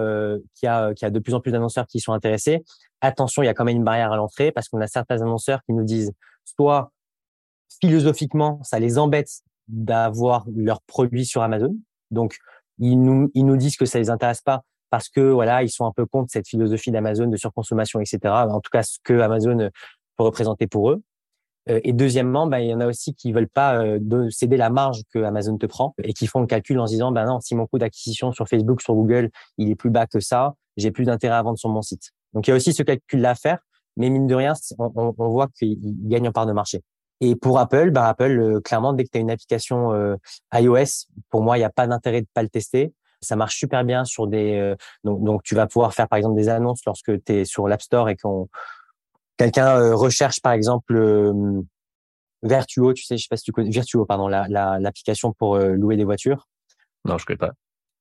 qu'il 0.55 0.67
y 0.67 0.69
a, 0.69 0.95
qu'il 0.95 1.05
y 1.05 1.09
a 1.09 1.11
de 1.11 1.19
plus 1.19 1.35
en 1.35 1.40
plus 1.40 1.52
d'annonceurs 1.52 1.87
qui 1.87 2.00
sont 2.00 2.12
intéressés. 2.12 2.64
Attention, 3.00 3.43
il 3.43 3.47
y 3.47 3.49
a 3.49 3.55
quand 3.55 3.64
même 3.64 3.76
une 3.76 3.85
barrière 3.85 4.12
à 4.12 4.17
l'entrée 4.17 4.52
parce 4.52 4.69
qu'on 4.69 4.81
a 4.81 4.87
certains 4.87 5.21
annonceurs 5.23 5.62
qui 5.64 5.73
nous 5.73 5.85
disent 5.85 6.12
soit 6.45 6.93
philosophiquement, 7.81 8.61
ça 8.62 8.79
les 8.79 8.99
embête 8.99 9.31
d'avoir 9.71 10.47
leurs 10.55 10.83
produits 10.83 11.27
sur 11.27 11.43
Amazon. 11.43 11.77
Donc, 12.11 12.37
ils 12.79 13.00
nous, 13.00 13.31
ils 13.35 13.45
nous 13.45 13.57
disent 13.57 13.77
que 13.77 13.87
ça 13.87 13.99
les 13.99 14.11
intéresse 14.11 14.41
pas 14.41 14.62
parce 14.91 15.09
que 15.09 15.21
voilà, 15.21 15.62
ils 15.62 15.71
sont 15.71 15.87
un 15.87 15.93
peu 15.93 16.05
contre 16.07 16.31
cette 16.33 16.49
philosophie 16.49 16.91
d'Amazon 16.91 17.29
de 17.29 17.37
surconsommation, 17.37 18.00
etc. 18.00 18.19
En 18.25 18.61
tout 18.61 18.71
cas, 18.73 18.83
ce 18.83 18.99
que 19.05 19.21
Amazon 19.21 19.71
peut 20.17 20.25
représenter 20.25 20.67
pour 20.67 20.91
eux. 20.91 21.03
Euh, 21.69 21.81
et 21.85 21.93
deuxièmement, 21.93 22.47
ben, 22.47 22.59
il 22.59 22.71
y 22.71 22.75
en 22.75 22.81
a 22.81 22.87
aussi 22.87 23.15
qui 23.15 23.33
veulent 23.33 23.49
pas 23.49 23.83
euh, 23.83 24.31
céder 24.31 24.57
la 24.57 24.71
marge 24.71 25.03
que 25.12 25.19
Amazon 25.21 25.59
te 25.59 25.67
prend 25.67 25.95
et 26.03 26.12
qui 26.12 26.27
font 26.27 26.41
le 26.41 26.47
calcul 26.47 26.79
en 26.81 26.87
se 26.87 26.93
disant, 26.93 27.12
ben 27.12 27.27
non, 27.27 27.41
si 27.41 27.55
mon 27.55 27.67
coût 27.67 27.79
d'acquisition 27.79 28.33
sur 28.33 28.49
Facebook, 28.49 28.81
sur 28.83 28.95
Google, 28.95 29.31
il 29.59 29.71
est 29.71 29.75
plus 29.75 29.91
bas 29.91 30.07
que 30.07 30.21
ça, 30.21 30.55
j'ai 30.77 30.91
plus 30.91 31.05
d'intérêt 31.05 31.37
à 31.37 31.43
vendre 31.43 31.59
sur 31.59 31.69
mon 31.69 31.83
site. 31.83 32.11
Donc, 32.33 32.47
il 32.47 32.50
y 32.50 32.53
a 32.53 32.57
aussi 32.57 32.73
ce 32.73 32.83
calcul-là 32.83 33.31
à 33.31 33.35
faire, 33.35 33.59
mais 33.97 34.09
mine 34.09 34.27
de 34.27 34.35
rien, 34.35 34.55
on, 34.79 35.15
on 35.17 35.29
voit 35.29 35.49
qu'ils 35.49 35.79
gagnent 36.09 36.29
en 36.29 36.33
part 36.33 36.47
de 36.47 36.53
marché. 36.53 36.83
Et 37.21 37.37
pour 37.37 37.59
Apple, 37.59 37.91
bah 37.91 38.09
Apple, 38.09 38.39
euh, 38.39 38.61
clairement, 38.61 38.93
dès 38.93 39.05
que 39.05 39.11
tu 39.11 39.19
as 39.19 39.21
une 39.21 39.31
application 39.31 39.93
euh, 39.93 40.17
iOS, 40.55 41.07
pour 41.29 41.43
moi, 41.43 41.59
il 41.59 41.61
n'y 41.61 41.67
a 41.67 41.71
pas 41.71 41.87
d'intérêt 41.87 42.23
de 42.23 42.27
pas 42.33 42.43
le 42.43 42.49
tester. 42.49 42.95
Ça 43.21 43.37
marche 43.37 43.57
super 43.57 43.85
bien 43.85 44.07
sur 44.07 44.27
des. 44.27 44.59
Euh, 44.59 44.75
donc, 45.05 45.23
donc, 45.23 45.43
tu 45.43 45.55
vas 45.55 45.67
pouvoir 45.67 45.93
faire 45.93 46.09
par 46.09 46.17
exemple 46.17 46.37
des 46.37 46.49
annonces 46.49 46.81
lorsque 46.87 47.23
tu 47.25 47.33
es 47.33 47.45
sur 47.45 47.69
l'App 47.69 47.83
Store 47.83 48.09
et 48.09 48.17
qu'on 48.17 48.49
quelqu'un 49.37 49.95
recherche 49.95 50.41
par 50.41 50.53
exemple 50.53 51.43
Virtuo, 52.43 52.93
tu 52.93 53.05
sais, 53.05 53.17
je 53.17 53.23
sais 53.23 53.29
pas 53.29 53.37
si 53.37 53.45
tu 53.45 53.52
connais 53.52 53.71
Virtuo, 53.71 54.04
pardon, 54.04 54.28
l'application 54.28 55.28
la, 55.28 55.35
pour 55.39 55.59
louer 55.59 55.97
des 55.97 56.04
voitures. 56.04 56.47
Non, 57.06 57.17
je 57.17 57.25
connais 57.25 57.39
pas. 57.39 57.52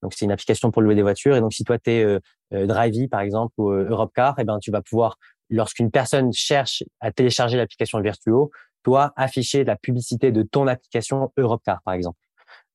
Donc 0.02 0.14
c'est 0.14 0.26
une 0.26 0.34
application 0.34 0.72
pour 0.72 0.82
louer 0.82 0.96
des 0.96 1.02
voitures 1.02 1.38
et 1.38 1.40
donc 1.40 1.54
si 1.54 1.64
toi 1.64 1.78
tu 1.78 1.92
es 1.92 2.20
Drivey 2.52 3.08
par 3.08 3.22
exemple 3.22 3.54
ou 3.58 3.72
Europcar, 3.72 4.38
et 4.38 4.42
eh 4.42 4.46
ben 4.46 4.60
tu 4.60 4.70
vas 4.70 4.82
pouvoir 4.82 5.18
lorsqu'une 5.50 5.92
personne 5.92 6.32
cherche 6.34 6.84
à 7.00 7.12
télécharger 7.12 7.58
l'application 7.58 8.00
Virtuo, 8.02 8.52
toi 8.84 9.14
afficher 9.16 9.64
la 9.64 9.76
publicité 9.76 10.32
de 10.32 10.44
ton 10.44 10.68
application 10.68 11.32
Europcar, 11.38 11.82
par 11.84 11.94
exemple. 11.94 12.18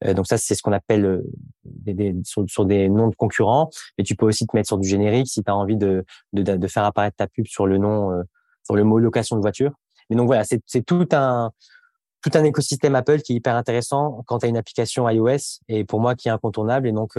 Euh, 0.05 0.15
donc 0.15 0.27
ça, 0.27 0.39
c'est 0.39 0.55
ce 0.55 0.63
qu'on 0.63 0.73
appelle 0.73 1.05
euh, 1.05 1.23
des, 1.65 1.95
des, 1.95 2.15
sur, 2.25 2.65
des 2.65 2.89
noms 2.89 3.09
de 3.09 3.15
concurrents. 3.15 3.71
Mais 3.99 4.05
tu 4.05 4.17
peux 4.17 4.27
aussi 4.27 4.47
te 4.47 4.57
mettre 4.57 4.69
sur 4.69 4.79
du 4.79 4.89
générique 4.89 5.29
si 5.29 5.43
tu 5.43 5.51
as 5.51 5.57
envie 5.57 5.77
de, 5.77 6.05
de, 6.33 6.43
de, 6.43 6.67
faire 6.69 6.85
apparaître 6.85 7.17
ta 7.17 7.27
pub 7.27 7.47
sur 7.47 7.67
le 7.67 7.79
nom, 7.79 8.13
euh, 8.13 8.23
sur 8.65 8.77
le 8.77 8.85
mot 8.85 8.99
location 8.99 9.37
de 9.37 9.41
voiture. 9.41 9.73
Mais 10.11 10.17
donc 10.17 10.27
voilà, 10.27 10.45
c'est 10.45 10.85
tout 10.85 11.09
un 11.13 11.51
tout 12.21 12.31
un 12.35 12.45
écosystème 12.45 12.95
Apple 12.95 13.21
qui 13.21 13.35
est 13.35 13.37
hyper 13.37 13.55
intéressant 13.55 14.23
quand 14.27 14.39
tu 14.39 14.47
une 14.47 14.57
application 14.57 15.09
iOS 15.09 15.61
et 15.69 15.85
pour 15.85 16.01
moi 16.01 16.15
qui 16.15 16.29
est 16.29 16.31
incontournable. 16.31 16.89
Et 16.89 16.93
donc 16.93 17.19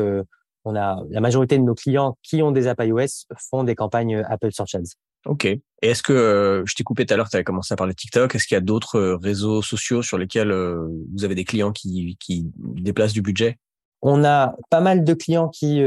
on 0.65 0.76
a 0.76 1.04
la 1.10 1.21
majorité 1.21 1.60
de 1.60 1.63
nos 1.63 1.76
clients 1.76 2.17
qui 2.24 2.41
ont 2.41 2.52
des 2.52 2.65
apps 2.65 2.84
iOS 2.84 3.28
font 3.38 3.63
des 3.63 3.76
campagnes 3.76 4.24
Apple 4.28 4.52
Search 4.52 4.74
Ads. 4.74 4.95
Ok. 5.26 5.46
Et 5.46 5.62
est-ce 5.82 6.04
que 6.04 6.14
euh, 6.14 6.64
je 6.66 6.76
t'ai 6.76 6.84
coupé 6.84 7.06
tout 7.06 7.14
à 7.14 7.18
l'heure, 7.18 7.30
tu 7.30 7.36
avais 7.36 7.44
commencé 7.44 7.74
à 7.74 7.78
parler 7.78 7.94
de 7.94 7.98
TikTok. 7.98 8.34
Est-ce 8.34 8.48
qu'il 8.48 8.56
y 8.56 8.58
a 8.58 8.62
d'autres 8.62 8.98
euh, 8.98 9.16
réseaux 9.18 9.62
sociaux 9.62 10.02
sur 10.02 10.18
lesquels 10.18 10.52
euh, 10.52 10.88
vous 11.14 11.24
avez 11.24 11.36
des 11.36 11.44
clients 11.44 11.72
qui, 11.72 12.18
qui 12.20 12.52
déplacent 12.58 13.14
du 13.14 13.22
budget? 13.22 13.58
On 14.02 14.24
a 14.24 14.56
pas 14.70 14.82
mal 14.82 15.04
de 15.04 15.14
clients 15.14 15.50
qui 15.50 15.82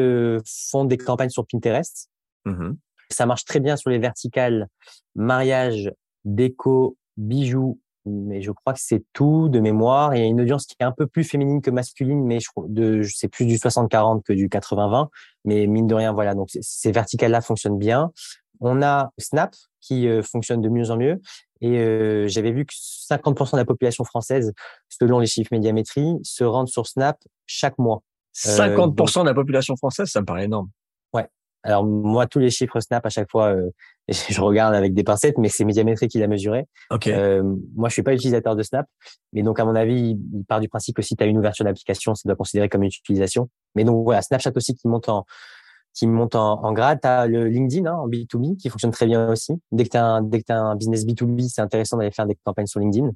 font 0.71 0.85
des 0.85 0.97
campagnes 0.97 1.31
sur 1.31 1.47
Pinterest. 1.47 2.11
Mmh 2.47 2.73
Ça 3.11 3.27
marche 3.27 3.45
très 3.45 3.61
bien 3.61 3.77
sur 3.77 3.91
les 3.91 3.99
verticales 3.99 4.69
mariage, 5.15 5.93
déco, 6.25 6.97
bijoux, 7.17 7.81
mais 8.07 8.41
je 8.41 8.51
crois 8.51 8.73
que 8.73 8.81
c'est 8.83 9.05
tout 9.13 9.49
de 9.49 9.61
mémoire. 9.61 10.15
Il 10.15 10.21
y 10.21 10.23
a 10.23 10.27
une 10.27 10.41
audience 10.41 10.67
qui 10.67 10.75
est 10.81 10.85
un 10.85 10.93
peu 10.93 11.07
plus 11.07 11.25
féminine 11.25 11.61
que 11.61 11.71
masculine, 11.71 12.25
mais 12.25 12.41
je, 12.41 12.49
de, 12.67 13.03
c'est 13.03 13.29
plus 13.29 13.47
du 13.47 13.57
60-40 13.57 14.23
que 14.23 14.33
du 14.33 14.49
80-20. 14.49 15.09
Mais 15.45 15.67
mine 15.67 15.87
de 15.87 15.95
rien, 15.95 16.13
voilà. 16.13 16.35
Donc 16.35 16.49
ces 16.51 16.93
verticales-là 16.93 17.41
fonctionnent 17.41 17.79
bien. 17.79 18.13
On 18.61 18.83
a 18.83 19.11
Snap 19.19 19.55
qui 19.81 20.09
euh, 20.09 20.23
fonctionne 20.23 20.61
de 20.61 20.69
mieux 20.69 20.91
en 20.91 20.97
mieux. 20.97 21.21
Et 21.61 21.79
euh, 21.79 22.29
j'avais 22.29 22.53
vu 22.53 22.65
que 22.65 22.75
50% 22.75 23.53
de 23.53 23.57
la 23.57 23.65
population 23.65 24.05
française, 24.05 24.53
selon 24.89 25.19
les 25.19 25.27
chiffres 25.27 25.49
médiamétrie, 25.53 26.15
se 26.23 26.45
rendent 26.45 26.69
sur 26.69 26.87
Snap 26.87 27.19
chaque 27.47 27.79
mois. 27.79 28.03
50% 28.37 29.21
euh, 29.21 29.23
de 29.23 29.29
la 29.29 29.35
population 29.35 29.77
française, 29.77 30.09
ça 30.09 30.21
me 30.21 30.27
paraît 30.27 30.45
énorme. 30.45 30.69
Ouais. 31.13 31.27
Alors 31.65 31.85
moi, 31.85 32.27
tous 32.27 32.39
les 32.39 32.51
chiffres 32.51 32.79
Snap 32.79 33.05
à 33.05 33.09
chaque 33.09 33.31
fois, 33.31 33.57
je 34.09 34.41
regarde 34.41 34.75
avec 34.75 34.95
des 34.95 35.03
pincettes, 35.03 35.39
mais 35.39 35.49
c'est 35.49 35.65
médiamétrie 35.65 36.07
qui 36.07 36.19
l'a 36.19 36.29
mesuré. 36.29 36.67
Okay. 36.91 37.41
moi, 37.75 37.89
je 37.89 37.95
suis 37.95 38.03
pas 38.03 38.15
utilisateur 38.15 38.55
de 38.55 38.63
Snap, 38.63 38.87
mais 39.33 39.43
donc 39.43 39.59
à 39.59 39.65
mon 39.65 39.75
avis, 39.75 40.17
il 40.33 40.45
part 40.45 40.61
du 40.61 40.69
principe 40.69 40.97
que 40.97 41.03
si 41.03 41.17
tu 41.17 41.25
as 41.25 41.27
une 41.27 41.39
ouverture 41.39 41.65
d'application, 41.65 42.15
ça 42.15 42.23
doit 42.29 42.37
considérer 42.37 42.69
comme 42.69 42.85
une 42.85 42.91
utilisation. 42.91 43.49
Mais 43.75 43.85
donc 43.85 44.05
voilà, 44.05 44.23
Snapchat 44.23 44.53
aussi 44.55 44.75
qui 44.75 44.87
monte 44.87 45.09
en 45.09 45.25
qui 45.99 46.07
monte 46.07 46.37
en, 46.37 46.65
en 46.65 46.73
grade. 46.73 47.01
Tu 47.03 47.09
as 47.09 47.27
le 47.27 47.49
LinkedIn 47.49 47.87
hein, 47.87 47.97
en 47.97 48.09
B2B 48.09 48.57
qui 48.57 48.69
fonctionne 48.69 48.93
très 48.93 49.07
bien 49.07 49.31
aussi. 49.31 49.55
Dès 49.73 49.85
que 49.85 49.91
tu 49.91 49.97
as, 49.97 50.57
un 50.57 50.77
business 50.77 51.05
B2B, 51.05 51.49
c'est 51.49 51.61
intéressant 51.61 51.97
d'aller 51.97 52.13
faire 52.13 52.27
des 52.27 52.37
campagnes 52.45 52.67
sur 52.67 52.79
LinkedIn 52.79 53.11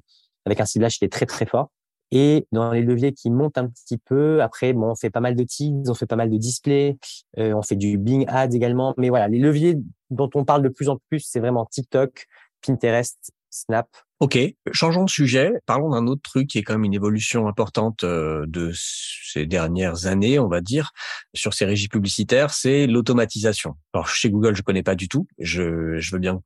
avec 0.45 0.59
un 0.59 0.65
ciblage 0.65 0.99
qui 0.99 1.05
est 1.05 1.11
très, 1.11 1.25
très 1.25 1.45
fort. 1.45 1.69
Et 2.11 2.45
dans 2.51 2.71
les 2.71 2.81
leviers 2.81 3.13
qui 3.13 3.31
montent 3.31 3.57
un 3.57 3.67
petit 3.67 3.97
peu, 3.97 4.41
après, 4.43 4.73
bon, 4.73 4.91
on 4.91 4.95
fait 4.95 5.09
pas 5.09 5.21
mal 5.21 5.35
de 5.35 5.43
teas, 5.43 5.89
on 5.89 5.93
fait 5.93 6.05
pas 6.05 6.17
mal 6.17 6.29
de 6.29 6.37
displays, 6.37 6.97
euh, 7.39 7.53
on 7.53 7.61
fait 7.61 7.77
du 7.77 7.97
Bing 7.97 8.25
Ads 8.27 8.51
également. 8.51 8.93
Mais 8.97 9.09
voilà, 9.09 9.29
les 9.29 9.39
leviers 9.39 9.77
dont 10.09 10.29
on 10.35 10.43
parle 10.43 10.61
de 10.61 10.69
plus 10.69 10.89
en 10.89 10.97
plus, 11.09 11.21
c'est 11.21 11.39
vraiment 11.39 11.65
TikTok, 11.65 12.27
Pinterest, 12.65 13.31
Snap. 13.49 13.87
Ok, 14.23 14.39
changeons 14.71 15.03
de 15.03 15.09
sujet. 15.09 15.51
Parlons 15.65 15.89
d'un 15.89 16.07
autre 16.07 16.21
truc 16.21 16.47
qui 16.47 16.57
est 16.57 16.63
quand 16.63 16.75
même 16.75 16.85
une 16.85 16.93
évolution 16.93 17.45
importante 17.45 18.05
euh, 18.05 18.45
de 18.47 18.71
ces 18.73 19.45
dernières 19.45 20.05
années, 20.05 20.39
on 20.39 20.47
va 20.47 20.61
dire, 20.61 20.93
sur 21.33 21.53
ces 21.53 21.65
régies 21.65 21.89
publicitaires, 21.89 22.53
c'est 22.53 22.87
l'automatisation. 22.87 23.75
Alors 23.93 24.07
chez 24.07 24.29
Google, 24.29 24.55
je 24.55 24.61
connais 24.61 24.81
pas 24.81 24.95
du 24.95 25.09
tout. 25.09 25.27
Je, 25.39 25.97
je 25.99 26.11
veux 26.13 26.19
bien 26.19 26.41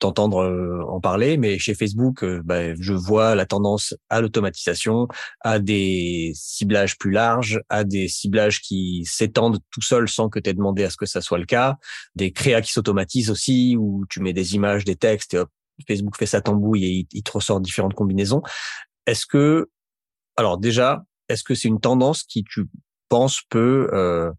t'entendre 0.00 0.38
euh, 0.38 0.82
en 0.88 0.98
parler, 0.98 1.36
mais 1.36 1.60
chez 1.60 1.74
Facebook, 1.74 2.24
bah, 2.42 2.74
je 2.74 2.92
vois 2.92 3.36
la 3.36 3.46
tendance 3.46 3.94
à 4.10 4.20
l'automatisation, 4.20 5.06
à 5.42 5.60
des 5.60 6.32
ciblages 6.34 6.98
plus 6.98 7.12
larges, 7.12 7.60
à 7.68 7.84
des 7.84 8.08
ciblages 8.08 8.60
qui 8.60 9.04
s'étendent 9.06 9.60
tout 9.70 9.80
seuls 9.80 10.08
sans 10.08 10.28
que 10.28 10.40
tu 10.40 10.50
aies 10.50 10.54
demandé 10.54 10.82
à 10.82 10.90
ce 10.90 10.96
que 10.96 11.06
ça 11.06 11.20
soit 11.20 11.38
le 11.38 11.46
cas, 11.46 11.76
des 12.16 12.32
créas 12.32 12.62
qui 12.62 12.72
s'automatisent 12.72 13.30
aussi, 13.30 13.76
où 13.78 14.06
tu 14.10 14.18
mets 14.18 14.32
des 14.32 14.56
images, 14.56 14.84
des 14.84 14.96
textes, 14.96 15.34
et 15.34 15.38
hop, 15.38 15.50
Facebook 15.86 16.16
fait 16.16 16.26
sa 16.26 16.40
tambouille 16.40 16.84
et 16.84 17.06
il, 17.12 17.22
te 17.22 17.32
ressort 17.32 17.60
différentes 17.60 17.94
combinaisons. 17.94 18.42
Est-ce 19.06 19.26
que, 19.26 19.70
alors 20.36 20.58
déjà, 20.58 21.04
est-ce 21.28 21.42
que 21.42 21.54
c'est 21.54 21.68
une 21.68 21.80
tendance 21.80 22.22
qui, 22.22 22.44
tu 22.44 22.66
penses, 23.08 23.42
peut... 23.48 23.88
Euh... 23.92 24.30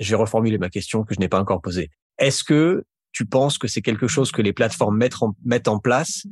Je 0.00 0.10
vais 0.10 0.16
reformuler 0.16 0.58
ma 0.58 0.68
question 0.68 1.04
que 1.04 1.14
je 1.14 1.20
n'ai 1.20 1.28
pas 1.28 1.40
encore 1.40 1.60
posée. 1.60 1.90
Est-ce 2.18 2.42
que 2.42 2.84
tu 3.12 3.26
penses 3.26 3.58
que 3.58 3.68
c'est 3.68 3.82
quelque 3.82 4.08
chose 4.08 4.32
que 4.32 4.42
les 4.42 4.52
plateformes 4.52 4.96
mettent 4.96 5.22
en, 5.22 5.36
mettent 5.44 5.68
en 5.68 5.78
place 5.78 6.26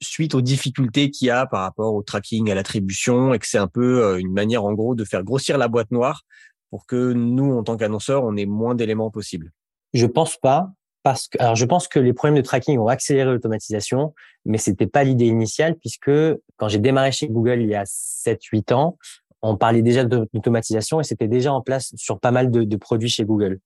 suite 0.00 0.34
aux 0.34 0.40
difficultés 0.40 1.10
qu'il 1.10 1.28
y 1.28 1.30
a 1.30 1.46
par 1.46 1.62
rapport 1.62 1.94
au 1.94 2.02
tracking, 2.02 2.50
à 2.50 2.54
l'attribution, 2.54 3.34
et 3.34 3.38
que 3.38 3.46
c'est 3.46 3.58
un 3.58 3.68
peu 3.68 4.04
euh, 4.04 4.18
une 4.18 4.32
manière, 4.32 4.64
en 4.64 4.72
gros, 4.72 4.94
de 4.94 5.04
faire 5.04 5.24
grossir 5.24 5.58
la 5.58 5.68
boîte 5.68 5.90
noire 5.90 6.22
pour 6.70 6.86
que 6.86 7.12
nous, 7.12 7.52
en 7.52 7.62
tant 7.62 7.76
qu'annonceurs, 7.76 8.24
on 8.24 8.36
ait 8.36 8.46
moins 8.46 8.74
d'éléments 8.74 9.10
possibles? 9.10 9.52
Je 9.94 10.06
pense 10.06 10.36
pas. 10.36 10.70
Parce 11.02 11.28
que, 11.28 11.38
alors, 11.40 11.54
je 11.56 11.64
pense 11.64 11.88
que 11.88 11.98
les 11.98 12.12
problèmes 12.12 12.36
de 12.36 12.42
tracking 12.42 12.78
ont 12.78 12.88
accéléré 12.88 13.30
l'automatisation, 13.30 14.14
mais 14.44 14.58
c'était 14.58 14.86
pas 14.86 15.04
l'idée 15.04 15.26
initiale 15.26 15.76
puisque 15.76 16.10
quand 16.56 16.68
j'ai 16.68 16.78
démarré 16.78 17.12
chez 17.12 17.28
Google 17.28 17.62
il 17.62 17.68
y 17.68 17.74
a 17.74 17.84
7-8 17.84 18.74
ans, 18.74 18.98
on 19.42 19.56
parlait 19.56 19.82
déjà 19.82 20.04
d'automatisation 20.04 21.00
et 21.00 21.04
c'était 21.04 21.28
déjà 21.28 21.52
en 21.52 21.60
place 21.62 21.92
sur 21.96 22.18
pas 22.18 22.32
mal 22.32 22.50
de, 22.50 22.64
de, 22.64 22.76
produits 22.76 23.08
chez 23.08 23.24
Google. 23.24 23.60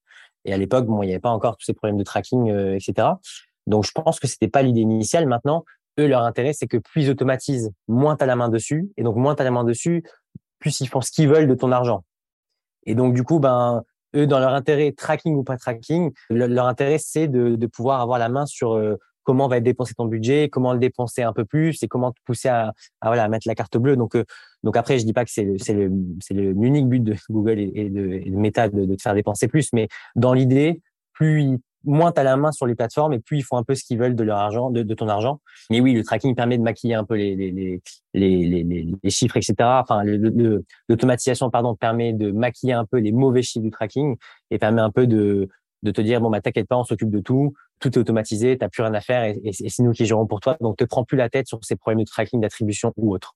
Et 0.45 0.53
à 0.53 0.57
l'époque, 0.57 0.85
bon, 0.85 1.01
il 1.01 1.07
n'y 1.07 1.13
avait 1.13 1.19
pas 1.19 1.31
encore 1.31 1.57
tous 1.57 1.65
ces 1.65 1.73
problèmes 1.73 1.97
de 1.97 2.03
tracking, 2.03 2.51
euh, 2.51 2.75
etc. 2.75 3.07
Donc, 3.65 3.85
je 3.85 3.91
pense 3.91 4.19
que 4.19 4.27
c'était 4.27 4.49
pas 4.49 4.61
l'idée 4.61 4.81
initiale. 4.81 5.25
Maintenant, 5.25 5.63
eux, 5.99 6.07
leur 6.07 6.21
intérêt, 6.23 6.53
c'est 6.53 6.67
que 6.67 6.77
plus 6.77 7.03
ils 7.03 7.09
automatisent, 7.09 7.71
moins 7.87 8.15
tu 8.15 8.23
as 8.23 8.27
la 8.27 8.35
main 8.35 8.49
dessus. 8.49 8.89
Et 8.97 9.03
donc, 9.03 9.15
moins 9.15 9.35
tu 9.35 9.41
as 9.41 9.45
la 9.45 9.51
main 9.51 9.63
dessus, 9.63 10.03
plus 10.59 10.81
ils 10.81 10.87
font 10.87 11.01
ce 11.01 11.11
qu'ils 11.11 11.29
veulent 11.29 11.47
de 11.47 11.55
ton 11.55 11.71
argent. 11.71 12.03
Et 12.85 12.95
donc, 12.95 13.13
du 13.13 13.23
coup, 13.23 13.39
ben, 13.39 13.83
eux, 14.15 14.27
dans 14.27 14.39
leur 14.39 14.53
intérêt, 14.53 14.91
tracking 14.91 15.35
ou 15.35 15.43
pas 15.43 15.57
tracking, 15.57 16.11
leur, 16.29 16.67
intérêt, 16.67 16.97
c'est 16.97 17.27
de, 17.27 17.55
de, 17.55 17.67
pouvoir 17.67 18.01
avoir 18.01 18.19
la 18.19 18.29
main 18.29 18.45
sur 18.45 18.73
euh, 18.73 18.97
comment 19.23 19.47
va 19.47 19.57
être 19.57 19.63
dépensé 19.63 19.93
ton 19.93 20.05
budget, 20.05 20.49
comment 20.49 20.73
le 20.73 20.79
dépenser 20.79 21.23
un 21.23 21.33
peu 21.33 21.45
plus 21.45 21.81
et 21.83 21.87
comment 21.87 22.11
te 22.11 22.19
pousser 22.25 22.49
à, 22.49 22.73
à 23.01 23.07
voilà, 23.07 23.23
à 23.23 23.27
mettre 23.27 23.47
la 23.47 23.55
carte 23.55 23.77
bleue. 23.77 23.95
Donc, 23.95 24.15
euh, 24.15 24.23
donc 24.63 24.77
après, 24.77 24.99
je 24.99 25.05
dis 25.05 25.13
pas 25.13 25.25
que 25.25 25.31
c'est 25.31 25.45
l'unique 26.31 26.87
but 26.87 27.03
de 27.03 27.15
Google 27.29 27.59
et, 27.59 27.89
de, 27.89 28.13
et 28.25 28.29
de 28.29 28.35
Meta 28.35 28.69
de, 28.69 28.85
de, 28.85 28.95
te 28.95 29.01
faire 29.01 29.15
dépenser 29.15 29.47
plus, 29.47 29.71
mais 29.73 29.87
dans 30.15 30.33
l'idée, 30.33 30.81
plus 31.13 31.59
moins 31.83 32.11
tu 32.11 32.19
as 32.19 32.23
la 32.23 32.37
main 32.37 32.51
sur 32.51 32.65
les 32.65 32.75
plateformes 32.75 33.13
et 33.13 33.19
puis 33.19 33.39
ils 33.39 33.43
font 33.43 33.57
un 33.57 33.63
peu 33.63 33.75
ce 33.75 33.83
qu'ils 33.83 33.97
veulent 33.97 34.15
de 34.15 34.23
leur 34.23 34.37
argent, 34.37 34.71
de, 34.71 34.83
de, 34.83 34.93
ton 34.93 35.07
argent. 35.07 35.41
Mais 35.69 35.79
oui, 35.79 35.93
le 35.93 36.03
tracking 36.03 36.35
permet 36.35 36.57
de 36.57 36.63
maquiller 36.63 36.95
un 36.95 37.03
peu 37.03 37.15
les, 37.15 37.35
les, 37.35 37.51
les, 37.51 37.81
les, 38.13 38.87
les 39.03 39.09
chiffres, 39.09 39.37
etc. 39.37 39.55
Enfin, 39.59 40.03
l'automatisation, 40.89 41.49
pardon, 41.49 41.75
permet 41.75 42.13
de 42.13 42.31
maquiller 42.31 42.73
un 42.73 42.85
peu 42.85 42.97
les 42.97 43.11
mauvais 43.11 43.41
chiffres 43.41 43.63
du 43.63 43.71
tracking 43.71 44.15
et 44.51 44.59
permet 44.59 44.81
un 44.81 44.91
peu 44.91 45.07
de, 45.07 45.49
de 45.83 45.91
te 45.91 46.01
dire, 46.01 46.21
bon, 46.21 46.29
bah, 46.29 46.41
t'inquiète 46.41 46.67
pas, 46.67 46.77
on 46.77 46.83
s'occupe 46.83 47.09
de 47.09 47.19
tout, 47.19 47.53
tout 47.79 47.89
est 47.89 47.97
automatisé, 47.97 48.57
t'as 48.57 48.69
plus 48.69 48.83
rien 48.83 48.93
à 48.93 49.01
faire 49.01 49.23
et, 49.23 49.39
et, 49.43 49.51
c'est 49.51 49.83
nous 49.83 49.91
qui 49.91 50.05
gérons 50.05 50.25
pour 50.25 50.39
toi. 50.39 50.57
Donc, 50.61 50.77
te 50.77 50.85
prends 50.85 51.03
plus 51.03 51.17
la 51.17 51.29
tête 51.29 51.47
sur 51.47 51.59
ces 51.63 51.75
problèmes 51.75 52.03
de 52.03 52.09
tracking, 52.09 52.39
d'attribution 52.41 52.93
ou 52.97 53.13
autre. 53.13 53.35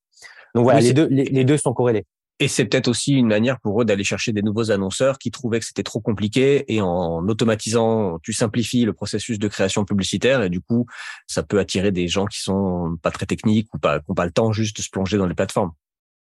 Donc 0.55 0.63
voilà, 0.63 0.79
les, 0.79 0.93
deux, 0.93 1.07
les 1.07 1.43
deux 1.43 1.57
sont 1.57 1.73
corrélés. 1.73 2.05
Et 2.39 2.47
c'est 2.47 2.65
peut-être 2.65 2.88
aussi 2.88 3.13
une 3.13 3.28
manière 3.28 3.60
pour 3.60 3.82
eux 3.82 3.86
d'aller 3.86 4.04
chercher 4.04 4.32
des 4.32 4.43
nouveaux 4.43 4.69
annonceurs 4.69 5.17
qui 5.17 5.32
trouvaient 5.32 5.60
que 5.60 5.65
c'était 5.65 5.84
trop 5.84 6.00
compliqué 6.00 6.71
et 6.71 6.82
en 6.82 7.28
automatisant, 7.28 8.19
tu 8.21 8.32
simplifies 8.32 8.86
le 8.86 8.93
processus 8.93 9.39
de 9.39 9.47
création 9.47 9.86
publicitaire 9.86 10.43
et 10.43 10.50
du 10.50 10.62
coup, 10.62 10.86
ça 11.26 11.41
peut 11.41 11.58
attirer 11.58 11.91
des 11.91 12.08
gens 12.08 12.28
qui 12.28 12.39
sont 12.39 12.95
pas 13.02 13.10
très 13.10 13.26
techniques 13.26 13.73
ou 13.73 13.80
pas, 13.80 14.00
qui 14.00 14.06
n'ont 14.08 14.15
pas 14.15 14.26
le 14.26 14.32
temps 14.32 14.52
juste 14.52 14.78
de 14.78 14.84
se 14.84 14.89
plonger 14.91 15.17
dans 15.17 15.26
les 15.26 15.34
plateformes. 15.34 15.71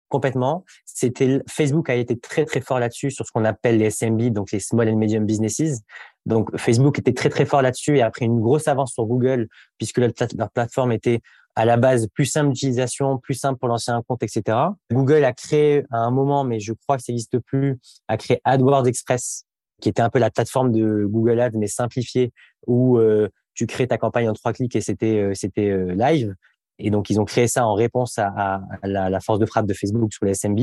Complètement. 0.09 0.63
C'était 0.85 1.41
Facebook 1.49 1.89
a 1.89 1.95
été 1.95 2.17
très 2.17 2.45
très 2.45 2.61
fort 2.61 2.79
là-dessus 2.79 3.11
sur 3.11 3.25
ce 3.25 3.31
qu'on 3.31 3.43
appelle 3.43 3.77
les 3.77 3.91
SMB, 3.91 4.29
donc 4.29 4.51
les 4.51 4.59
small 4.59 4.89
and 4.89 4.95
medium 4.95 5.25
businesses. 5.25 5.81
Donc 6.25 6.55
Facebook 6.57 6.97
était 6.97 7.13
très 7.13 7.29
très 7.29 7.45
fort 7.45 7.61
là-dessus 7.61 7.97
et 7.97 8.01
a 8.01 8.09
pris 8.09 8.25
une 8.25 8.39
grosse 8.39 8.67
avance 8.67 8.93
sur 8.93 9.05
Google 9.05 9.49
puisque 9.77 9.97
leur 9.97 10.13
plateforme 10.51 10.93
était 10.93 11.21
à 11.57 11.65
la 11.65 11.75
base 11.75 12.07
plus 12.13 12.25
simple 12.25 12.49
d'utilisation, 12.49 13.17
plus 13.17 13.33
simple 13.33 13.57
pour 13.57 13.67
lancer 13.67 13.89
un 13.89 14.03
compte, 14.03 14.21
etc. 14.21 14.55
Google 14.91 15.23
a 15.23 15.33
créé 15.33 15.85
à 15.89 15.97
un 15.97 16.11
moment, 16.11 16.43
mais 16.43 16.59
je 16.59 16.71
crois 16.71 16.97
que 16.97 17.03
ça 17.03 17.11
n'existe 17.11 17.39
plus, 17.39 17.79
a 18.07 18.15
créé 18.15 18.39
AdWords 18.43 18.85
Express, 18.85 19.45
qui 19.81 19.89
était 19.89 20.03
un 20.03 20.11
peu 20.11 20.19
la 20.19 20.29
plateforme 20.29 20.71
de 20.71 21.05
Google 21.05 21.39
Ads 21.39 21.57
mais 21.57 21.65
simplifiée, 21.65 22.31
où 22.67 22.99
euh, 22.99 23.29
tu 23.55 23.65
crées 23.65 23.87
ta 23.87 23.97
campagne 23.97 24.29
en 24.29 24.33
trois 24.33 24.53
clics 24.53 24.75
et 24.75 24.81
c'était 24.81 25.19
euh, 25.19 25.33
c'était 25.33 25.71
euh, 25.71 25.95
live. 25.95 26.35
Et 26.77 26.91
donc 26.91 27.09
ils 27.09 27.19
ont 27.19 27.25
créé 27.25 27.47
ça 27.47 27.65
en 27.65 27.73
réponse 27.73 28.19
à, 28.19 28.27
à, 28.37 28.61
la, 28.83 29.09
la, 29.09 29.19
force 29.19 29.39
de 29.39 29.47
frappe 29.47 29.65
de 29.65 29.73
Facebook 29.73 30.13
sur 30.13 30.25
les 30.25 30.35
SMB. 30.35 30.59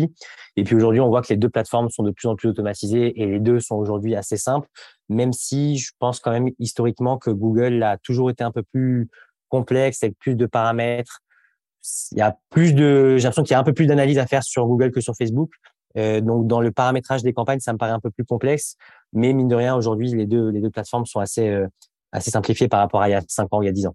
Et 0.54 0.62
puis 0.62 0.76
aujourd'hui, 0.76 1.00
on 1.00 1.08
voit 1.08 1.22
que 1.22 1.30
les 1.30 1.36
deux 1.36 1.48
plateformes 1.48 1.90
sont 1.90 2.04
de 2.04 2.12
plus 2.12 2.28
en 2.28 2.36
plus 2.36 2.48
automatisées 2.50 3.20
et 3.20 3.26
les 3.26 3.40
deux 3.40 3.58
sont 3.58 3.74
aujourd'hui 3.74 4.14
assez 4.14 4.36
simples, 4.36 4.68
même 5.08 5.32
si 5.32 5.76
je 5.76 5.90
pense 5.98 6.20
quand 6.20 6.30
même 6.30 6.50
historiquement 6.60 7.18
que 7.18 7.30
Google 7.30 7.82
a 7.82 7.98
toujours 7.98 8.30
été 8.30 8.44
un 8.44 8.52
peu 8.52 8.62
plus 8.62 9.08
complexe 9.54 10.02
avec 10.02 10.18
plus 10.18 10.34
de 10.34 10.46
paramètres. 10.46 11.20
Il 12.12 12.18
y 12.18 12.22
a 12.22 12.36
plus 12.50 12.74
de, 12.74 13.16
j'ai 13.18 13.24
l'impression 13.24 13.42
qu'il 13.42 13.52
y 13.52 13.54
a 13.54 13.60
un 13.60 13.64
peu 13.64 13.74
plus 13.74 13.86
d'analyse 13.86 14.18
à 14.18 14.26
faire 14.26 14.42
sur 14.42 14.66
Google 14.66 14.90
que 14.90 15.00
sur 15.00 15.14
Facebook. 15.16 15.50
Euh, 15.96 16.20
donc 16.20 16.46
dans 16.46 16.60
le 16.60 16.72
paramétrage 16.72 17.22
des 17.22 17.32
campagnes, 17.32 17.60
ça 17.60 17.72
me 17.72 17.78
paraît 17.78 17.92
un 17.92 18.00
peu 18.00 18.10
plus 18.10 18.24
complexe, 18.24 18.76
mais 19.12 19.32
mine 19.32 19.48
de 19.48 19.54
rien, 19.54 19.76
aujourd'hui, 19.76 20.10
les 20.10 20.26
deux 20.26 20.48
les 20.50 20.60
deux 20.60 20.70
plateformes 20.70 21.06
sont 21.06 21.20
assez 21.20 21.48
euh, 21.48 21.68
assez 22.10 22.30
simplifiées 22.30 22.68
par 22.68 22.80
rapport 22.80 23.00
à 23.00 23.08
il 23.08 23.12
y 23.12 23.14
a 23.14 23.22
cinq 23.28 23.48
ans, 23.52 23.62
il 23.62 23.66
y 23.66 23.68
a 23.68 23.72
dix 23.72 23.86
ans. 23.86 23.94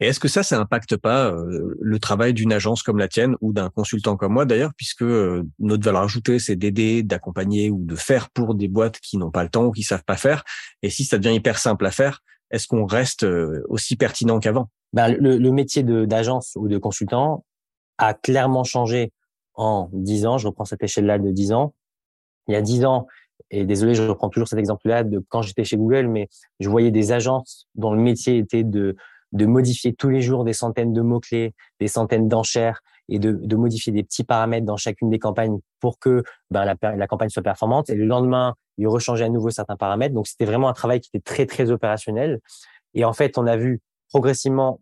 Et 0.00 0.08
est-ce 0.08 0.20
que 0.20 0.28
ça, 0.28 0.42
ça 0.42 0.58
impacte 0.60 0.96
pas 0.96 1.30
euh, 1.30 1.74
le 1.80 1.98
travail 1.98 2.34
d'une 2.34 2.52
agence 2.52 2.82
comme 2.82 2.98
la 2.98 3.08
tienne 3.08 3.36
ou 3.40 3.52
d'un 3.52 3.70
consultant 3.70 4.16
comme 4.16 4.32
moi 4.32 4.44
d'ailleurs, 4.44 4.72
puisque 4.76 5.04
notre 5.04 5.84
valeur 5.84 6.02
ajoutée, 6.02 6.38
c'est 6.38 6.56
d'aider, 6.56 7.02
d'accompagner 7.02 7.70
ou 7.70 7.78
de 7.84 7.94
faire 7.94 8.28
pour 8.30 8.54
des 8.54 8.68
boîtes 8.68 8.98
qui 8.98 9.16
n'ont 9.16 9.30
pas 9.30 9.44
le 9.44 9.48
temps 9.48 9.66
ou 9.66 9.72
qui 9.72 9.84
savent 9.84 10.04
pas 10.04 10.16
faire. 10.16 10.42
Et 10.82 10.90
si 10.90 11.04
ça 11.04 11.16
devient 11.16 11.34
hyper 11.34 11.58
simple 11.58 11.86
à 11.86 11.90
faire, 11.92 12.22
est-ce 12.50 12.66
qu'on 12.66 12.84
reste 12.84 13.26
aussi 13.68 13.96
pertinent 13.96 14.38
qu'avant? 14.38 14.68
Ben, 14.92 15.08
le, 15.08 15.36
le, 15.36 15.50
métier 15.50 15.82
d'agence 15.82 16.52
ou 16.56 16.68
de 16.68 16.78
consultant 16.78 17.44
a 17.98 18.14
clairement 18.14 18.64
changé 18.64 19.12
en 19.54 19.88
dix 19.92 20.26
ans. 20.26 20.38
Je 20.38 20.48
reprends 20.48 20.64
cette 20.64 20.82
échelle-là 20.82 21.18
de 21.18 21.30
dix 21.30 21.52
ans. 21.52 21.74
Il 22.48 22.52
y 22.52 22.56
a 22.56 22.62
dix 22.62 22.84
ans, 22.84 23.06
et 23.50 23.64
désolé, 23.64 23.94
je 23.94 24.02
reprends 24.02 24.28
toujours 24.28 24.48
cet 24.48 24.58
exemple-là 24.58 25.04
de 25.04 25.22
quand 25.28 25.42
j'étais 25.42 25.64
chez 25.64 25.76
Google, 25.76 26.06
mais 26.06 26.28
je 26.60 26.68
voyais 26.68 26.90
des 26.90 27.12
agences 27.12 27.66
dont 27.74 27.92
le 27.92 28.00
métier 28.00 28.38
était 28.38 28.64
de 28.64 28.96
de 29.32 29.46
modifier 29.46 29.92
tous 29.92 30.08
les 30.08 30.22
jours 30.22 30.44
des 30.44 30.52
centaines 30.52 30.92
de 30.92 31.00
mots-clés, 31.00 31.54
des 31.80 31.88
centaines 31.88 32.28
d'enchères 32.28 32.80
et 33.08 33.18
de, 33.18 33.32
de, 33.32 33.56
modifier 33.56 33.92
des 33.92 34.02
petits 34.02 34.24
paramètres 34.24 34.66
dans 34.66 34.76
chacune 34.76 35.10
des 35.10 35.18
campagnes 35.18 35.58
pour 35.80 35.98
que 35.98 36.22
ben, 36.50 36.64
la, 36.64 36.96
la, 36.96 37.06
campagne 37.06 37.28
soit 37.28 37.42
performante. 37.42 37.90
Et 37.90 37.94
le 37.94 38.04
lendemain, 38.04 38.54
il 38.78 38.88
rechangeait 38.88 39.24
à 39.24 39.28
nouveau 39.28 39.50
certains 39.50 39.76
paramètres. 39.76 40.14
Donc, 40.14 40.26
c'était 40.26 40.44
vraiment 40.44 40.68
un 40.68 40.72
travail 40.72 41.00
qui 41.00 41.10
était 41.12 41.22
très, 41.22 41.46
très 41.46 41.70
opérationnel. 41.70 42.40
Et 42.94 43.04
en 43.04 43.12
fait, 43.12 43.38
on 43.38 43.46
a 43.46 43.56
vu 43.56 43.80
progressivement, 44.16 44.80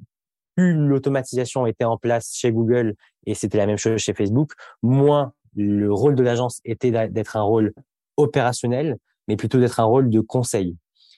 plus 0.55 0.75
l'automatisation 0.75 1.67
était 1.67 1.83
en 1.83 1.97
place 1.97 2.37
chez 2.37 2.53
Google, 2.53 2.95
et 3.27 3.35
c'était 3.35 3.59
la 3.59 3.67
même 3.67 3.79
chose 3.79 4.01
chez 4.01 4.15
Facebook, 4.15 4.53
moins 4.81 5.33
le 5.57 5.93
rôle 5.93 6.15
de 6.15 6.23
l'agence 6.23 6.61
était 6.65 6.93
d'être 7.09 7.37
un 7.37 7.43
rôle 7.43 7.73
opérationnel, 8.17 8.97
mais 9.27 9.35
plutôt 9.35 9.59
d'être 9.59 9.81
un 9.81 9.85
rôle 9.85 10.09
de 10.09 10.21
conseil. 10.21 10.77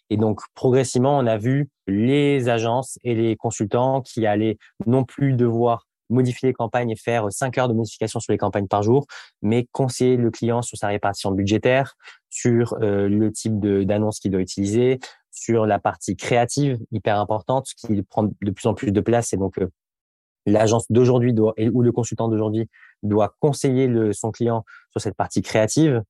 Et 0.08 0.16
donc, 0.16 0.40
progressivement, 0.54 1.18
on 1.18 1.26
a 1.26 1.36
vu 1.36 1.68
les 1.86 2.48
agences 2.48 2.98
et 3.04 3.14
les 3.14 3.36
consultants 3.36 4.00
qui 4.00 4.26
allaient 4.26 4.56
non 4.86 5.04
plus 5.04 5.34
devoir 5.34 5.85
modifier 6.10 6.48
les 6.48 6.52
campagnes 6.52 6.90
et 6.90 6.96
faire 6.96 7.26
cinq 7.30 7.58
heures 7.58 7.68
de 7.68 7.74
modification 7.74 8.20
sur 8.20 8.32
les 8.32 8.38
campagnes 8.38 8.68
par 8.68 8.82
jour, 8.82 9.06
mais 9.42 9.66
conseiller 9.72 10.16
le 10.16 10.30
client 10.30 10.62
sur 10.62 10.78
sa 10.78 10.88
répartition 10.88 11.30
budgétaire, 11.32 11.96
sur 12.30 12.74
euh, 12.80 13.08
le 13.08 13.32
type 13.32 13.58
d'annonce 13.58 14.20
qu'il 14.20 14.30
doit 14.30 14.40
utiliser, 14.40 14.98
sur 15.30 15.66
la 15.66 15.78
partie 15.78 16.16
créative 16.16 16.78
hyper 16.92 17.18
importante, 17.18 17.68
qui 17.76 18.02
prend 18.02 18.24
de 18.24 18.50
plus 18.50 18.66
en 18.66 18.74
plus 18.74 18.92
de 18.92 19.00
place. 19.00 19.32
Et 19.32 19.36
donc, 19.36 19.58
euh, 19.58 19.68
l'agence 20.46 20.90
d'aujourd'hui 20.90 21.32
doit 21.32 21.54
ou 21.72 21.82
le 21.82 21.92
consultant 21.92 22.28
d'aujourd'hui 22.28 22.68
doit 23.02 23.34
conseiller 23.40 23.88
le, 23.88 24.12
son 24.12 24.30
client 24.30 24.64
sur 24.90 25.00
cette 25.00 25.16
partie 25.16 25.42
créative 25.42 26.02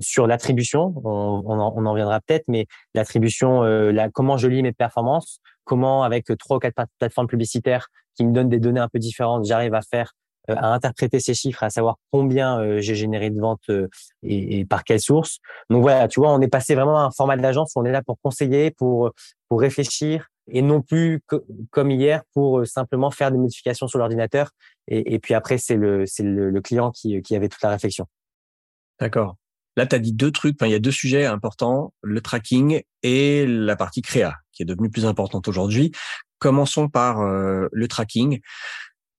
sur 0.00 0.26
l'attribution, 0.26 0.94
on, 1.04 1.10
en, 1.46 1.74
on, 1.76 1.86
en, 1.86 1.94
viendra 1.94 2.20
peut-être, 2.20 2.44
mais 2.48 2.66
l'attribution, 2.94 3.62
euh, 3.64 3.92
la, 3.92 4.08
comment 4.08 4.36
je 4.36 4.48
lis 4.48 4.62
mes 4.62 4.72
performances, 4.72 5.40
comment 5.70 6.02
avec 6.02 6.26
trois 6.36 6.56
ou 6.56 6.60
quatre 6.60 6.84
plateformes 6.98 7.28
publicitaires 7.28 7.86
qui 8.16 8.24
me 8.24 8.32
donnent 8.32 8.48
des 8.48 8.58
données 8.58 8.80
un 8.80 8.88
peu 8.88 8.98
différentes, 8.98 9.44
j'arrive 9.44 9.72
à 9.74 9.82
faire, 9.82 10.14
euh, 10.50 10.56
à 10.56 10.74
interpréter 10.74 11.20
ces 11.20 11.32
chiffres, 11.32 11.62
à 11.62 11.70
savoir 11.70 11.94
combien 12.10 12.58
euh, 12.58 12.80
j'ai 12.80 12.96
généré 12.96 13.30
de 13.30 13.40
ventes 13.40 13.62
euh, 13.70 13.86
et, 14.24 14.58
et, 14.58 14.64
par 14.64 14.82
quelle 14.82 14.98
source. 14.98 15.38
Donc 15.70 15.82
voilà, 15.82 16.08
tu 16.08 16.18
vois, 16.18 16.34
on 16.34 16.40
est 16.40 16.48
passé 16.48 16.74
vraiment 16.74 16.98
à 16.98 17.02
un 17.02 17.12
format 17.12 17.36
d'agence 17.36 17.74
où 17.76 17.80
on 17.80 17.84
est 17.84 17.92
là 17.92 18.02
pour 18.02 18.16
conseiller, 18.20 18.72
pour 18.72 19.12
pour 19.48 19.60
réfléchir 19.60 20.26
et 20.48 20.60
non 20.60 20.82
plus 20.82 21.20
comme 21.70 21.90
hier 21.92 22.22
pour 22.34 22.66
simplement 22.66 23.12
faire 23.12 23.30
des 23.30 23.38
modifications 23.38 23.86
sur 23.86 24.00
l'ordinateur. 24.00 24.50
Et, 24.88 25.14
et, 25.14 25.20
puis 25.20 25.34
après, 25.34 25.58
c'est 25.58 25.76
le 25.76 26.04
c'est 26.04 26.24
le, 26.24 26.50
le 26.50 26.60
client 26.60 26.90
qui 26.90 27.22
qui 27.22 27.36
avait 27.36 27.48
toute 27.48 27.62
la 27.62 27.70
réflexion. 27.70 28.06
D'accord. 28.98 29.36
Là, 29.76 29.86
tu 29.86 29.94
as 29.94 29.98
dit 29.98 30.12
deux 30.12 30.30
trucs, 30.30 30.56
il 30.62 30.68
y 30.68 30.74
a 30.74 30.78
deux 30.78 30.90
sujets 30.90 31.26
importants, 31.26 31.92
le 32.02 32.20
tracking 32.20 32.82
et 33.02 33.46
la 33.46 33.76
partie 33.76 34.02
créa, 34.02 34.34
qui 34.52 34.62
est 34.62 34.66
devenue 34.66 34.90
plus 34.90 35.06
importante 35.06 35.48
aujourd'hui. 35.48 35.92
Commençons 36.38 36.88
par 36.88 37.20
euh, 37.20 37.66
le 37.72 37.88
tracking. 37.88 38.40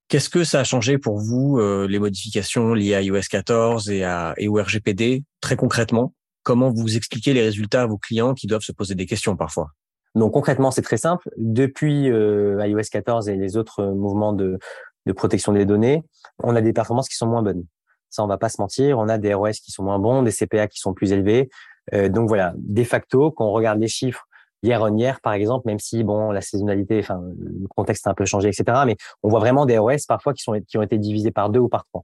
Qu'est-ce 0.08 0.30
que 0.30 0.44
ça 0.44 0.60
a 0.60 0.64
changé 0.64 0.98
pour 0.98 1.20
vous, 1.20 1.58
euh, 1.58 1.88
les 1.88 2.00
modifications 2.00 2.74
liées 2.74 2.96
à 2.96 3.02
iOS 3.02 3.22
14 3.30 3.90
et, 3.90 4.04
à, 4.04 4.34
et 4.38 4.50
au 4.50 4.56
RGPD, 4.56 5.24
très 5.40 5.56
concrètement? 5.56 6.14
Comment 6.44 6.70
vous 6.70 6.98
expliquez 6.98 7.34
les 7.34 7.42
résultats 7.42 7.84
à 7.84 7.86
vos 7.86 7.98
clients 7.98 8.34
qui 8.34 8.48
doivent 8.48 8.64
se 8.64 8.74
poser 8.74 8.96
des 8.96 9.06
questions 9.06 9.38
parfois? 9.38 9.70
Donc 10.16 10.34
concrètement, 10.34 10.72
c'est 10.72 10.82
très 10.82 10.98
simple. 10.98 11.30
Depuis 11.38 12.10
euh, 12.10 12.60
iOS 12.68 12.82
14 12.92 13.30
et 13.30 13.38
les 13.38 13.56
autres 13.56 13.86
mouvements 13.86 14.34
de, 14.34 14.60
de 15.06 15.14
protection 15.14 15.54
des 15.54 15.66
données, 15.66 16.04
on 16.40 16.56
a 16.56 16.62
des 16.62 16.74
performances 16.74 17.08
qui 17.08 17.16
sont 17.16 17.28
moins 17.28 17.42
bonnes. 17.44 17.64
Ça, 18.12 18.24
on 18.24 18.28
va 18.28 18.38
pas 18.38 18.50
se 18.50 18.62
mentir. 18.62 19.00
On 19.00 19.10
a 19.10 19.18
des 19.18 19.34
ROS 19.34 19.52
qui 19.52 19.72
sont 19.72 19.84
moins 19.84 20.00
bons, 20.00 20.22
des 20.22 20.32
CPA 20.32 20.68
qui 20.68 20.80
sont 20.80 20.94
plus 20.94 21.12
élevés. 21.12 21.50
Euh, 21.94 22.10
donc 22.10 22.28
voilà, 22.28 22.54
de 22.58 22.84
facto, 22.84 23.32
quand 23.32 23.46
on 23.46 23.52
regarde 23.52 23.80
les 23.80 23.88
chiffres 23.88 24.28
hier 24.64 24.82
en 24.82 24.96
hier, 24.96 25.20
par 25.22 25.34
exemple, 25.34 25.68
même 25.68 25.80
si 25.80 26.04
bon, 26.04 26.32
la 26.32 26.42
saisonnalité, 26.42 27.00
enfin, 27.00 27.20
le 27.40 27.68
contexte 27.68 28.06
a 28.06 28.12
un 28.12 28.14
peu 28.14 28.26
changé, 28.26 28.50
etc. 28.50 28.84
Mais 28.86 28.96
on 29.24 29.30
voit 29.30 29.40
vraiment 29.40 29.66
des 29.66 29.78
ROS 29.78 30.06
parfois 30.08 30.34
qui 30.34 30.44
sont 30.44 30.60
qui 30.68 30.78
ont 30.78 30.84
été 30.84 30.98
divisés 30.98 31.32
par 31.32 31.50
deux 31.50 31.60
ou 31.60 31.70
par 31.70 31.86
trois. 31.86 32.04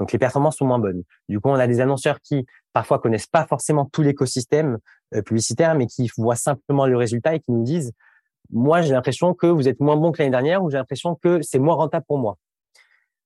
Donc 0.00 0.10
les 0.10 0.18
performances 0.18 0.56
sont 0.56 0.66
moins 0.66 0.80
bonnes. 0.80 1.04
Du 1.28 1.38
coup, 1.38 1.50
on 1.50 1.54
a 1.54 1.68
des 1.68 1.80
annonceurs 1.80 2.20
qui 2.20 2.46
parfois 2.72 2.98
connaissent 2.98 3.28
pas 3.28 3.46
forcément 3.46 3.84
tout 3.84 4.02
l'écosystème 4.02 4.78
euh, 5.14 5.22
publicitaire, 5.22 5.76
mais 5.76 5.86
qui 5.86 6.10
voient 6.16 6.34
simplement 6.34 6.86
le 6.86 6.96
résultat 6.96 7.36
et 7.36 7.40
qui 7.40 7.52
nous 7.52 7.62
disent 7.62 7.92
moi 8.50 8.82
j'ai 8.82 8.92
l'impression 8.92 9.34
que 9.34 9.46
vous 9.46 9.68
êtes 9.68 9.80
moins 9.80 9.96
bon 9.96 10.12
que 10.12 10.18
l'année 10.18 10.30
dernière 10.30 10.62
ou 10.62 10.70
j'ai 10.70 10.76
l'impression 10.76 11.14
que 11.14 11.40
c'est 11.42 11.58
moins 11.58 11.74
rentable 11.74 12.04
pour 12.06 12.18
moi. 12.18 12.36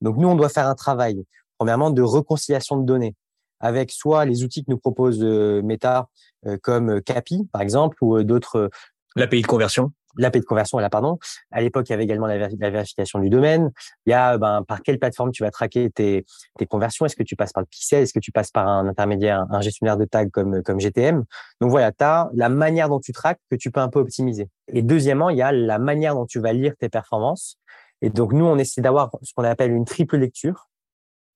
Donc 0.01 0.17
nous 0.17 0.29
on 0.29 0.35
doit 0.35 0.49
faire 0.49 0.67
un 0.67 0.75
travail 0.75 1.25
premièrement 1.59 1.91
de 1.91 2.03
réconciliation 2.03 2.77
de 2.77 2.87
données 2.87 3.15
avec 3.61 3.91
soit 3.91 4.25
les 4.25 4.45
outils 4.45 4.65
que 4.65 4.71
nous 4.71 4.79
propose 4.79 5.19
euh, 5.23 5.63
Meta 5.63 6.09
euh, 6.47 6.57
comme 6.63 7.03
Capi 7.03 7.49
par 7.53 7.63
exemple 7.63 7.97
ou 8.03 8.23
d'autres 8.23 8.71
l'API 9.17 9.43
de 9.43 9.47
conversion 9.47 9.93
l'API 10.19 10.41
de 10.41 10.45
conversion, 10.45 10.79
là, 10.79 10.91
pardon. 10.91 11.19
À 11.51 11.61
l'époque, 11.61 11.89
il 11.89 11.93
y 11.93 11.95
avait 11.95 12.05
également 12.05 12.27
la, 12.27 12.49
vérification 12.49 13.19
du 13.19 13.31
domaine. 13.31 13.71
Il 14.07 14.11
y 14.11 14.13
a 14.13 14.37
ben, 14.39 14.63
par 14.67 14.83
quelle 14.83 14.99
plateforme 14.99 15.31
tu 15.33 15.43
vas 15.43 15.51
traquer 15.51 15.91
tes, 15.91 16.25
tes 16.59 16.67
conversions? 16.67 17.07
Est-ce 17.07 17.17
que 17.17 17.23
tu 17.23 17.37
passes 17.37 17.53
par 17.53 17.63
le 17.63 17.67
pixel? 17.67 18.03
Est-ce 18.03 18.13
que 18.13 18.19
tu 18.19 18.33
passes 18.33 18.51
par 18.51 18.69
un 18.69 18.87
intermédiaire, 18.89 19.47
un 19.51 19.61
gestionnaire 19.61 19.97
de 19.97 20.05
tags 20.05 20.29
comme, 20.29 20.63
comme 20.63 20.81
GTM 20.81 21.25
Donc 21.61 21.71
voilà, 21.71 21.93
tu 21.93 22.05
as 22.05 22.29
la 22.35 22.49
manière 22.49 22.89
dont 22.89 23.01
tu 23.01 23.13
traques 23.13 23.41
que 23.51 23.57
tu 23.57 23.71
peux 23.71 23.81
un 23.81 23.89
peu 23.89 24.01
optimiser. 24.01 24.49
Et 24.69 24.83
deuxièmement, 24.83 25.31
il 25.31 25.37
y 25.37 25.43
a 25.43 25.53
la 25.53 25.79
manière 25.79 26.15
dont 26.15 26.27
tu 26.27 26.41
vas 26.41 26.53
lire 26.53 26.75
tes 26.79 26.89
performances. 26.89 27.59
Et 28.01 28.11
donc, 28.11 28.33
nous, 28.33 28.45
on 28.45 28.59
essaie 28.59 28.81
d'avoir 28.81 29.11
ce 29.23 29.33
qu'on 29.35 29.45
appelle 29.45 29.73
une 29.73 29.85
triple 29.85 30.19
lecture, 30.19 30.69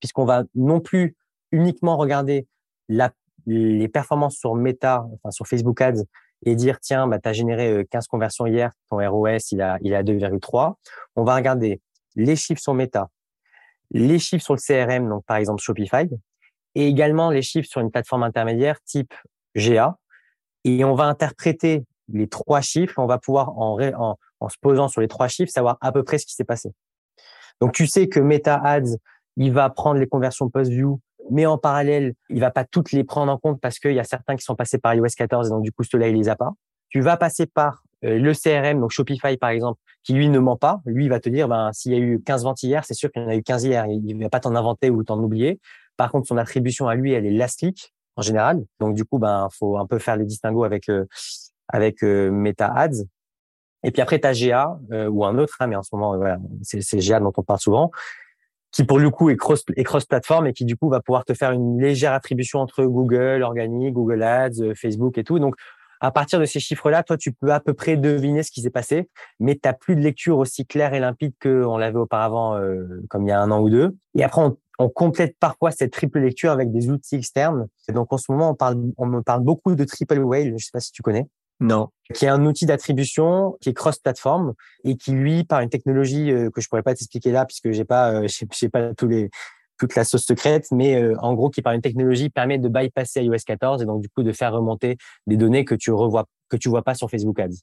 puisqu'on 0.02 0.24
va 0.24 0.42
non 0.56 0.80
plus 0.80 1.16
uniquement 1.52 1.96
regarder 1.96 2.48
la, 2.88 3.12
les 3.46 3.88
performances 3.88 4.36
sur 4.36 4.54
Meta, 4.56 5.06
enfin 5.14 5.30
sur 5.30 5.46
Facebook 5.46 5.80
Ads, 5.80 6.02
et 6.44 6.56
dire 6.56 6.80
tiens 6.80 7.06
bah 7.06 7.20
tu 7.20 7.28
as 7.28 7.32
généré 7.32 7.86
15 7.88 8.04
euh, 8.04 8.06
conversions 8.10 8.46
hier 8.46 8.72
ton 8.90 8.98
ROS 8.98 9.52
il 9.52 9.62
a 9.62 9.78
il 9.80 9.94
a 9.94 10.02
2,3 10.02 10.74
on 11.14 11.22
va 11.22 11.36
regarder 11.36 11.80
les 12.16 12.34
chiffres 12.34 12.60
sur 12.60 12.74
Meta 12.74 13.10
les 13.92 14.18
chiffres 14.18 14.44
sur 14.44 14.54
le 14.54 14.58
CRM 14.58 15.08
donc 15.08 15.24
par 15.24 15.36
exemple 15.36 15.62
Shopify 15.62 16.08
et 16.74 16.88
également 16.88 17.30
les 17.30 17.42
chiffres 17.42 17.68
sur 17.68 17.80
une 17.80 17.92
plateforme 17.92 18.24
intermédiaire 18.24 18.80
type 18.82 19.14
GA 19.54 19.96
et 20.64 20.84
on 20.84 20.96
va 20.96 21.04
interpréter 21.04 21.84
les 22.08 22.26
trois 22.28 22.60
chiffres 22.60 22.98
on 22.98 23.06
va 23.06 23.18
pouvoir 23.18 23.56
en, 23.56 23.80
en, 23.80 24.18
en 24.42 24.48
se 24.48 24.56
posant 24.60 24.88
sur 24.88 25.00
les 25.00 25.08
trois 25.08 25.28
chiffres 25.28 25.52
savoir 25.52 25.78
à 25.80 25.92
peu 25.92 26.02
près 26.02 26.18
ce 26.18 26.26
qui 26.26 26.34
s'est 26.34 26.44
passé. 26.44 26.72
Donc 27.60 27.72
tu 27.72 27.86
sais 27.86 28.08
que 28.08 28.20
Meta 28.20 28.56
Ads 28.56 28.96
il 29.36 29.52
va 29.52 29.68
prendre 29.70 29.98
les 29.98 30.06
conversions 30.06 30.48
post-view 30.48 31.00
mais 31.30 31.46
en 31.46 31.58
parallèle, 31.58 32.14
il 32.28 32.40
va 32.40 32.50
pas 32.50 32.64
toutes 32.64 32.92
les 32.92 33.04
prendre 33.04 33.32
en 33.32 33.38
compte 33.38 33.60
parce 33.60 33.78
qu'il 33.78 33.94
y 33.94 34.00
a 34.00 34.04
certains 34.04 34.36
qui 34.36 34.44
sont 34.44 34.54
passés 34.54 34.78
par 34.78 34.94
iOS 34.94 35.06
14 35.16 35.48
et 35.48 35.50
donc 35.50 35.62
du 35.62 35.72
coup, 35.72 35.84
cela 35.84 36.08
il 36.08 36.16
les 36.16 36.28
a 36.28 36.36
pas. 36.36 36.52
Tu 36.88 37.00
vas 37.00 37.16
passer 37.16 37.46
par 37.46 37.82
euh, 38.04 38.18
le 38.18 38.32
CRM, 38.32 38.80
donc 38.80 38.90
Shopify 38.90 39.36
par 39.36 39.50
exemple, 39.50 39.80
qui 40.02 40.12
lui 40.12 40.28
ne 40.28 40.38
ment 40.38 40.56
pas. 40.56 40.80
Lui, 40.84 41.04
il 41.06 41.08
va 41.08 41.20
te 41.20 41.28
dire, 41.28 41.48
ben, 41.48 41.70
s'il 41.72 41.92
y 41.92 41.94
a 41.94 41.98
eu 41.98 42.20
15 42.22 42.44
ventes 42.44 42.62
hier, 42.62 42.84
c'est 42.84 42.94
sûr 42.94 43.10
qu'il 43.10 43.22
y 43.22 43.24
en 43.24 43.28
a 43.28 43.36
eu 43.36 43.42
15 43.42 43.64
hier. 43.64 43.86
Il 43.86 44.16
ne 44.16 44.22
va 44.22 44.30
pas 44.30 44.40
t'en 44.40 44.54
inventer 44.54 44.90
ou 44.90 45.02
t'en 45.04 45.18
oublier. 45.18 45.60
Par 45.96 46.10
contre, 46.10 46.26
son 46.26 46.36
attribution 46.36 46.88
à 46.88 46.94
lui, 46.94 47.12
elle 47.12 47.26
est 47.26 47.30
last 47.30 47.64
en 48.16 48.22
général. 48.22 48.62
Donc 48.80 48.94
du 48.94 49.04
coup, 49.04 49.18
ben, 49.18 49.48
faut 49.58 49.78
un 49.78 49.86
peu 49.86 49.98
faire 49.98 50.16
les 50.16 50.24
distinguos 50.24 50.64
avec 50.64 50.88
euh, 50.88 51.06
avec 51.68 52.02
euh, 52.02 52.30
Meta 52.30 52.72
Ads. 52.74 53.04
Et 53.84 53.90
puis 53.90 54.02
après, 54.02 54.20
tu 54.20 54.26
as 54.28 54.32
GA 54.32 54.78
ou 55.08 55.24
un 55.24 55.38
autre, 55.38 55.56
hein, 55.58 55.66
mais 55.66 55.74
en 55.74 55.82
ce 55.82 55.88
moment, 55.92 56.16
voilà, 56.16 56.38
c'est 56.62 56.98
GA 57.00 57.18
dont 57.18 57.32
on 57.36 57.42
parle 57.42 57.58
souvent 57.58 57.90
qui 58.72 58.84
pour 58.84 58.98
le 58.98 59.10
coup 59.10 59.30
est 59.30 59.36
cross 59.36 59.64
est 59.76 59.84
cross 59.84 60.06
plateforme 60.06 60.46
et 60.46 60.52
qui 60.52 60.64
du 60.64 60.76
coup 60.76 60.88
va 60.88 61.00
pouvoir 61.00 61.24
te 61.24 61.34
faire 61.34 61.52
une 61.52 61.80
légère 61.80 62.12
attribution 62.12 62.58
entre 62.58 62.84
Google 62.84 63.42
organique, 63.42 63.92
Google 63.92 64.22
Ads, 64.22 64.60
euh, 64.60 64.74
Facebook 64.74 65.18
et 65.18 65.24
tout. 65.24 65.38
Donc 65.38 65.54
à 66.00 66.10
partir 66.10 66.40
de 66.40 66.46
ces 66.46 66.58
chiffres-là, 66.58 67.04
toi 67.04 67.16
tu 67.16 67.32
peux 67.32 67.52
à 67.52 67.60
peu 67.60 67.74
près 67.74 67.96
deviner 67.96 68.42
ce 68.42 68.50
qui 68.50 68.62
s'est 68.62 68.70
passé, 68.70 69.08
mais 69.38 69.54
tu 69.54 69.60
n'as 69.64 69.74
plus 69.74 69.94
de 69.94 70.00
lecture 70.00 70.38
aussi 70.38 70.66
claire 70.66 70.94
et 70.94 71.00
limpide 71.00 71.34
qu'on 71.40 71.76
l'avait 71.76 71.98
auparavant, 71.98 72.56
euh, 72.56 73.04
comme 73.08 73.24
il 73.24 73.28
y 73.28 73.32
a 73.32 73.40
un 73.40 73.50
an 73.50 73.60
ou 73.60 73.70
deux. 73.70 73.94
Et 74.16 74.24
après 74.24 74.42
on, 74.42 74.56
on, 74.78 74.88
complète 74.88 75.36
parfois 75.38 75.70
cette 75.70 75.92
triple 75.92 76.18
lecture 76.18 76.50
avec 76.50 76.72
des 76.72 76.90
outils 76.90 77.16
externes. 77.16 77.68
Et 77.88 77.92
donc 77.92 78.12
en 78.12 78.16
ce 78.16 78.32
moment 78.32 78.50
on 78.50 78.54
parle 78.54 78.82
on 78.96 79.06
me 79.06 79.20
parle 79.20 79.42
beaucoup 79.42 79.74
de 79.74 79.84
triple 79.84 80.18
whale. 80.18 80.54
Je 80.56 80.64
sais 80.64 80.70
pas 80.72 80.80
si 80.80 80.92
tu 80.92 81.02
connais. 81.02 81.28
Non. 81.62 81.90
Qui 82.12 82.24
est 82.24 82.28
un 82.28 82.44
outil 82.44 82.66
d'attribution 82.66 83.56
qui 83.60 83.68
est 83.68 83.72
cross-platform 83.72 84.52
et 84.84 84.96
qui 84.96 85.12
lui, 85.12 85.44
par 85.44 85.60
une 85.60 85.68
technologie 85.68 86.30
euh, 86.32 86.50
que 86.50 86.60
je 86.60 86.68
pourrais 86.68 86.82
pas 86.82 86.92
t'expliquer 86.92 87.30
là 87.30 87.46
puisque 87.46 87.70
j'ai 87.70 87.84
pas, 87.84 88.12
euh, 88.12 88.28
j'ai 88.28 88.68
pas 88.68 88.94
tous 88.94 89.06
les 89.06 89.30
toute 89.78 89.94
la 89.96 90.04
sauce 90.04 90.24
secrète, 90.24 90.66
mais 90.70 91.00
euh, 91.00 91.16
en 91.20 91.34
gros 91.34 91.50
qui 91.50 91.62
par 91.62 91.72
une 91.72 91.80
technologie 91.80 92.30
permet 92.30 92.58
de 92.58 92.68
bypasser 92.68 93.22
iOS 93.22 93.38
14 93.46 93.82
et 93.82 93.86
donc 93.86 94.02
du 94.02 94.08
coup 94.08 94.22
de 94.22 94.32
faire 94.32 94.52
remonter 94.52 94.96
des 95.26 95.36
données 95.36 95.64
que 95.64 95.74
tu 95.74 95.92
revois 95.92 96.26
que 96.48 96.56
tu 96.56 96.68
vois 96.68 96.82
pas 96.82 96.94
sur 96.94 97.08
Facebook 97.08 97.38
Ads. 97.38 97.60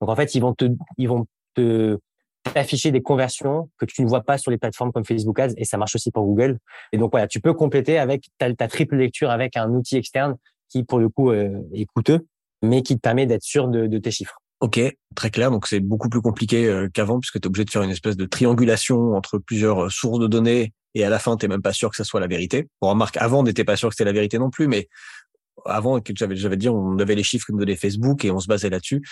Donc 0.00 0.10
en 0.10 0.16
fait 0.16 0.34
ils 0.34 0.40
vont 0.40 0.54
te 0.54 0.66
ils 0.96 1.08
vont 1.08 1.26
te 1.54 1.98
afficher 2.54 2.92
des 2.92 3.02
conversions 3.02 3.68
que 3.78 3.84
tu 3.84 4.02
ne 4.02 4.08
vois 4.08 4.22
pas 4.22 4.38
sur 4.38 4.50
les 4.50 4.58
plateformes 4.58 4.92
comme 4.92 5.04
Facebook 5.04 5.38
Ads 5.38 5.54
et 5.56 5.64
ça 5.64 5.76
marche 5.76 5.96
aussi 5.96 6.12
pour 6.12 6.24
Google. 6.24 6.58
Et 6.92 6.98
donc 6.98 7.10
voilà, 7.10 7.26
tu 7.26 7.40
peux 7.40 7.52
compléter 7.52 7.98
avec 7.98 8.28
ta, 8.38 8.52
ta 8.54 8.68
triple 8.68 8.96
lecture 8.96 9.30
avec 9.30 9.56
un 9.56 9.70
outil 9.70 9.96
externe 9.96 10.36
qui 10.68 10.84
pour 10.84 11.00
le 11.00 11.08
coup 11.08 11.32
est 11.32 11.84
coûteux 11.94 12.26
mais 12.62 12.82
qui 12.82 12.96
te 12.96 13.00
permet 13.00 13.26
d'être 13.26 13.42
sûr 13.42 13.68
de, 13.68 13.86
de, 13.86 13.98
tes 13.98 14.10
chiffres. 14.10 14.40
Ok, 14.60 14.80
très 15.14 15.30
clair. 15.30 15.50
Donc 15.50 15.66
c'est 15.66 15.80
beaucoup 15.80 16.08
plus 16.08 16.20
compliqué 16.20 16.66
euh, 16.66 16.88
qu'avant 16.92 17.18
puisque 17.18 17.40
tu 17.40 17.46
es 17.46 17.46
obligé 17.46 17.64
de 17.64 17.70
faire 17.70 17.82
une 17.82 17.90
espèce 17.90 18.16
de 18.16 18.26
triangulation 18.26 19.14
entre 19.14 19.38
plusieurs 19.38 19.86
euh, 19.86 19.88
sources 19.88 20.18
de 20.18 20.26
données 20.26 20.74
et 20.94 21.04
à 21.04 21.08
la 21.08 21.18
fin 21.18 21.36
tu 21.36 21.48
même 21.48 21.62
pas 21.62 21.72
sûr 21.72 21.90
que 21.90 21.96
ça 21.96 22.04
soit 22.04 22.20
la 22.20 22.26
vérité. 22.26 22.68
Bon, 22.82 22.90
remarque, 22.90 23.16
avant 23.16 23.40
on 23.40 23.42
n'était 23.42 23.64
pas 23.64 23.76
sûr 23.76 23.88
que 23.88 23.94
c'était 23.94 24.04
la 24.04 24.12
vérité 24.12 24.38
non 24.38 24.50
plus, 24.50 24.68
mais 24.68 24.88
avant 25.64 26.00
j'avais 26.14 26.36
j'avais 26.36 26.56
dit 26.56 26.68
on 26.68 26.98
avait 26.98 27.14
les 27.14 27.22
chiffres 27.22 27.46
que 27.46 27.52
nous 27.52 27.58
donnait 27.58 27.76
Facebook 27.76 28.24
et 28.24 28.30
on 28.30 28.40
se 28.40 28.46
basait 28.46 28.70
là-dessus 28.70 29.02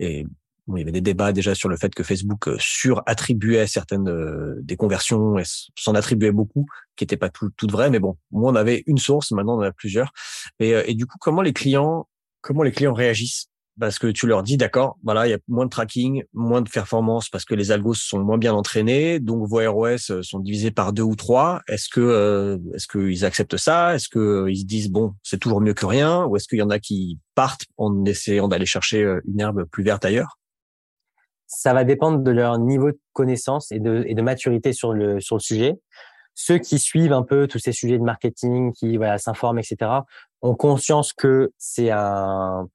et 0.00 0.24
il 0.68 0.78
y 0.78 0.82
avait 0.82 0.92
des 0.92 1.00
débats 1.00 1.32
déjà 1.32 1.54
sur 1.54 1.68
le 1.68 1.76
fait 1.76 1.94
que 1.94 2.02
Facebook 2.02 2.48
euh, 2.48 2.56
surattribuait 2.58 3.68
certaines 3.68 4.56
des 4.60 4.76
conversions 4.76 5.38
et 5.38 5.44
s'en 5.78 5.94
attribuait 5.94 6.32
beaucoup, 6.32 6.66
qui 6.96 7.04
n'étaient 7.04 7.16
pas 7.16 7.28
toutes 7.28 7.54
tout 7.56 7.68
vraies. 7.70 7.88
Mais 7.88 8.00
bon, 8.00 8.16
moi, 8.32 8.50
on 8.50 8.56
avait 8.56 8.82
une 8.88 8.98
source, 8.98 9.30
maintenant 9.30 9.56
on 9.56 9.60
en 9.60 9.62
a 9.62 9.72
plusieurs. 9.72 10.12
Et 10.58 10.94
du 10.94 11.06
coup, 11.06 11.18
comment 11.20 11.42
les 11.42 11.52
clients 11.52 12.08
comment 12.46 12.62
les 12.62 12.72
clients 12.72 12.94
réagissent 12.94 13.48
parce 13.78 13.98
que 13.98 14.06
tu 14.06 14.26
leur 14.26 14.42
dis 14.42 14.56
d'accord, 14.56 14.96
voilà, 15.02 15.26
il 15.26 15.30
y 15.30 15.34
a 15.34 15.38
moins 15.48 15.66
de 15.66 15.70
tracking, 15.70 16.24
moins 16.32 16.62
de 16.62 16.70
performance 16.70 17.28
parce 17.28 17.44
que 17.44 17.54
les 17.54 17.72
algos 17.72 17.92
sont 17.92 18.20
moins 18.20 18.38
bien 18.38 18.54
entraînés, 18.54 19.20
donc 19.20 19.46
vos 19.46 19.58
ROS 19.70 20.10
euh, 20.10 20.22
sont 20.22 20.38
divisés 20.38 20.70
par 20.70 20.94
deux 20.94 21.02
ou 21.02 21.14
trois. 21.14 21.60
Est-ce 21.68 21.90
que 21.90 22.00
euh, 22.00 22.58
est-ce 22.74 22.86
qu'ils 22.86 23.24
acceptent 23.24 23.58
ça? 23.58 23.94
Est-ce 23.94 24.08
que 24.08 24.18
euh, 24.18 24.50
ils 24.50 24.60
se 24.60 24.64
disent 24.64 24.90
bon, 24.90 25.12
c'est 25.22 25.38
toujours 25.38 25.60
mieux 25.60 25.74
que 25.74 25.84
rien? 25.84 26.24
Ou 26.24 26.36
est-ce 26.36 26.48
qu'il 26.48 26.58
y 26.58 26.62
en 26.62 26.70
a 26.70 26.78
qui 26.78 27.18
partent 27.34 27.66
en 27.76 28.04
essayant 28.06 28.48
d'aller 28.48 28.66
chercher 28.66 29.02
une 29.28 29.40
herbe 29.40 29.64
plus 29.64 29.84
verte 29.84 30.04
ailleurs? 30.06 30.38
Ça 31.46 31.74
va 31.74 31.84
dépendre 31.84 32.20
de 32.20 32.30
leur 32.30 32.58
niveau 32.58 32.92
de 32.92 32.98
connaissance 33.12 33.70
et 33.72 33.78
de, 33.78 34.04
et 34.06 34.14
de 34.14 34.22
maturité 34.22 34.72
sur 34.72 34.94
le 34.94 35.20
sur 35.20 35.36
le 35.36 35.40
sujet. 35.40 35.74
Ceux 36.38 36.58
qui 36.58 36.78
suivent 36.78 37.14
un 37.14 37.22
peu 37.22 37.48
tous 37.48 37.58
ces 37.58 37.72
sujets 37.72 37.98
de 37.98 38.04
marketing, 38.04 38.72
qui 38.74 38.98
voilà 38.98 39.16
s'informent, 39.16 39.58
etc., 39.58 39.90
ont 40.42 40.54
conscience 40.54 41.14
que 41.14 41.50
c'est 41.56 41.90
un 41.90 42.68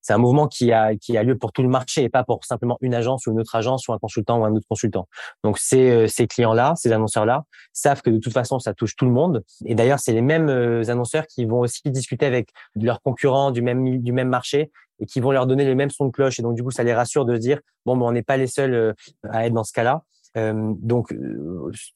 c'est 0.00 0.12
un 0.12 0.18
mouvement 0.18 0.46
qui 0.48 0.72
a 0.72 0.96
qui 0.96 1.18
a 1.18 1.22
lieu 1.24 1.36
pour 1.36 1.52
tout 1.52 1.62
le 1.62 1.68
marché 1.68 2.04
et 2.04 2.08
pas 2.08 2.22
pour 2.24 2.44
simplement 2.44 2.78
une 2.80 2.94
agence 2.94 3.26
ou 3.26 3.32
une 3.32 3.40
autre 3.40 3.54
agence 3.56 3.86
ou 3.88 3.92
un 3.92 3.98
consultant 3.98 4.38
ou 4.38 4.44
un 4.44 4.52
autre 4.52 4.66
consultant. 4.68 5.08
Donc 5.44 5.58
ces 5.58 5.90
euh, 5.90 6.06
ces 6.06 6.28
clients 6.28 6.54
là, 6.54 6.74
ces 6.76 6.92
annonceurs 6.92 7.26
là 7.26 7.44
savent 7.72 8.00
que 8.00 8.10
de 8.10 8.18
toute 8.18 8.32
façon 8.32 8.60
ça 8.60 8.74
touche 8.74 8.94
tout 8.96 9.04
le 9.04 9.10
monde 9.10 9.42
et 9.66 9.74
d'ailleurs 9.74 9.98
c'est 9.98 10.12
les 10.12 10.22
mêmes 10.22 10.48
euh, 10.48 10.88
annonceurs 10.88 11.26
qui 11.26 11.44
vont 11.44 11.60
aussi 11.60 11.82
discuter 11.86 12.26
avec 12.26 12.50
leurs 12.76 13.02
concurrents 13.02 13.50
du 13.50 13.60
même 13.60 14.00
du 14.00 14.12
même 14.12 14.28
marché 14.28 14.70
et 15.00 15.06
qui 15.06 15.18
vont 15.18 15.32
leur 15.32 15.46
donner 15.46 15.64
les 15.64 15.74
mêmes 15.74 15.90
sons 15.90 16.06
de 16.06 16.12
cloche 16.12 16.38
et 16.38 16.42
donc 16.42 16.54
du 16.54 16.62
coup 16.62 16.70
ça 16.70 16.84
les 16.84 16.94
rassure 16.94 17.24
de 17.24 17.34
se 17.34 17.40
dire 17.40 17.58
bon 17.84 17.96
ben 17.96 18.06
on 18.06 18.12
n'est 18.12 18.22
pas 18.22 18.36
les 18.36 18.46
seuls 18.46 18.74
euh, 18.74 18.92
à 19.28 19.46
être 19.46 19.52
dans 19.52 19.64
ce 19.64 19.72
cas-là. 19.72 20.04
Donc 20.36 21.14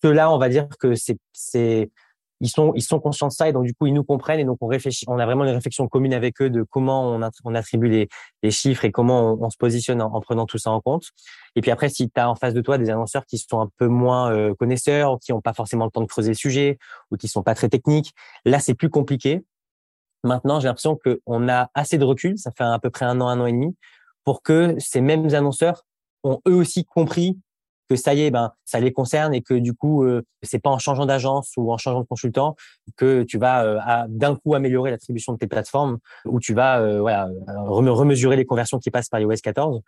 ceux-là 0.02 0.30
on 0.30 0.38
va 0.38 0.48
dire 0.48 0.68
que 0.78 0.94
c'est 0.94 1.18
c'est 1.32 1.90
ils 2.40 2.48
sont 2.48 2.72
ils 2.74 2.82
sont 2.82 3.00
conscients 3.00 3.28
de 3.28 3.32
ça 3.32 3.48
et 3.48 3.52
donc 3.52 3.64
du 3.64 3.74
coup 3.74 3.86
ils 3.86 3.94
nous 3.94 4.04
comprennent 4.04 4.40
et 4.40 4.44
donc 4.44 4.58
on 4.60 4.66
réfléchit 4.66 5.04
on 5.08 5.18
a 5.18 5.24
vraiment 5.24 5.44
une 5.44 5.54
réflexion 5.54 5.88
commune 5.88 6.12
avec 6.12 6.40
eux 6.42 6.50
de 6.50 6.62
comment 6.62 7.14
on, 7.14 7.30
on 7.44 7.54
attribue 7.54 7.88
les, 7.88 8.08
les 8.42 8.50
chiffres 8.50 8.84
et 8.84 8.92
comment 8.92 9.38
on, 9.40 9.50
se 9.50 9.56
positionne 9.56 10.02
en, 10.02 10.20
prenant 10.20 10.46
tout 10.46 10.58
ça 10.58 10.70
en 10.70 10.80
compte. 10.80 11.06
Et 11.56 11.60
puis 11.60 11.70
après 11.70 11.88
si 11.88 12.10
tu 12.10 12.20
as 12.20 12.28
en 12.28 12.34
face 12.34 12.54
de 12.54 12.60
toi 12.60 12.76
des 12.76 12.90
annonceurs 12.90 13.24
qui 13.26 13.38
sont 13.38 13.60
un 13.60 13.70
peu 13.78 13.86
moins 13.86 14.32
euh, 14.32 14.54
connaisseurs 14.54 15.18
qui 15.20 15.32
n'ont 15.32 15.40
pas 15.40 15.54
forcément 15.54 15.84
le 15.84 15.90
temps 15.90 16.02
de 16.02 16.06
creuser 16.06 16.30
le 16.30 16.36
sujet 16.36 16.78
ou 17.10 17.16
qui 17.16 17.28
sont 17.28 17.42
pas 17.42 17.54
très 17.54 17.68
techniques 17.68 18.12
là 18.44 18.58
c'est 18.58 18.74
plus 18.74 18.90
compliqué. 18.90 19.44
Maintenant 20.22 20.60
j'ai 20.60 20.68
l'impression 20.68 20.96
que 20.96 21.20
on 21.26 21.48
a 21.48 21.70
assez 21.74 21.98
de 21.98 22.04
recul 22.04 22.36
ça 22.36 22.50
fait 22.56 22.64
à 22.64 22.78
peu 22.78 22.90
près 22.90 23.06
un 23.06 23.20
an 23.20 23.28
un 23.28 23.40
an 23.40 23.46
et 23.46 23.52
demi 23.52 23.76
pour 24.24 24.42
que 24.42 24.74
ces 24.78 25.00
mêmes 25.00 25.34
annonceurs 25.34 25.86
ont 26.24 26.40
eux 26.48 26.54
aussi 26.54 26.84
compris 26.84 27.38
que 27.88 27.96
ça 27.96 28.14
y 28.14 28.22
est, 28.22 28.30
ben 28.30 28.52
ça 28.64 28.80
les 28.80 28.92
concerne 28.92 29.34
et 29.34 29.42
que 29.42 29.54
du 29.54 29.74
coup 29.74 30.04
euh, 30.04 30.22
c'est 30.42 30.58
pas 30.58 30.70
en 30.70 30.78
changeant 30.78 31.06
d'agence 31.06 31.52
ou 31.56 31.72
en 31.72 31.78
changeant 31.78 32.00
de 32.00 32.06
consultant 32.06 32.56
que 32.96 33.22
tu 33.22 33.38
vas 33.38 33.64
euh, 33.64 34.06
d'un 34.08 34.36
coup 34.36 34.54
améliorer 34.54 34.90
l'attribution 34.90 35.32
de 35.32 35.38
tes 35.38 35.46
plateformes 35.46 35.98
ou 36.24 36.40
tu 36.40 36.54
vas 36.54 36.80
euh, 36.80 37.02
remesurer 37.66 38.36
les 38.36 38.46
conversions 38.46 38.78
qui 38.78 38.90
passent 38.90 39.08
par 39.08 39.20
iOS 39.20 39.36
14. 39.42 39.80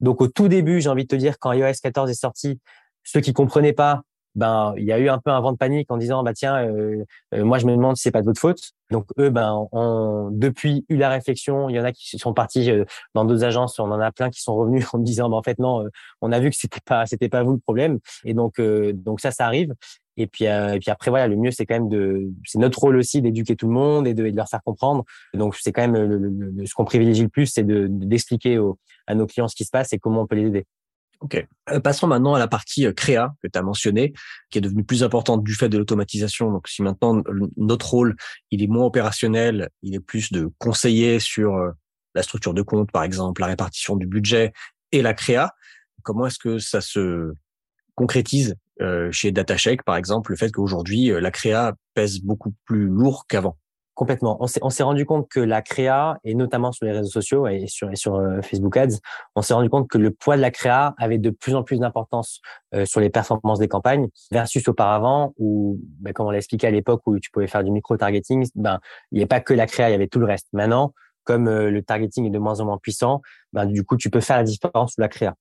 Donc 0.00 0.20
au 0.20 0.28
tout 0.28 0.48
début, 0.48 0.80
j'ai 0.80 0.88
envie 0.88 1.04
de 1.04 1.08
te 1.08 1.16
dire 1.16 1.38
quand 1.38 1.52
iOS 1.52 1.74
14 1.82 2.10
est 2.10 2.14
sorti, 2.14 2.60
ceux 3.02 3.20
qui 3.20 3.32
comprenaient 3.32 3.72
pas 3.72 4.02
ben 4.34 4.74
il 4.76 4.84
y 4.84 4.92
a 4.92 4.98
eu 4.98 5.08
un 5.08 5.18
peu 5.18 5.30
un 5.30 5.40
vent 5.40 5.52
de 5.52 5.56
panique 5.56 5.90
en 5.90 5.96
disant 5.96 6.22
bah 6.22 6.32
tiens 6.34 6.66
moi 7.32 7.58
je 7.58 7.66
me 7.66 7.72
demande 7.72 7.96
si 7.96 8.02
c'est 8.02 8.10
pas 8.10 8.20
de 8.20 8.26
votre 8.26 8.40
faute. 8.40 8.60
Donc 8.90 9.06
eux 9.18 9.30
ben 9.30 9.66
ont 9.72 10.28
depuis 10.30 10.84
eu 10.88 10.96
la 10.96 11.08
réflexion, 11.08 11.68
il 11.68 11.76
y 11.76 11.80
en 11.80 11.84
a 11.84 11.92
qui 11.92 12.18
sont 12.18 12.34
partis 12.34 12.70
dans 13.14 13.24
d'autres 13.24 13.44
agences, 13.44 13.78
on 13.78 13.90
en 13.90 14.00
a 14.00 14.12
plein 14.12 14.30
qui 14.30 14.40
sont 14.40 14.54
revenus 14.54 14.86
en 14.94 14.98
me 14.98 15.04
disant 15.04 15.28
bah 15.28 15.36
en 15.36 15.42
fait 15.42 15.58
non, 15.58 15.84
on 16.20 16.32
a 16.32 16.40
vu 16.40 16.50
que 16.50 16.56
c'était 16.56 16.80
pas 16.84 17.06
c'était 17.06 17.28
pas 17.28 17.42
vous 17.42 17.52
le 17.52 17.58
problème 17.58 17.98
et 18.24 18.34
donc 18.34 18.60
donc 18.60 19.20
ça 19.20 19.30
ça 19.30 19.46
arrive 19.46 19.74
et 20.16 20.26
puis, 20.26 20.46
euh, 20.46 20.74
et 20.74 20.78
puis 20.78 20.90
après, 20.90 21.10
voilà, 21.10 21.26
le 21.26 21.36
mieux, 21.36 21.50
c'est 21.50 21.66
quand 21.66 21.74
même 21.74 21.88
de, 21.88 22.30
c'est 22.44 22.58
notre 22.58 22.78
rôle 22.78 22.96
aussi 22.96 23.20
d'éduquer 23.20 23.56
tout 23.56 23.66
le 23.66 23.72
monde 23.72 24.06
et 24.06 24.14
de, 24.14 24.30
de, 24.30 24.36
leur 24.36 24.48
faire 24.48 24.62
comprendre. 24.62 25.04
Donc, 25.34 25.56
c'est 25.56 25.72
quand 25.72 25.86
même 25.86 25.96
le, 25.96 26.66
ce 26.66 26.74
qu'on 26.74 26.84
privilégie 26.84 27.22
le 27.22 27.28
plus, 27.28 27.46
c'est 27.46 27.64
de, 27.64 27.86
d'expliquer 27.88 28.60
à 29.06 29.14
nos 29.14 29.26
clients 29.26 29.48
ce 29.48 29.56
qui 29.56 29.64
se 29.64 29.70
passe 29.70 29.92
et 29.92 29.98
comment 29.98 30.22
on 30.22 30.26
peut 30.26 30.36
les 30.36 30.46
aider. 30.46 30.66
Ok. 31.20 31.46
Euh, 31.70 31.80
passons 31.80 32.06
maintenant 32.06 32.34
à 32.34 32.38
la 32.38 32.48
partie 32.48 32.86
euh, 32.86 32.92
créa 32.92 33.34
que 33.42 33.48
tu 33.48 33.58
as 33.58 33.62
mentionné, 33.62 34.12
qui 34.50 34.58
est 34.58 34.60
devenue 34.60 34.84
plus 34.84 35.02
importante 35.02 35.42
du 35.42 35.54
fait 35.54 35.68
de 35.68 35.78
l'automatisation. 35.78 36.50
Donc, 36.50 36.68
si 36.68 36.82
maintenant 36.82 37.22
notre 37.56 37.90
rôle, 37.90 38.16
il 38.50 38.62
est 38.62 38.66
moins 38.66 38.84
opérationnel, 38.84 39.70
il 39.82 39.94
est 39.94 40.00
plus 40.00 40.32
de 40.32 40.50
conseiller 40.58 41.20
sur 41.20 41.72
la 42.14 42.22
structure 42.22 42.54
de 42.54 42.62
compte, 42.62 42.90
par 42.92 43.02
exemple, 43.02 43.40
la 43.40 43.48
répartition 43.48 43.96
du 43.96 44.06
budget 44.06 44.52
et 44.92 45.02
la 45.02 45.14
créa, 45.14 45.54
comment 46.02 46.26
est-ce 46.26 46.38
que 46.38 46.58
ça 46.58 46.80
se 46.80 47.32
concrétise 47.94 48.54
euh, 48.80 49.10
chez 49.12 49.32
DataShake, 49.32 49.82
par 49.84 49.96
exemple, 49.96 50.32
le 50.32 50.36
fait 50.36 50.50
qu'aujourd'hui, 50.50 51.10
euh, 51.10 51.20
la 51.20 51.30
créa 51.30 51.74
pèse 51.94 52.20
beaucoup 52.20 52.54
plus 52.64 52.86
lourd 52.86 53.26
qu'avant? 53.28 53.58
Complètement. 53.94 54.38
On 54.40 54.70
s'est, 54.70 54.82
rendu 54.82 55.06
compte 55.06 55.28
que 55.28 55.38
la 55.38 55.62
créa, 55.62 56.18
et 56.24 56.34
notamment 56.34 56.72
sur 56.72 56.84
les 56.84 56.90
réseaux 56.90 57.10
sociaux 57.10 57.46
et 57.46 57.68
sur, 57.68 57.92
et 57.92 57.96
sur 57.96 58.16
euh, 58.16 58.42
Facebook 58.42 58.76
Ads, 58.76 58.98
on 59.36 59.42
s'est 59.42 59.54
rendu 59.54 59.70
compte 59.70 59.88
que 59.88 59.98
le 59.98 60.10
poids 60.10 60.36
de 60.36 60.40
la 60.40 60.50
créa 60.50 60.94
avait 60.98 61.18
de 61.18 61.30
plus 61.30 61.54
en 61.54 61.62
plus 61.62 61.78
d'importance 61.78 62.40
sur 62.86 63.00
les 63.00 63.08
performances 63.08 63.60
des 63.60 63.68
campagnes 63.68 64.08
versus 64.32 64.66
auparavant 64.66 65.32
où, 65.38 65.78
ben, 66.00 66.12
comme 66.12 66.26
on 66.26 66.30
l'a 66.30 66.38
expliqué 66.38 66.66
à 66.66 66.72
l'époque 66.72 67.02
où 67.06 67.20
tu 67.20 67.30
pouvais 67.30 67.46
faire 67.46 67.62
du 67.62 67.70
micro-targeting, 67.70 68.48
ben, 68.56 68.80
il 69.12 69.16
n'y 69.16 69.20
avait 69.20 69.28
pas 69.28 69.40
que 69.40 69.54
la 69.54 69.66
créa, 69.66 69.90
il 69.90 69.92
y 69.92 69.94
avait 69.94 70.08
tout 70.08 70.18
le 70.18 70.26
reste. 70.26 70.48
Maintenant, 70.52 70.92
comme 71.22 71.48
le 71.48 71.82
targeting 71.82 72.26
est 72.26 72.30
de 72.30 72.38
moins 72.40 72.58
en 72.58 72.64
moins 72.64 72.78
puissant, 72.78 73.22
ben, 73.52 73.64
du 73.64 73.84
coup, 73.84 73.96
tu 73.96 74.10
peux 74.10 74.20
faire 74.20 74.38
la 74.38 74.42
différence 74.42 74.94
sous 74.94 75.00
la 75.00 75.08
créa. 75.08 75.36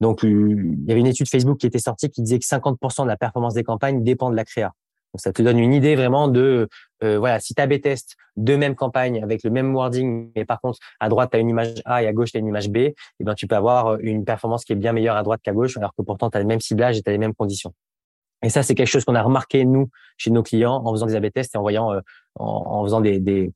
Donc, 0.00 0.22
il 0.22 0.84
y 0.86 0.92
avait 0.92 1.00
une 1.00 1.06
étude 1.06 1.28
Facebook 1.28 1.58
qui 1.58 1.66
était 1.66 1.80
sortie 1.80 2.10
qui 2.10 2.22
disait 2.22 2.38
que 2.38 2.46
50% 2.46 3.02
de 3.02 3.08
la 3.08 3.16
performance 3.16 3.54
des 3.54 3.64
campagnes 3.64 4.04
dépend 4.04 4.30
de 4.30 4.36
la 4.36 4.44
créa. 4.44 4.72
Donc, 5.14 5.20
ça 5.20 5.32
te 5.32 5.42
donne 5.42 5.58
une 5.58 5.72
idée 5.72 5.96
vraiment 5.96 6.28
de, 6.28 6.68
euh, 7.02 7.18
voilà, 7.18 7.40
si 7.40 7.54
tu 7.54 7.66
B-test 7.66 8.16
deux 8.36 8.56
mêmes 8.56 8.74
campagnes 8.74 9.22
avec 9.22 9.42
le 9.42 9.50
même 9.50 9.74
wording, 9.74 10.30
mais 10.36 10.44
par 10.44 10.60
contre, 10.60 10.78
à 11.00 11.08
droite, 11.08 11.30
tu 11.32 11.38
une 11.38 11.48
image 11.48 11.74
A 11.84 12.02
et 12.02 12.06
à 12.06 12.12
gauche, 12.12 12.32
tu 12.32 12.38
une 12.38 12.46
image 12.46 12.68
B, 12.68 12.76
et 12.76 12.94
eh 13.20 13.24
ben, 13.24 13.34
tu 13.34 13.46
peux 13.46 13.56
avoir 13.56 13.98
une 14.00 14.24
performance 14.24 14.64
qui 14.64 14.72
est 14.72 14.76
bien 14.76 14.92
meilleure 14.92 15.16
à 15.16 15.22
droite 15.22 15.40
qu'à 15.42 15.52
gauche, 15.52 15.76
alors 15.76 15.94
que 15.94 16.02
pourtant, 16.02 16.30
tu 16.30 16.38
le 16.38 16.44
même 16.44 16.60
ciblage 16.60 16.98
et 16.98 17.02
tu 17.02 17.10
les 17.10 17.18
mêmes 17.18 17.34
conditions. 17.34 17.72
Et 18.42 18.50
ça, 18.50 18.62
c'est 18.62 18.74
quelque 18.74 18.88
chose 18.88 19.04
qu'on 19.04 19.14
a 19.14 19.22
remarqué, 19.22 19.64
nous, 19.64 19.88
chez 20.16 20.30
nos 20.30 20.42
clients, 20.42 20.82
en 20.84 20.92
faisant 20.92 21.06
des 21.06 21.16
A-B-tests 21.16 21.54
et 21.54 21.58
en 21.58 21.62
voyant, 21.62 21.92
euh, 21.92 22.00
en, 22.36 22.84
faisant 22.84 23.00
des, 23.00 23.52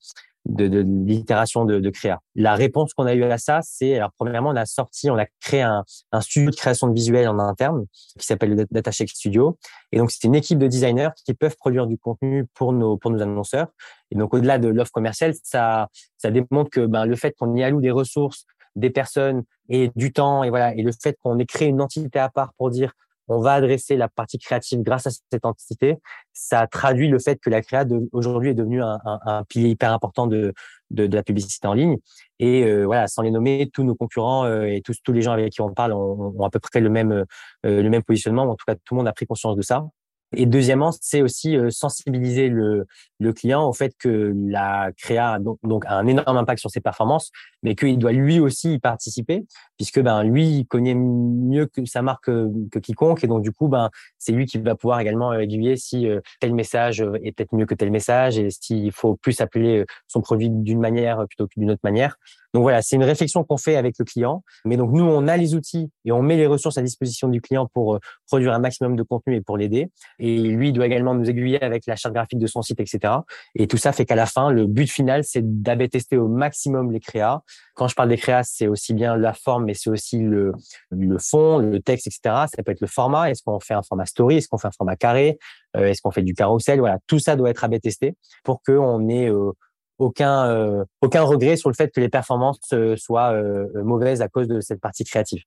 de, 0.47 0.67
de, 0.67 0.85
l'itération 1.07 1.65
de, 1.65 1.79
de, 1.79 1.91
créa. 1.91 2.21
La 2.35 2.55
réponse 2.55 2.95
qu'on 2.95 3.07
a 3.07 3.15
eue 3.15 3.23
à 3.25 3.39
ça, 3.39 3.61
c'est 3.63 3.97
alors 3.97 4.11
premièrement 4.19 4.51
on 4.51 4.57
a 4.57 4.67
sorti, 4.67 5.11
on 5.11 5.17
a 5.17 5.27
créé 5.41 5.63
un, 5.63 5.85
un 6.11 6.21
studio 6.21 6.51
de 6.51 6.57
création 6.57 6.89
de 6.89 6.95
visuels 6.95 7.29
en 7.29 7.39
interne 7.39 7.85
qui 8.19 8.27
s'appelle 8.27 8.55
le 8.55 8.67
Studio. 9.07 9.59
Et 9.93 9.99
donc 9.99 10.11
c'est 10.11 10.27
une 10.27 10.35
équipe 10.35 10.59
de 10.59 10.67
designers 10.67 11.11
qui 11.25 11.35
peuvent 11.35 11.57
produire 11.57 11.87
du 11.87 11.97
contenu 11.97 12.47
pour 12.55 12.73
nos 12.73 12.97
pour 12.97 13.11
nos 13.11 13.23
annonceurs. 13.23 13.69
Et 14.11 14.17
donc 14.17 14.35
au-delà 14.35 14.59
de 14.59 14.69
l'offre 14.69 14.93
commerciale, 14.93 15.35
ça 15.43 15.89
ça 16.19 16.31
démontre 16.31 16.71
que 16.71 16.87
ben, 16.87 17.07
le 17.07 17.17
fait 17.17 17.33
qu'on 17.39 17.55
y 17.55 17.63
alloue 17.63 17.81
des 17.81 17.91
ressources, 17.91 18.47
des 18.75 18.91
personnes 18.91 19.45
et 19.69 19.91
du 19.97 20.13
temps 20.13 20.43
et 20.43 20.51
voilà 20.51 20.75
et 20.75 20.83
le 20.83 20.93
fait 20.93 21.17
qu'on 21.23 21.39
ait 21.39 21.47
créé 21.47 21.69
une 21.69 21.81
entité 21.81 22.19
à 22.19 22.29
part 22.29 22.53
pour 22.55 22.71
dire 22.71 22.93
on 23.29 23.41
va 23.41 23.55
adresser 23.55 23.97
la 23.97 24.09
partie 24.09 24.39
créative 24.39 24.81
grâce 24.83 25.07
à 25.07 25.11
cette 25.11 25.45
entité. 25.45 25.97
Ça 26.33 26.67
traduit 26.67 27.09
le 27.09 27.19
fait 27.19 27.39
que 27.41 27.51
la 27.51 27.63
créa 27.63 27.85
aujourd'hui 28.13 28.51
est 28.51 28.55
devenue 28.55 28.83
un, 28.83 29.45
pilier 29.49 29.69
hyper 29.69 29.93
important 29.93 30.27
de, 30.27 30.53
de, 30.91 31.15
la 31.15 31.23
publicité 31.23 31.67
en 31.69 31.75
ligne. 31.75 31.97
Et 32.39 32.65
euh, 32.65 32.85
voilà, 32.85 33.07
sans 33.07 33.23
les 33.23 33.31
nommer, 33.31 33.71
tous 33.73 33.85
nos 33.85 33.95
concurrents 33.95 34.45
euh, 34.45 34.65
et 34.65 34.83
tous, 34.83 34.97
tous 35.03 35.13
les 35.13 35.23
gens 35.23 35.33
avec 35.33 35.53
qui 35.53 35.61
on 35.61 35.73
parle 35.73 35.93
ont, 35.93 36.35
ont 36.37 36.45
à 36.45 36.51
peu 36.51 36.59
près 36.59 36.81
le 36.81 36.91
même, 36.91 37.13
euh, 37.13 37.25
le 37.65 37.89
même 37.89 38.03
positionnement. 38.03 38.43
En 38.43 38.57
tout 38.57 38.65
cas, 38.67 38.75
tout 38.75 38.95
le 38.95 38.99
monde 38.99 39.09
a 39.09 39.13
pris 39.13 39.27
conscience 39.27 39.57
de 39.57 39.63
ça. 39.63 39.85
Et 40.35 40.47
deuxièmement, 40.47 40.91
c'est 41.01 41.23
aussi 41.23 41.57
euh, 41.57 41.71
sensibiliser 41.71 42.49
le, 42.49 42.87
le, 43.21 43.33
client 43.33 43.67
au 43.69 43.73
fait 43.73 43.95
que 43.99 44.33
la 44.49 44.91
créa 44.97 45.39
donc, 45.39 45.59
donc, 45.63 45.85
a 45.87 45.97
un 45.97 46.07
énorme 46.07 46.37
impact 46.37 46.61
sur 46.61 46.71
ses 46.71 46.81
performances, 46.81 47.31
mais 47.63 47.75
qu'il 47.75 47.99
doit 47.99 48.13
lui 48.13 48.41
aussi 48.41 48.75
y 48.75 48.79
participer, 48.79 49.45
puisque 49.77 50.01
ben 50.01 50.23
lui 50.23 50.59
il 50.59 50.67
connaît 50.67 50.95
mieux 50.95 51.67
que 51.67 51.85
sa 51.85 52.03
marque 52.03 52.25
que, 52.25 52.51
que 52.71 52.79
quiconque, 52.79 53.25
et 53.25 53.27
donc 53.27 53.43
du 53.43 53.53
coup 53.53 53.69
ben 53.69 53.91
c'est 54.19 54.33
lui 54.33 54.47
qui 54.47 54.59
va 54.59 54.75
pouvoir 54.75 55.01
également 55.01 55.33
aiguiller 55.35 55.77
si 55.77 56.09
euh, 56.09 56.21
tel 56.41 56.55
message 56.55 57.05
est 57.23 57.33
peut-être 57.33 57.55
mieux 57.55 57.67
que 57.67 57.75
tel 57.75 57.91
message 57.91 58.39
et 58.39 58.51
s'il 58.51 58.93
faut 58.93 59.17
plus 59.17 59.41
appeler 59.41 59.85
son 60.07 60.21
produit 60.21 60.51
d'une 60.51 60.81
manière 60.81 61.27
plutôt 61.29 61.47
que 61.47 61.59
d'une 61.59 61.71
autre 61.71 61.81
manière. 61.85 62.17
Donc 62.55 62.63
voilà, 62.63 62.83
c'est 62.83 62.97
une 62.97 63.05
réflexion 63.05 63.45
qu'on 63.45 63.57
fait 63.57 63.77
avec 63.77 63.99
le 63.99 64.05
client. 64.05 64.43
Mais 64.65 64.77
donc 64.77 64.93
nous, 64.93 65.05
on 65.05 65.27
a 65.29 65.37
les 65.37 65.55
outils 65.55 65.91
et 66.05 66.13
on 66.13 66.23
met 66.23 66.37
les 66.37 66.47
ressources 66.47 66.79
à 66.79 66.83
disposition 66.83 67.29
du 67.29 67.41
client 67.41 67.67
pour 67.73 67.95
euh, 67.95 67.99
produire 68.27 68.53
un 68.53 68.59
maximum 68.59 68.97
de 68.97 69.03
contenu 69.03 69.37
et 69.37 69.41
pour 69.41 69.57
l'aider. 69.57 69.91
Et 70.19 70.39
lui 70.39 70.73
doit 70.73 70.87
également 70.87 71.15
nous 71.15 71.29
aiguiller 71.29 71.63
avec 71.63 71.87
la 71.87 71.97
charte 71.97 72.15
graphique 72.15 72.39
de 72.39 72.47
son 72.47 72.63
site, 72.63 72.81
etc. 72.81 73.15
Et 73.55 73.67
tout 73.67 73.77
ça 73.77 73.93
fait 73.93 74.05
qu'à 74.05 74.17
la 74.17 74.27
fin, 74.27 74.51
le 74.51 74.67
but 74.67 74.91
final, 74.91 75.25
c'est 75.25 75.63
d'ab 75.63 75.83
tester 75.89 76.17
au 76.17 76.29
maximum 76.29 76.93
les 76.93 77.01
créas. 77.01 77.43
Quand 77.75 77.89
je 77.89 77.95
parle 77.95 78.09
des 78.09 78.17
créas, 78.17 78.45
c'est 78.45 78.67
aussi 78.67 78.95
bien 78.95 79.17
la 79.17 79.33
forme, 79.33 79.65
mais 79.65 79.75
c'est 79.75 79.91
aussi 79.91 80.19
le, 80.19 80.53
le 80.91 81.19
fond, 81.19 81.59
le 81.59 81.81
texte, 81.81 82.07
etc. 82.07 82.21
Ça 82.55 82.63
peut 82.63 82.73
être 82.73 82.81
le 82.81 82.87
format. 82.87 83.31
Est-ce 83.31 83.43
qu'on 83.43 83.61
fait 83.61 83.75
un 83.75 83.83
format 83.83 84.07
story? 84.07 84.37
Est-ce 84.37 84.49
qu'on 84.49 84.59
fait 84.59 84.69
un 84.69 84.73
format 84.73 84.97
carré? 84.97 85.39
Euh, 85.77 85.87
Est-ce 85.87 86.03
qu'on 86.03 86.11
fait 86.11 86.23
du 86.23 86.35
carrousel? 86.35 86.81
Voilà, 86.81 86.99
tout 87.07 87.19
ça 87.19 87.37
doit 87.37 87.51
être 87.51 87.65
AB 87.65 87.81
testé 87.81 88.15
pour 88.45 88.63
qu'on 88.63 89.09
ait 89.09 89.29
euh, 89.31 89.53
aucun 89.99 90.47
euh, 90.49 90.85
aucun 91.01 91.23
regret 91.23 91.57
sur 91.57 91.69
le 91.69 91.75
fait 91.75 91.91
que 91.93 92.01
les 92.01 92.09
performances 92.09 92.61
euh, 92.73 92.97
soient 92.97 93.33
euh, 93.33 93.67
mauvaises 93.85 94.23
à 94.23 94.29
cause 94.29 94.49
de 94.49 94.61
cette 94.61 94.81
partie 94.81 95.05
créative. 95.05 95.43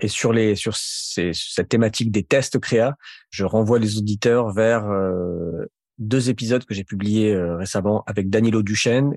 Et 0.00 0.08
sur 0.08 0.32
les 0.32 0.56
sur 0.56 0.74
ces, 0.76 1.30
cette 1.34 1.68
thématique 1.68 2.10
des 2.10 2.24
tests 2.24 2.58
créa, 2.58 2.96
je 3.30 3.44
renvoie 3.44 3.78
les 3.78 3.96
auditeurs 3.96 4.52
vers 4.52 4.84
deux 5.98 6.30
épisodes 6.30 6.64
que 6.64 6.74
j'ai 6.74 6.82
publiés 6.82 7.36
récemment 7.36 8.02
avec 8.08 8.28
Danilo 8.28 8.64
Duchesne, 8.64 9.16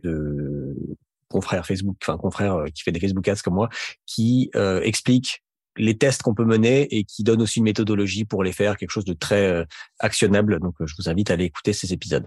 confrère 1.29 1.65
Facebook, 1.65 1.97
enfin 2.03 2.19
confrère 2.19 2.65
qui 2.75 2.83
fait 2.83 2.91
des 2.91 2.99
Facebook 2.99 3.27
Ads 3.27 3.41
comme 3.43 3.55
moi, 3.55 3.69
qui 4.05 4.51
explique 4.83 5.41
les 5.77 5.97
tests 5.97 6.21
qu'on 6.21 6.33
peut 6.33 6.45
mener 6.45 6.87
et 6.95 7.03
qui 7.03 7.23
donne 7.23 7.41
aussi 7.41 7.59
une 7.59 7.65
méthodologie 7.65 8.25
pour 8.25 8.43
les 8.43 8.51
faire, 8.51 8.77
quelque 8.77 8.91
chose 8.91 9.05
de 9.05 9.13
très 9.13 9.45
euh, 9.47 9.65
actionnable. 9.99 10.59
Donc, 10.59 10.75
euh, 10.81 10.87
je 10.87 10.95
vous 10.97 11.09
invite 11.09 11.31
à 11.31 11.33
aller 11.33 11.45
écouter 11.45 11.73
ces 11.73 11.93
épisodes. 11.93 12.25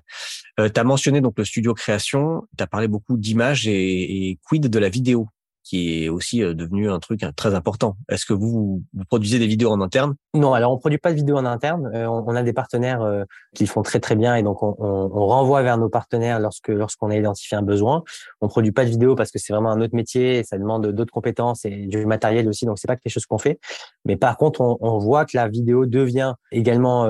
Euh, 0.59 0.69
tu 0.69 0.81
as 0.81 0.85
mentionné 0.85 1.21
donc 1.21 1.35
le 1.37 1.45
studio 1.45 1.75
création, 1.75 2.43
tu 2.57 2.63
as 2.63 2.67
parlé 2.67 2.89
beaucoup 2.89 3.17
d'images 3.17 3.67
et, 3.67 4.29
et, 4.31 4.39
quid 4.45 4.69
de 4.69 4.79
la 4.79 4.89
vidéo? 4.89 5.29
Qui 5.71 6.05
est 6.05 6.09
aussi 6.09 6.43
euh, 6.43 6.53
devenu 6.53 6.91
un 6.91 6.99
truc 6.99 7.25
très 7.37 7.55
important. 7.55 7.97
Est-ce 8.09 8.27
que 8.27 8.33
vous, 8.33 8.83
vous 8.93 9.05
produisez 9.05 9.39
des 9.39 9.47
vidéos 9.47 9.71
en 9.71 9.81
interne? 9.81 10.17
Non, 10.35 10.53
alors 10.53 10.73
on 10.73 10.79
produit 10.79 10.99
pas 10.99 11.13
de 11.13 11.17
vidéos 11.17 11.37
en 11.37 11.45
interne. 11.45 11.89
Euh, 11.95 12.09
on, 12.09 12.35
a 12.35 12.43
des 12.43 12.53
partenaires 12.53 13.03
euh, 13.03 13.23
qui 13.55 13.69
font 13.69 13.83
très 13.83 14.01
très 14.01 14.17
bien 14.17 14.35
et 14.35 14.43
donc 14.43 14.65
on, 14.65 14.75
on, 14.81 15.27
renvoie 15.29 15.63
vers 15.63 15.79
nos 15.79 15.89
partenaires 15.89 16.41
lorsque 16.41 16.71
lorsqu'on 16.71 17.11
a 17.11 17.17
identifié 17.17 17.57
un 17.57 17.63
besoin. 17.63 18.03
On 18.41 18.49
produit 18.49 18.73
pas 18.73 18.85
de 18.85 18.91
vidéos 18.91 19.15
parce 19.15 19.31
que 19.31 19.39
c'est 19.39 19.53
vraiment 19.53 19.71
un 19.71 19.81
autre 19.81 19.95
métier 19.95 20.39
et 20.39 20.43
ça 20.45 20.59
demande 20.59 20.89
d'autres 20.89 21.13
compétences 21.13 21.65
et 21.65 21.87
du 21.87 22.05
matériel 22.05 22.49
aussi, 22.49 22.67
donc 22.67 22.81
c'est 22.81 22.89
pas 22.89 22.97
quelque 22.97 23.13
chose 23.13 23.27
qu'on 23.27 23.39
fait. 23.39 23.61
Mais 24.05 24.17
par 24.17 24.37
contre, 24.37 24.61
on, 24.61 24.77
on, 24.81 24.99
voit 24.99 25.25
que 25.25 25.37
la 25.37 25.47
vidéo 25.47 25.87
devient 25.87 26.35
également 26.51 27.09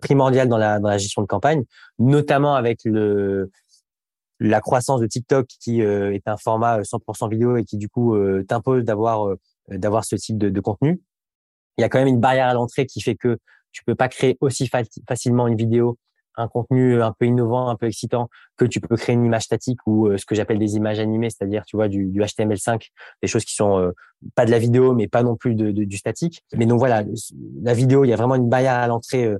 primordiale 0.00 0.48
dans 0.48 0.58
la 0.58 0.80
dans 0.80 0.88
la 0.88 0.98
gestion 0.98 1.22
de 1.22 1.28
campagne, 1.28 1.62
notamment 2.00 2.56
avec 2.56 2.80
le 2.84 3.52
la 4.42 4.60
croissance 4.60 5.00
de 5.00 5.06
TikTok 5.06 5.46
qui 5.60 5.82
euh, 5.82 6.12
est 6.12 6.26
un 6.26 6.36
format 6.36 6.80
100% 6.80 7.24
euh, 7.24 7.28
vidéo 7.28 7.56
et 7.56 7.64
qui 7.64 7.76
du 7.76 7.88
coup 7.88 8.14
euh, 8.14 8.44
t'impose 8.46 8.84
d'avoir 8.84 9.36
d'avoir 9.68 10.04
ce 10.04 10.16
type 10.16 10.38
de, 10.38 10.50
de, 10.50 10.60
contenu. 10.60 11.00
Il 11.78 11.82
y 11.82 11.84
a 11.84 11.88
quand 11.88 11.98
même 11.98 12.08
une 12.08 12.20
barrière 12.20 12.48
à 12.48 12.54
l'entrée 12.54 12.86
qui 12.86 13.00
fait 13.00 13.14
que 13.14 13.38
tu 13.70 13.84
peux 13.84 13.94
pas 13.94 14.08
créer 14.08 14.36
aussi 14.40 14.68
facilement 15.06 15.46
une 15.46 15.56
vidéo 15.56 15.96
un 16.36 16.48
contenu 16.48 17.02
un 17.02 17.12
peu 17.12 17.26
innovant, 17.26 17.68
un 17.68 17.76
peu 17.76 17.86
excitant, 17.86 18.28
que 18.56 18.64
tu 18.64 18.80
peux 18.80 18.96
créer 18.96 19.14
une 19.14 19.24
image 19.24 19.42
statique 19.44 19.78
ou 19.86 20.16
ce 20.16 20.24
que 20.24 20.34
j'appelle 20.34 20.58
des 20.58 20.76
images 20.76 20.98
animées, 20.98 21.30
c'est-à-dire 21.30 21.64
tu 21.66 21.76
vois 21.76 21.88
du, 21.88 22.06
du, 22.06 22.20
HTML5, 22.20 22.88
des 23.22 23.28
choses 23.28 23.44
qui 23.44 23.54
sont 23.54 23.78
euh, 23.78 23.92
pas 24.34 24.46
de 24.46 24.50
la 24.50 24.58
vidéo 24.58 24.94
mais 24.94 25.08
pas 25.08 25.22
non 25.22 25.36
plus 25.36 25.54
de, 25.54 25.70
du 25.70 25.96
statique. 25.96 26.42
Mais 26.56 26.66
donc 26.66 26.78
voilà, 26.78 27.04
la 27.62 27.74
vidéo, 27.74 28.04
il 28.04 28.08
y 28.08 28.12
a 28.12 28.16
vraiment 28.16 28.36
une 28.36 28.48
barrière 28.48 28.74
à 28.74 28.86
l'entrée 28.86 29.30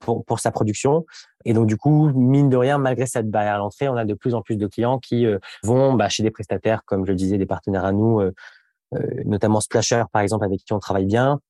pour, 0.00 0.24
pour 0.24 0.40
sa 0.40 0.50
production. 0.50 1.04
Et 1.44 1.52
donc 1.52 1.66
du 1.66 1.76
coup, 1.76 2.10
mine 2.14 2.50
de 2.50 2.56
rien, 2.56 2.78
malgré 2.78 3.06
cette 3.06 3.30
barrière 3.30 3.54
à 3.54 3.58
l'entrée, 3.58 3.88
on 3.88 3.96
a 3.96 4.04
de 4.04 4.14
plus 4.14 4.34
en 4.34 4.42
plus 4.42 4.56
de 4.56 4.66
clients 4.66 4.98
qui 4.98 5.26
vont 5.62 5.94
bah, 5.94 6.08
chez 6.08 6.22
des 6.22 6.30
prestataires, 6.30 6.84
comme 6.84 7.06
je 7.06 7.12
le 7.12 7.16
disais, 7.16 7.38
des 7.38 7.46
partenaires 7.46 7.84
à 7.84 7.92
nous, 7.92 8.20
notamment 9.24 9.60
Splasher 9.60 10.04
par 10.12 10.20
exemple, 10.22 10.44
avec 10.44 10.60
qui 10.60 10.72
on 10.72 10.78
travaille 10.78 11.06
bien, 11.06 11.40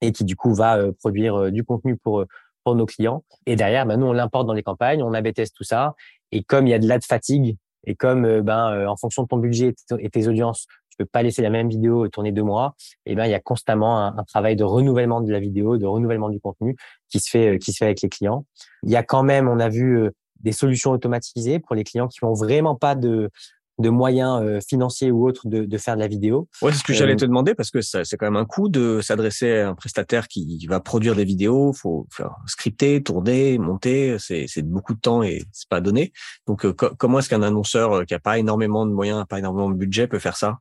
et 0.00 0.10
qui 0.10 0.24
du 0.24 0.34
coup 0.34 0.54
va 0.54 0.78
produire 1.00 1.52
du 1.52 1.62
contenu 1.62 1.96
pour 1.96 2.24
pour 2.64 2.74
nos 2.74 2.86
clients. 2.86 3.24
Et 3.46 3.56
derrière, 3.56 3.86
ben, 3.86 3.96
nous, 3.96 4.06
on 4.06 4.12
l'importe 4.12 4.46
dans 4.46 4.52
les 4.52 4.62
campagnes, 4.62 5.02
on 5.02 5.12
AB 5.14 5.28
tout 5.54 5.64
ça. 5.64 5.94
Et 6.30 6.42
comme 6.42 6.66
il 6.66 6.70
y 6.70 6.74
a 6.74 6.78
de 6.78 6.88
la 6.88 7.00
fatigue, 7.00 7.56
et 7.84 7.94
comme 7.94 8.24
euh, 8.24 8.42
ben, 8.42 8.72
euh, 8.72 8.86
en 8.86 8.96
fonction 8.96 9.24
de 9.24 9.28
ton 9.28 9.38
budget 9.38 9.74
et 9.98 10.10
tes 10.10 10.28
audiences, 10.28 10.66
tu 10.92 10.96
peux 10.98 11.06
pas 11.06 11.22
laisser 11.22 11.42
la 11.42 11.50
même 11.50 11.68
vidéo 11.68 12.08
tourner 12.08 12.32
deux 12.32 12.42
mois. 12.42 12.74
Et 13.06 13.12
eh 13.12 13.14
ben 13.14 13.24
il 13.26 13.30
y 13.30 13.34
a 13.34 13.40
constamment 13.40 13.98
un, 13.98 14.18
un, 14.18 14.24
travail 14.24 14.56
de 14.56 14.64
renouvellement 14.64 15.20
de 15.20 15.32
la 15.32 15.40
vidéo, 15.40 15.78
de 15.78 15.86
renouvellement 15.86 16.28
du 16.28 16.40
contenu 16.40 16.76
qui 17.10 17.18
se 17.18 17.30
fait 17.30 17.58
qui 17.58 17.72
se 17.72 17.78
fait 17.78 17.86
avec 17.86 18.02
les 18.02 18.08
clients. 18.08 18.44
Il 18.82 18.90
y 18.90 18.96
a 18.96 19.02
quand 19.02 19.22
même, 19.22 19.48
on 19.48 19.58
a 19.58 19.68
vu 19.68 20.10
des 20.40 20.52
solutions 20.52 20.90
automatisées 20.90 21.58
pour 21.58 21.74
les 21.74 21.84
clients 21.84 22.08
qui 22.08 22.18
n'ont 22.22 22.34
vraiment 22.34 22.74
pas 22.74 22.94
de 22.94 23.30
de 23.78 23.88
moyens 23.88 24.40
euh, 24.42 24.60
financiers 24.66 25.10
ou 25.10 25.26
autres 25.26 25.48
de, 25.48 25.64
de, 25.64 25.78
faire 25.78 25.94
de 25.96 26.00
la 26.00 26.06
vidéo. 26.06 26.48
Ouais, 26.60 26.72
c'est 26.72 26.78
ce 26.78 26.84
que 26.84 26.92
j'allais 26.92 27.14
euh, 27.14 27.16
te 27.16 27.24
demander 27.24 27.54
parce 27.54 27.70
que 27.70 27.80
c'est 27.80 28.16
quand 28.16 28.26
même 28.26 28.36
un 28.36 28.44
coût 28.44 28.68
de 28.68 29.00
s'adresser 29.02 29.60
à 29.60 29.70
un 29.70 29.74
prestataire 29.74 30.28
qui 30.28 30.66
va 30.66 30.80
produire 30.80 31.16
des 31.16 31.24
vidéos. 31.24 31.72
Faut 31.72 32.06
faire 32.10 32.36
scripter, 32.46 33.02
tourner, 33.02 33.58
monter. 33.58 34.16
C'est 34.18 34.62
beaucoup 34.62 34.94
de 34.94 35.00
temps 35.00 35.22
et 35.22 35.42
c'est 35.52 35.68
pas 35.68 35.80
donné. 35.80 36.12
Donc, 36.46 36.64
euh, 36.64 36.72
comment 36.72 37.18
est-ce 37.18 37.28
qu'un 37.28 37.42
annonceur 37.42 38.06
qui 38.06 38.14
a 38.14 38.20
pas 38.20 38.38
énormément 38.38 38.86
de 38.86 38.92
moyens, 38.92 39.24
pas 39.28 39.38
énormément 39.38 39.70
de 39.70 39.76
budget 39.76 40.06
peut 40.06 40.18
faire 40.18 40.36
ça? 40.36 40.58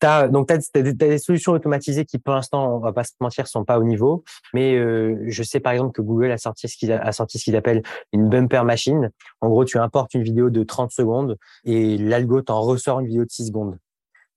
T'as, 0.00 0.28
donc, 0.28 0.48
tu 0.48 0.54
as, 0.54 0.82
des 0.82 1.18
solutions 1.18 1.52
automatisées 1.52 2.06
qui, 2.06 2.18
pour 2.18 2.34
l'instant, 2.34 2.76
on 2.76 2.78
va 2.78 2.92
pas 2.92 3.04
se 3.04 3.12
mentir, 3.20 3.46
sont 3.46 3.64
pas 3.64 3.78
au 3.78 3.84
niveau. 3.84 4.24
Mais 4.54 4.74
euh, 4.74 5.22
je 5.26 5.42
sais, 5.42 5.60
par 5.60 5.72
exemple, 5.72 5.92
que 5.92 6.02
Google 6.02 6.30
a 6.30 6.38
sorti 6.38 6.68
ce 6.68 6.76
qu'il 6.76 6.90
a, 6.90 7.12
sorti 7.12 7.38
ce 7.38 7.44
qu'il 7.44 7.56
appelle 7.56 7.82
une 8.12 8.28
bumper 8.28 8.64
machine. 8.64 9.10
En 9.40 9.50
gros, 9.50 9.64
tu 9.64 9.78
importes 9.78 10.14
une 10.14 10.22
vidéo 10.22 10.48
de 10.48 10.62
30 10.62 10.90
secondes 10.90 11.36
et 11.64 11.98
l'algo 11.98 12.40
t'en 12.40 12.60
ressort 12.60 13.00
une 13.00 13.06
vidéo 13.06 13.24
de 13.24 13.30
6 13.30 13.48
secondes. 13.48 13.76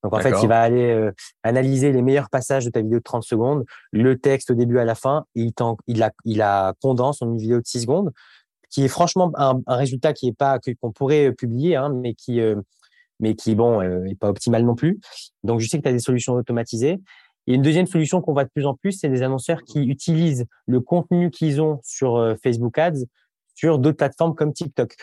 Donc, 0.04 0.14
en 0.14 0.20
fait, 0.20 0.36
il 0.42 0.50
va 0.50 0.62
aller 0.62 0.92
euh, 0.92 1.14
analyser 1.44 1.94
les 1.94 2.02
meilleurs 2.02 2.30
passages 2.30 2.66
de 2.66 2.70
ta 2.70 2.82
vidéo 2.82 3.00
de 3.00 3.04
30 3.04 3.24
secondes, 3.24 3.64
le 3.94 4.18
texte 4.18 4.52
au 4.52 4.54
début 4.54 4.78
à 4.80 4.84
la 4.84 4.96
fin, 4.96 5.24
et 5.34 5.44
il, 5.44 5.54
il, 5.88 6.00
la, 6.00 6.12
il 6.26 6.40
la 6.40 6.74
condense 6.82 7.22
en 7.22 7.28
une 7.28 7.38
vidéo 7.38 7.60
de 7.62 7.66
6 7.66 7.84
secondes, 7.84 8.12
qui 8.70 8.84
est 8.84 8.90
franchement 8.90 9.32
un, 9.36 9.62
un 9.66 9.76
résultat 9.78 10.12
qui 10.12 10.28
est 10.28 10.38
pas 10.38 10.60
qu'on 10.60 10.92
pourrait 10.92 11.32
publier, 11.32 11.78
hein, 11.78 11.90
mais 11.90 12.16
qui 12.16 12.42
euh, 12.42 12.56
mais 13.20 13.36
qui 13.36 13.56
bon 13.56 13.82
euh, 13.82 14.06
est 14.06 14.16
pas 14.16 14.30
optimal 14.30 14.64
non 14.64 14.76
plus. 14.76 15.00
Donc 15.44 15.60
je 15.60 15.68
sais 15.68 15.78
que 15.78 15.84
tu 15.84 15.90
as 15.90 15.94
des 15.94 16.00
solutions 16.00 16.34
automatisées. 16.34 17.00
Et 17.48 17.56
une 17.56 17.62
deuxième 17.62 17.88
solution 17.88 18.22
qu'on 18.22 18.34
voit 18.34 18.46
de 18.46 18.50
plus 18.50 18.66
en 18.66 18.74
plus, 18.74 18.94
c'est 18.94 19.10
des 19.10 19.22
annonceurs 19.22 19.64
qui 19.64 19.84
utilisent 19.84 20.46
le 20.66 20.80
contenu 20.80 21.30
qu'ils 21.30 21.62
ont 21.62 21.80
sur 21.84 22.16
euh, 22.16 22.36
Facebook 22.42 22.78
Ads 22.78 23.06
sur 23.56 23.80
d'autres 23.80 23.98
plateformes 23.98 24.34
comme 24.34 24.54
TikTok. 24.54 24.96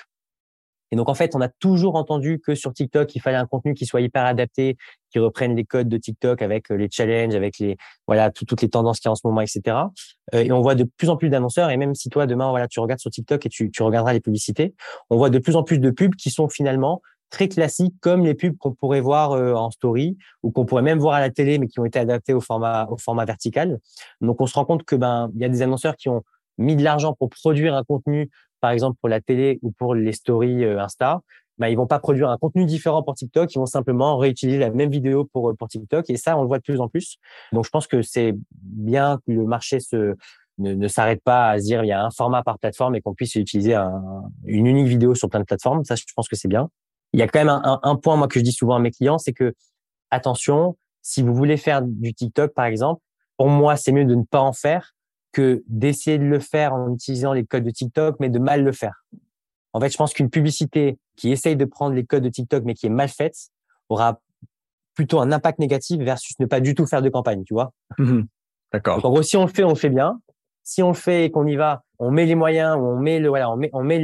Et 0.93 0.97
donc 0.97 1.09
en 1.09 1.15
fait, 1.15 1.37
on 1.37 1.41
a 1.41 1.49
toujours 1.49 1.95
entendu 1.95 2.41
que 2.41 2.57
sur 2.57 2.73
TikTok, 2.73 3.15
il 3.15 3.21
fallait 3.21 3.37
un 3.37 3.47
contenu 3.47 3.75
qui 3.75 3.87
soit 3.87 4.01
hyper 4.01 4.25
adapté, 4.25 4.77
qui 5.13 5.21
reprenne 5.21 5.55
les 5.55 5.65
codes 5.65 5.89
de 5.89 5.97
TikTok 5.97 6.43
avec 6.43 6.71
euh, 6.71 6.77
les 6.77 6.89
challenges, 6.91 7.35
avec 7.35 7.59
les 7.59 7.77
voilà 8.09 8.31
toutes 8.31 8.61
les 8.63 8.69
tendances 8.69 8.99
qu'il 8.99 9.09
y 9.09 9.11
a 9.11 9.13
en 9.13 9.17
ce 9.17 9.25
moment, 9.25 9.41
etc. 9.41 9.77
Et 10.33 10.51
on 10.51 10.63
voit 10.63 10.75
de 10.75 10.85
plus 10.85 11.09
en 11.09 11.17
plus 11.17 11.29
d'annonceurs. 11.29 11.71
Et 11.71 11.77
même 11.77 11.95
si 11.95 12.09
toi 12.09 12.27
demain 12.27 12.51
voilà 12.51 12.67
tu 12.67 12.81
regardes 12.81 13.01
sur 13.01 13.11
TikTok 13.11 13.47
et 13.47 13.49
tu, 13.49 13.71
tu 13.71 13.83
regarderas 13.83 14.13
les 14.13 14.21
publicités, 14.21 14.75
on 15.11 15.17
voit 15.17 15.31
de 15.31 15.39
plus 15.39 15.55
en 15.55 15.63
plus 15.63 15.79
de 15.79 15.91
pubs 15.91 16.17
qui 16.17 16.31
sont 16.31 16.49
finalement 16.49 17.03
très 17.31 17.49
classiques 17.49 17.95
comme 18.01 18.25
les 18.25 18.35
pubs 18.35 18.57
qu'on 18.59 18.73
pourrait 18.73 19.01
voir 19.01 19.33
euh, 19.33 19.55
en 19.55 19.71
story 19.71 20.19
ou 20.43 20.51
qu'on 20.51 20.67
pourrait 20.67 20.83
même 20.83 20.99
voir 20.99 21.15
à 21.15 21.21
la 21.21 21.31
télé 21.31 21.59
mais 21.59 21.69
qui 21.69 21.81
ont 21.81 21.85
été 21.85 21.99
adaptés 21.99 22.35
au 22.35 22.41
format 22.41 22.87
au 22.91 22.99
format 22.99 23.25
vertical. 23.25 23.79
Donc 24.21 24.41
on 24.41 24.47
se 24.47 24.55
rend 24.55 24.65
compte 24.65 24.85
que 24.85 24.97
ben 24.97 25.31
il 25.35 25.41
y 25.41 25.45
a 25.45 25.49
des 25.49 25.63
annonceurs 25.63 25.97
qui 25.97 26.09
ont 26.09 26.23
mis 26.59 26.77
de 26.77 26.83
l'argent 26.83 27.15
pour 27.15 27.31
produire 27.31 27.75
un 27.75 27.85
contenu 27.85 28.31
par 28.61 28.73
exemple 28.73 28.99
pour 29.01 29.09
la 29.09 29.21
télé 29.21 29.59
ou 29.63 29.73
pour 29.73 29.95
les 29.95 30.13
stories 30.13 30.65
euh, 30.65 30.83
Insta, 30.83 31.21
ben 31.59 31.69
ils 31.69 31.77
vont 31.77 31.87
pas 31.87 31.99
produire 31.99 32.29
un 32.31 32.37
contenu 32.37 32.67
différent 32.67 33.03
pour 33.03 33.15
TikTok, 33.15 33.55
ils 33.55 33.59
vont 33.59 33.67
simplement 33.67 34.19
réutiliser 34.19 34.59
la 34.59 34.71
même 34.71 34.91
vidéo 34.91 35.25
pour 35.33 35.55
pour 35.57 35.69
TikTok 35.69 36.11
et 36.11 36.17
ça 36.17 36.37
on 36.37 36.43
le 36.43 36.49
voit 36.49 36.59
de 36.59 36.65
plus 36.65 36.81
en 36.81 36.89
plus. 36.89 37.17
Donc 37.53 37.65
je 37.65 37.71
pense 37.71 37.87
que 37.87 38.03
c'est 38.03 38.35
bien 38.53 39.19
que 39.27 39.33
le 39.33 39.45
marché 39.45 39.81
se 39.81 40.15
ne, 40.59 40.75
ne 40.75 40.89
s'arrête 40.89 41.23
pas 41.23 41.51
à 41.51 41.59
se 41.59 41.65
dire 41.65 41.85
il 41.85 41.89
y 41.89 41.93
a 41.93 42.05
un 42.05 42.11
format 42.11 42.43
par 42.43 42.59
plateforme 42.59 42.95
et 42.95 43.01
qu'on 43.01 43.15
puisse 43.15 43.35
utiliser 43.37 43.75
un, 43.75 44.03
une 44.45 44.67
unique 44.67 44.89
vidéo 44.89 45.15
sur 45.15 45.31
plein 45.31 45.41
de 45.41 45.45
plateformes. 45.45 45.85
Ça, 45.85 45.95
je 45.95 46.05
pense 46.15 46.29
que 46.29 46.37
c'est 46.37 46.49
bien 46.49 46.69
il 47.13 47.21
y 47.21 47.23
a 47.23 47.29
quand 47.29 47.41
même 47.41 47.49
un, 47.49 47.81
un, 47.83 47.97
point 47.97 48.17
moi 48.17 48.29
que 48.29 48.39
je 48.39 48.45
dis 48.45 48.53
souvent 48.53 48.77
à 48.77 48.79
mes 48.79 48.91
clients, 48.91 49.19
c'est 49.19 49.33
que 49.33 49.55
attention, 50.11 50.77
si 51.03 51.23
vous 51.23 51.35
voulez 51.35 51.57
faire 51.57 51.83
du 51.83 52.15
TikTok 52.15 52.55
par 52.55 52.67
exemple, 52.67 53.03
pour 53.37 53.49
moi 53.49 53.77
c'est 53.77 53.93
mieux 53.93 54.05
de 54.05 54.15
ne 54.15 54.25
pas 54.25 54.41
en 54.41 54.53
faire 54.53 54.95
que 55.33 55.63
d'essayer 55.67 56.19
de 56.19 56.25
le 56.25 56.41
faire 56.41 56.75
en 56.75 56.93
utilisant 56.93 57.33
les 57.33 57.45
codes 57.45 57.65
de 57.65 57.71
TikTok, 57.71 58.17
mais 58.21 58.29
de 58.29 58.39
mal 58.39 58.65
le 58.65 58.73
faire. 58.73 59.05
En 59.73 59.81
fait, 59.81 59.91
je 59.91 59.97
pense 59.97 60.13
qu'une 60.13 60.31
publicité 60.31 60.99
qui 61.17 61.31
essaye 61.31 61.57
de 61.57 61.65
prendre 61.65 61.95
les 61.95 62.05
codes 62.05 62.25
de 62.25 62.29
TikTok, 62.29 62.65
mais 62.65 62.75
qui 62.75 62.87
est 62.87 62.91
mal 62.91 63.09
faite, 63.09 63.37
aura 63.89 64.21
plutôt 64.95 65.21
un 65.21 65.31
impact 65.33 65.59
négatif 65.59 66.01
versus 66.01 66.39
ne 66.41 66.47
pas 66.47 66.61
du 66.61 66.75
tout 66.75 66.87
faire 66.87 67.03
de 67.03 67.09
campagne, 67.09 67.45
tu 67.45 67.55
vois. 67.55 67.73
Mmh 67.99 68.23
D'accord. 68.73 69.05
En 69.05 69.11
gros, 69.11 69.23
si 69.23 69.37
on 69.37 69.47
le 69.47 69.51
fait, 69.51 69.65
on 69.65 69.71
le 69.71 69.75
fait 69.75 69.91
bien. 69.91 70.21
Si 70.71 70.85
on 70.85 70.95
fait 70.95 71.25
et 71.25 71.31
qu'on 71.33 71.49
y 71.49 71.57
va, 71.57 71.83
on 71.99 72.13
met 72.13 72.27
les 72.27 72.37
moyens, 72.37 72.77
on 72.81 72.95
met 72.95 73.19
le 73.19 73.29
voilà, 73.29 73.51
on 73.51 73.57
met 73.83 73.99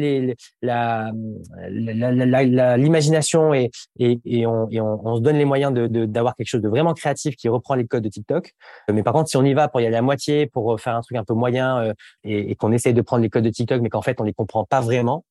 l'imagination 2.77 3.55
et 3.55 3.71
et, 4.01 4.47
on, 4.49 4.67
on, 4.73 5.15
se 5.15 5.21
donne 5.21 5.37
les 5.37 5.45
moyens 5.45 5.73
de 5.73 5.87
d'avoir 6.07 6.35
quelque 6.35 6.49
chose 6.49 6.63
de 6.63 6.69
vraiment 6.69 6.93
créatif 6.93 7.37
qui 7.37 7.49
reprend 7.49 7.77
les 7.77 7.87
codes 7.87 8.03
de 8.03 8.09
TikTok. 8.09 8.51
Mais 8.93 9.05
par 9.05 9.13
contre, 9.13 9.31
si 9.31 9.37
on 9.37 9.45
y 9.45 9.55
va 9.55 9.69
pour 9.69 9.81
y 9.81 9.87
aller 9.87 9.95
à 9.95 10.03
moitié, 10.03 10.49
pour 10.49 10.81
faire 10.81 10.97
un 10.97 11.03
truc 11.03 11.17
un 11.17 11.23
peu 11.23 11.35
moyen 11.35 11.79
euh, 11.79 11.93
et, 12.25 12.51
et 12.51 12.57
qu'on 12.57 12.73
essaye 12.73 12.95
de 12.95 13.01
prendre 13.01 13.23
les 13.23 13.31
codes 13.31 13.45
de 13.45 13.51
TikTok, 13.51 13.81
mais 13.81 13.89
qu'en 13.89 14.03
fait 14.03 14.21
on 14.21 14.25
les 14.25 14.33
comprend 14.35 14.65
pas 14.65 14.81
vraiment, 14.81 15.25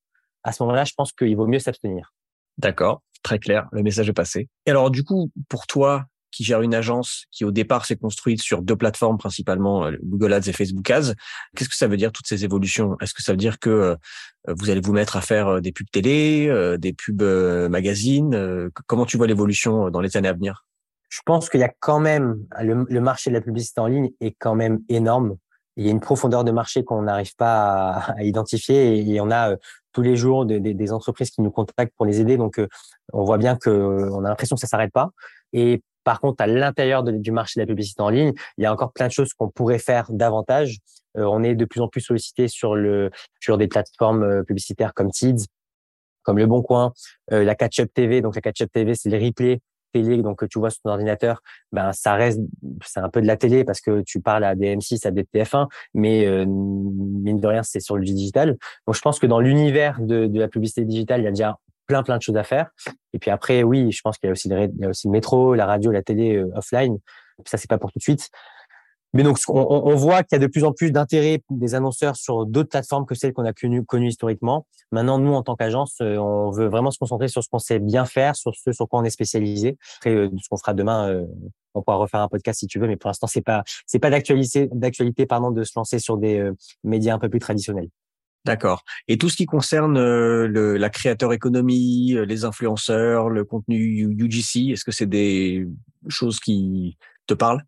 à 0.46 0.54
ce 0.54 0.64
moment-là, 0.64 0.86
je 0.86 0.94
pense 0.96 1.12
qu'il 1.12 1.36
vaut 1.36 1.48
mieux 1.48 1.60
s'abstenir. 1.60 2.14
D'accord, 2.58 3.02
très 3.24 3.40
clair, 3.40 3.68
le 3.74 3.84
message 3.84 4.08
est 4.08 4.14
passé. 4.14 4.48
Et 4.66 4.72
alors 4.72 4.90
du 4.90 5.04
coup, 5.04 5.32
pour 5.50 5.68
toi, 5.68 6.06
qui 6.36 6.44
gère 6.44 6.62
une 6.62 6.76
agence 6.76 7.26
qui 7.32 7.46
au 7.46 7.52
départ 7.52 7.86
s'est 7.86 7.96
construite 7.96 8.42
sur 8.42 8.62
deux 8.62 8.76
plateformes 8.76 9.18
principalement, 9.18 9.86
euh, 9.86 9.94
Google 10.04 10.34
Ads 10.34 10.50
et 10.50 10.52
Facebook 10.52 10.90
Ads. 10.90 11.14
Qu'est-ce 11.56 11.70
que 11.70 11.78
ça 11.78 11.88
veut 11.88 11.96
dire 11.96 12.12
toutes 12.12 12.28
ces 12.28 12.44
évolutions? 12.44 12.98
Est-ce 13.00 13.14
que 13.14 13.24
ça 13.24 13.32
veut 13.32 13.38
dire 13.38 13.58
que 13.58 13.70
euh, 13.70 13.96
vous 14.50 14.70
allez 14.70 14.82
vous 14.82 14.92
mettre 14.92 15.16
à 15.16 15.22
faire 15.22 15.48
euh, 15.48 15.62
des 15.62 15.72
pubs 15.72 15.90
télé, 15.90 16.52
des 16.78 16.92
pubs 16.92 17.24
magazines 17.70 18.70
Comment 18.86 19.06
tu 19.06 19.16
vois 19.16 19.28
l'évolution 19.28 19.90
dans 19.90 20.02
les 20.02 20.18
années 20.18 20.28
à 20.28 20.34
venir? 20.34 20.66
Je 21.08 21.22
pense 21.26 21.50
qu'il 21.50 21.62
y 21.62 21.64
a 21.64 21.72
quand 21.80 22.00
même 22.00 22.46
le, 22.62 23.00
marché 23.00 23.30
de 23.30 23.36
la 23.36 23.42
publicité 23.42 23.80
en 23.80 23.88
ligne 23.88 24.10
est 24.20 24.36
quand 24.38 24.56
même 24.56 24.80
énorme. 24.90 25.38
Il 25.78 25.86
y 25.86 25.88
a 25.88 25.92
une 25.92 26.02
profondeur 26.02 26.44
de 26.44 26.52
marché 26.52 26.84
qu'on 26.84 27.04
n'arrive 27.04 27.36
pas 27.36 27.92
à, 28.18 28.24
identifier 28.24 29.10
et, 29.10 29.22
on 29.22 29.32
a 29.32 29.56
tous 29.94 30.02
les 30.02 30.18
jours 30.18 30.46
des, 30.46 30.60
des, 30.60 30.92
entreprises 30.92 31.30
qui 31.30 31.42
nous 31.42 31.52
contactent 31.52 31.94
pour 31.96 32.06
les 32.06 32.20
aider. 32.20 32.36
Donc, 32.36 32.60
on 33.14 33.24
voit 33.24 33.38
bien 33.38 33.56
que 33.56 33.70
on 33.70 34.26
a 34.26 34.30
l'impression 34.30 34.58
que 34.58 34.62
ça 34.62 34.68
s'arrête 34.68 34.92
pas. 34.92 35.12
Et 35.54 35.82
par 36.06 36.22
contre, 36.22 36.42
à 36.42 36.48
l'intérieur 36.48 37.04
du 37.04 37.32
marché 37.32 37.60
de 37.60 37.64
la 37.64 37.68
publicité 37.68 38.02
en 38.02 38.10
ligne, 38.10 38.32
il 38.58 38.64
y 38.64 38.66
a 38.66 38.72
encore 38.72 38.94
plein 38.94 39.08
de 39.08 39.12
choses 39.12 39.34
qu'on 39.34 39.50
pourrait 39.50 39.80
faire 39.80 40.06
davantage. 40.12 40.78
Euh, 41.18 41.24
on 41.24 41.44
est 41.44 41.56
de 41.56 41.66
plus 41.66 41.82
en 41.82 41.90
plus 41.90 42.02
sollicité 42.02 42.48
sur 42.48 42.76
le 42.76 43.10
sur 43.42 43.58
des 43.58 43.68
plateformes 43.68 44.24
euh, 44.24 44.44
publicitaires 44.44 44.94
comme 44.94 45.12
Tids, 45.12 45.48
comme 46.24 46.38
Le 46.38 46.46
Bon 46.46 46.62
Coin, 46.62 46.94
euh, 47.34 47.44
la 47.44 47.56
Catch-up 47.56 47.90
TV. 47.94 48.22
Donc 48.22 48.36
la 48.36 48.42
Catch-up 48.42 48.72
TV, 48.72 48.96
c'est 48.96 49.10
les 49.10 49.26
replays 49.26 49.60
télé 49.94 50.22
donc 50.22 50.40
que 50.40 50.46
tu 50.46 50.60
vois 50.60 50.70
sur 50.70 50.82
ton 50.82 50.90
ordinateur, 50.90 51.42
ben 51.72 51.94
ça 51.94 52.16
reste 52.16 52.42
c'est 52.86 53.00
un 53.00 53.10
peu 53.10 53.22
de 53.22 53.28
la 53.28 53.38
télé 53.38 53.64
parce 53.64 53.80
que 53.80 54.02
tu 54.02 54.20
parles 54.20 54.44
à 54.44 54.54
des 54.54 54.76
M6, 54.76 55.08
à 55.08 55.12
des 55.12 55.24
TF1, 55.24 55.70
mais 55.94 56.46
mine 56.46 57.40
de 57.40 57.48
rien 57.48 57.64
c'est 57.64 57.80
sur 57.80 57.96
le 57.96 58.04
digital. 58.04 58.58
Donc 58.86 58.96
je 58.96 59.02
pense 59.02 59.20
que 59.20 59.26
dans 59.26 59.40
l'univers 59.40 60.02
de, 60.02 60.28
de 60.28 60.40
la 60.40 60.50
publicité 60.50 60.84
digitale, 60.84 61.22
il 61.22 61.24
y 61.24 61.28
a 61.28 61.32
déjà 61.32 61.60
plein 61.86 62.04
plein 62.04 62.18
de 62.18 62.22
choses 62.22 62.38
à 62.38 62.44
faire. 62.44 62.70
Et 63.14 63.20
puis 63.20 63.32
après, 63.32 63.64
oui, 63.64 63.92
je 63.92 64.02
pense 64.02 64.18
qu'il 64.18 64.28
y 64.28 64.30
a 64.30 64.32
aussi 64.32 64.50
le, 64.50 65.10
métro, 65.10 65.56
la 65.56 65.66
radio, 65.66 65.92
la 65.92 66.04
télé 66.04 66.36
euh, 66.36 66.50
offline. 66.56 66.98
Ça 67.46 67.58
c'est 67.58 67.70
pas 67.70 67.78
pour 67.78 67.92
tout 67.92 68.00
de 68.00 68.04
suite. 68.04 68.30
Mais 69.14 69.24
donc 69.24 69.38
on, 69.48 69.96
voit 69.96 70.24
qu'il 70.24 70.36
y 70.38 70.42
a 70.42 70.46
de 70.46 70.52
plus 70.52 70.66
en 70.66 70.74
plus 70.74 70.92
d'intérêt 70.92 71.42
des 71.50 71.74
annonceurs 71.74 72.18
sur 72.18 72.46
d'autres 72.46 72.68
plateformes 72.68 73.06
que 73.06 73.16
celles 73.16 73.32
qu'on 73.32 73.46
a 73.46 73.54
connues, 73.54 73.86
connues 73.86 74.10
historiquement. 74.10 74.68
Maintenant, 74.92 75.20
nous 75.20 75.34
en 75.34 75.42
tant 75.42 75.56
qu'agence, 75.56 75.96
euh, 76.02 76.18
on 76.18 76.52
veut 76.52 76.68
vraiment 76.68 76.92
se 76.92 77.00
concentrer 77.00 77.30
sur 77.30 77.42
ce 77.42 77.48
qu'on 77.48 77.60
sait 77.60 77.80
bien 77.80 78.04
faire, 78.04 78.36
sur 78.36 78.54
ce 78.54 78.74
sur 78.74 78.90
quoi 78.90 79.00
on 79.00 79.06
est 79.06 79.10
spécialisé. 79.10 79.78
Après, 80.00 80.14
euh, 80.14 80.30
ce 80.44 80.50
qu'on 80.50 80.58
fera 80.58 80.74
demain, 80.74 81.24
on 81.74 81.82
pourra 81.82 81.96
refaire 81.96 82.20
un 82.20 82.28
podcast 82.28 82.60
si 82.60 82.68
tu 82.68 82.78
veux, 82.78 82.88
mais 82.88 82.98
pour 82.98 83.08
l'instant, 83.08 83.28
c'est 83.28 83.42
pas 83.42 83.64
c'est 83.86 84.00
pas 84.00 84.10
d'actualité 84.10 84.68
d'actualité 84.74 85.26
pardon 85.26 85.52
de 85.52 85.64
se 85.64 85.72
lancer 85.78 86.00
sur 86.00 86.18
des 86.18 86.52
médias 86.84 87.16
un 87.16 87.20
peu 87.20 87.30
plus 87.30 87.40
traditionnels. 87.40 87.88
D'accord. 88.46 88.84
Et 89.08 89.18
tout 89.18 89.30
ce 89.30 89.36
qui 89.36 89.48
concerne 89.48 89.98
euh, 89.98 90.48
le, 90.48 90.78
la 90.78 90.90
créateur 90.90 91.34
économie, 91.34 92.14
euh, 92.14 92.26
les 92.26 92.46
influenceurs, 92.46 93.30
le 93.30 93.44
contenu 93.44 94.08
UGC, 94.18 94.72
est-ce 94.72 94.86
que 94.86 94.92
c'est 94.92 95.08
des 95.08 95.68
choses 96.08 96.40
qui 96.40 96.98
te 97.26 97.34
parlent? 97.34 97.64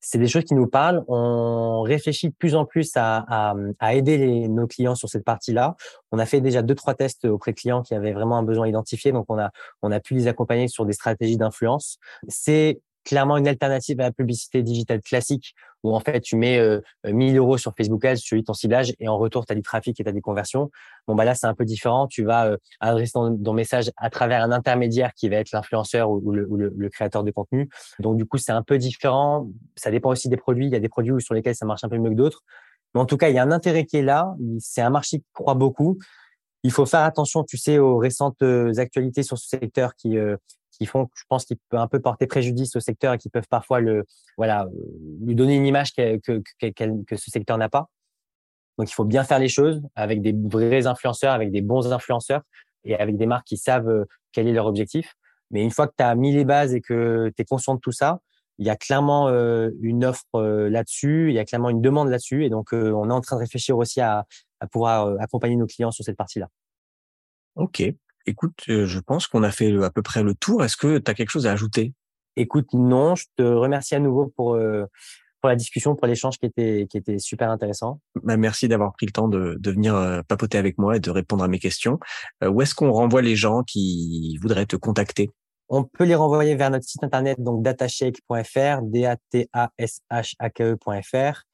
C'est 0.00 0.18
des 0.18 0.28
choses 0.28 0.44
qui 0.44 0.54
nous 0.54 0.68
parlent. 0.68 1.02
On 1.08 1.82
réfléchit 1.82 2.28
de 2.28 2.34
plus 2.38 2.54
en 2.54 2.64
plus 2.64 2.92
à, 2.94 3.54
aider 3.90 4.46
nos 4.46 4.68
clients 4.68 4.94
sur 4.94 5.08
cette 5.08 5.24
partie-là. 5.24 5.74
On 6.12 6.20
a 6.20 6.26
fait 6.26 6.40
déjà 6.40 6.62
deux 6.62 6.76
trois 6.76 6.94
tests 6.94 7.24
auprès 7.24 7.50
de 7.50 7.56
clients 7.56 7.82
qui 7.82 7.96
avaient 7.96 8.12
vraiment 8.12 8.38
un 8.38 8.44
besoin 8.44 8.68
identifié, 8.68 9.10
donc 9.10 9.26
on 9.28 9.38
a 9.38 9.50
on 9.82 9.90
a 9.90 9.98
pu 9.98 10.14
les 10.14 10.28
accompagner 10.28 10.68
sur 10.68 10.86
des 10.86 10.92
stratégies 10.92 11.36
d'influence. 11.36 11.98
C'est 12.28 12.80
clairement 13.04 13.36
une 13.36 13.48
alternative 13.48 14.00
à 14.00 14.04
la 14.04 14.12
publicité 14.12 14.62
digitale 14.62 15.00
classique 15.00 15.54
où 15.82 15.94
en 15.94 16.00
fait 16.00 16.20
tu 16.20 16.36
mets 16.36 16.58
euh, 16.58 16.80
1000 17.04 17.36
euros 17.36 17.56
sur 17.56 17.72
Facebook 17.76 18.04
Ads, 18.04 18.16
tu 18.16 18.42
ton 18.42 18.52
ciblage 18.52 18.92
et 18.98 19.08
en 19.08 19.16
retour 19.16 19.46
tu 19.46 19.52
as 19.52 19.56
du 19.56 19.62
trafic 19.62 19.98
et 19.98 20.02
tu 20.02 20.08
as 20.08 20.12
des 20.12 20.20
conversions. 20.20 20.70
Bon 21.06 21.14
bah 21.14 21.24
là 21.24 21.34
c'est 21.34 21.46
un 21.46 21.54
peu 21.54 21.64
différent, 21.64 22.06
tu 22.06 22.24
vas 22.24 22.46
euh, 22.46 22.56
adresser 22.80 23.12
ton, 23.12 23.52
message 23.52 23.90
à 23.96 24.10
travers 24.10 24.42
un 24.42 24.50
intermédiaire 24.50 25.12
qui 25.14 25.28
va 25.28 25.36
être 25.36 25.52
l'influenceur 25.52 26.10
ou, 26.10 26.32
le, 26.32 26.46
le, 26.50 26.88
créateur 26.90 27.24
de 27.24 27.30
contenu. 27.30 27.68
Donc 28.00 28.16
du 28.16 28.26
coup 28.26 28.38
c'est 28.38 28.52
un 28.52 28.62
peu 28.62 28.78
différent, 28.78 29.48
ça 29.76 29.90
dépend 29.90 30.10
aussi 30.10 30.28
des 30.28 30.36
produits, 30.36 30.66
il 30.66 30.72
y 30.72 30.76
a 30.76 30.80
des 30.80 30.88
produits 30.88 31.12
sur 31.20 31.34
lesquels 31.34 31.54
ça 31.54 31.66
marche 31.66 31.84
un 31.84 31.88
peu 31.88 31.98
mieux 31.98 32.10
que 32.10 32.14
d'autres. 32.14 32.42
Mais 32.94 33.00
en 33.00 33.06
tout 33.06 33.16
cas, 33.16 33.28
il 33.28 33.34
y 33.34 33.38
a 33.38 33.42
un 33.42 33.50
intérêt 33.50 33.84
qui 33.84 33.98
est 33.98 34.02
là, 34.02 34.34
c'est 34.58 34.80
un 34.80 34.90
marché 34.90 35.18
qui 35.18 35.26
croit 35.32 35.54
beaucoup. 35.54 35.98
Il 36.64 36.72
faut 36.72 36.86
faire 36.86 37.00
attention, 37.00 37.44
tu 37.44 37.56
sais, 37.56 37.78
aux 37.78 37.98
récentes 37.98 38.42
euh, 38.42 38.72
actualités 38.78 39.22
sur 39.22 39.38
ce 39.38 39.48
secteur 39.48 39.94
qui, 39.94 40.18
euh, 40.18 40.36
qui 40.78 40.86
font, 40.86 41.08
je 41.14 41.24
pense, 41.28 41.44
qu'il 41.44 41.56
peut 41.68 41.78
un 41.78 41.88
peu 41.88 42.00
porter 42.00 42.26
préjudice 42.26 42.76
au 42.76 42.80
secteur 42.80 43.14
et 43.14 43.18
qui 43.18 43.28
peuvent 43.28 43.48
parfois 43.48 43.80
le, 43.80 44.04
voilà, 44.36 44.68
lui 45.20 45.34
donner 45.34 45.56
une 45.56 45.66
image 45.66 45.92
que, 45.94 46.20
ce 46.60 47.30
secteur 47.30 47.58
n'a 47.58 47.68
pas. 47.68 47.88
Donc, 48.78 48.88
il 48.88 48.94
faut 48.94 49.04
bien 49.04 49.24
faire 49.24 49.40
les 49.40 49.48
choses 49.48 49.82
avec 49.96 50.22
des 50.22 50.32
vrais 50.32 50.86
influenceurs, 50.86 51.32
avec 51.32 51.50
des 51.50 51.62
bons 51.62 51.92
influenceurs 51.92 52.42
et 52.84 52.94
avec 52.94 53.16
des 53.16 53.26
marques 53.26 53.46
qui 53.46 53.56
savent 53.56 53.88
euh, 53.88 54.04
quel 54.32 54.46
est 54.46 54.52
leur 54.52 54.66
objectif. 54.66 55.14
Mais 55.50 55.62
une 55.64 55.72
fois 55.72 55.88
que 55.88 55.94
tu 55.98 56.04
as 56.04 56.14
mis 56.14 56.32
les 56.32 56.44
bases 56.44 56.74
et 56.74 56.80
que 56.80 57.32
tu 57.34 57.42
es 57.42 57.44
conscient 57.44 57.74
de 57.74 57.80
tout 57.80 57.90
ça, 57.90 58.20
il 58.58 58.66
y 58.66 58.70
a 58.70 58.76
clairement 58.76 59.28
euh, 59.28 59.70
une 59.80 60.04
offre 60.04 60.24
euh, 60.36 60.68
là-dessus, 60.68 61.30
il 61.30 61.34
y 61.34 61.38
a 61.38 61.44
clairement 61.44 61.70
une 61.70 61.80
demande 61.80 62.08
là-dessus. 62.08 62.44
Et 62.44 62.50
donc, 62.50 62.72
on 62.72 63.10
est 63.10 63.12
en 63.12 63.20
train 63.20 63.36
de 63.36 63.40
réfléchir 63.40 63.76
aussi 63.76 64.00
à 64.00 64.26
pouvoir 64.70 65.16
accompagner 65.20 65.56
nos 65.56 65.66
clients 65.66 65.90
sur 65.90 66.04
cette 66.04 66.16
partie-là. 66.16 66.48
Ok. 67.56 67.82
Écoute, 68.26 68.64
je 68.66 68.98
pense 69.00 69.26
qu'on 69.26 69.42
a 69.42 69.50
fait 69.50 69.74
à 69.82 69.90
peu 69.90 70.02
près 70.02 70.22
le 70.22 70.34
tour. 70.34 70.64
Est-ce 70.64 70.76
que 70.76 70.98
tu 70.98 71.10
as 71.10 71.14
quelque 71.14 71.30
chose 71.30 71.46
à 71.46 71.52
ajouter? 71.52 71.94
Écoute, 72.36 72.68
non. 72.72 73.14
Je 73.14 73.24
te 73.36 73.42
remercie 73.42 73.94
à 73.94 74.00
nouveau 74.00 74.32
pour 74.36 74.56
pour 75.40 75.48
la 75.48 75.56
discussion, 75.56 75.94
pour 75.94 76.06
l'échange 76.06 76.38
qui 76.38 76.46
était, 76.46 76.86
qui 76.90 76.96
était 76.96 77.18
super 77.18 77.50
intéressant. 77.50 78.00
Bah, 78.22 78.36
merci 78.36 78.68
d'avoir 78.68 78.92
pris 78.92 79.06
le 79.06 79.12
temps 79.12 79.28
de, 79.28 79.56
de 79.58 79.70
venir 79.70 79.94
euh, 79.94 80.22
papoter 80.26 80.58
avec 80.58 80.78
moi 80.78 80.96
et 80.96 81.00
de 81.00 81.10
répondre 81.10 81.44
à 81.44 81.48
mes 81.48 81.58
questions. 81.58 81.98
Euh, 82.42 82.48
où 82.48 82.62
est-ce 82.62 82.74
qu'on 82.74 82.90
renvoie 82.90 83.22
les 83.22 83.36
gens 83.36 83.62
qui 83.62 84.36
voudraient 84.42 84.66
te 84.66 84.76
contacter? 84.76 85.30
On 85.68 85.84
peut 85.84 86.04
les 86.04 86.14
renvoyer 86.14 86.54
vers 86.54 86.70
notre 86.70 86.86
site 86.86 87.02
internet, 87.04 87.40
donc 87.42 87.62
datashake.fr, 87.62 88.82
D-A-T-A-S-H-A-K-E.fr. 88.82 89.52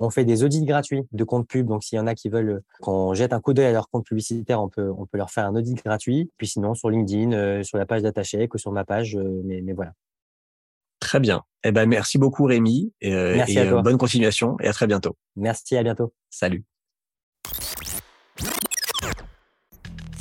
On 0.01 0.11
fait 0.11 0.25
des 0.25 0.45
audits 0.45 0.65
gratuits 0.65 1.03
de 1.13 1.25
comptes 1.25 1.49
pub. 1.49 1.67
Donc, 1.67 1.83
s'il 1.85 1.97
y 1.97 2.01
en 2.01 2.07
a 2.07 2.15
qui 2.15 2.29
veulent 2.29 2.63
qu'on 2.81 3.15
jette 3.15 3.33
un 3.33 3.41
coup 3.41 3.55
d'œil 3.55 3.67
à 3.67 3.73
leur 3.73 3.89
compte 3.89 4.07
publicitaire, 4.07 4.61
on 4.61 4.69
peut, 4.69 4.93
on 4.97 5.07
peut 5.07 5.19
leur 5.19 5.31
faire 5.31 5.47
un 5.47 5.55
audit 5.55 5.83
gratuit. 5.85 6.31
Puis 6.37 6.47
sinon, 6.49 6.75
sur 6.75 6.91
LinkedIn, 6.91 7.33
euh, 7.33 7.63
sur 7.63 7.79
la 7.79 7.87
page 7.87 8.03
Datashake 8.03 8.55
ou 8.55 8.59
sur 8.59 8.73
ma 8.73 8.85
page, 8.85 9.17
mais, 9.45 9.61
mais 9.63 9.73
voilà. 9.73 9.93
Très 11.05 11.21
bien. 11.21 11.43
Eh 11.65 11.71
ben, 11.71 11.87
merci 11.87 12.17
beaucoup 12.17 12.45
Rémi 12.45 12.93
et, 13.01 13.13
euh, 13.15 13.45
et 13.47 13.59
euh, 13.59 13.83
bonne 13.83 13.99
continuation 13.99 14.57
et 14.61 14.69
à 14.69 14.73
très 14.73 14.87
bientôt. 14.87 15.17
Merci, 15.37 15.77
à 15.77 15.83
bientôt. 15.83 16.15
Salut. 16.31 16.65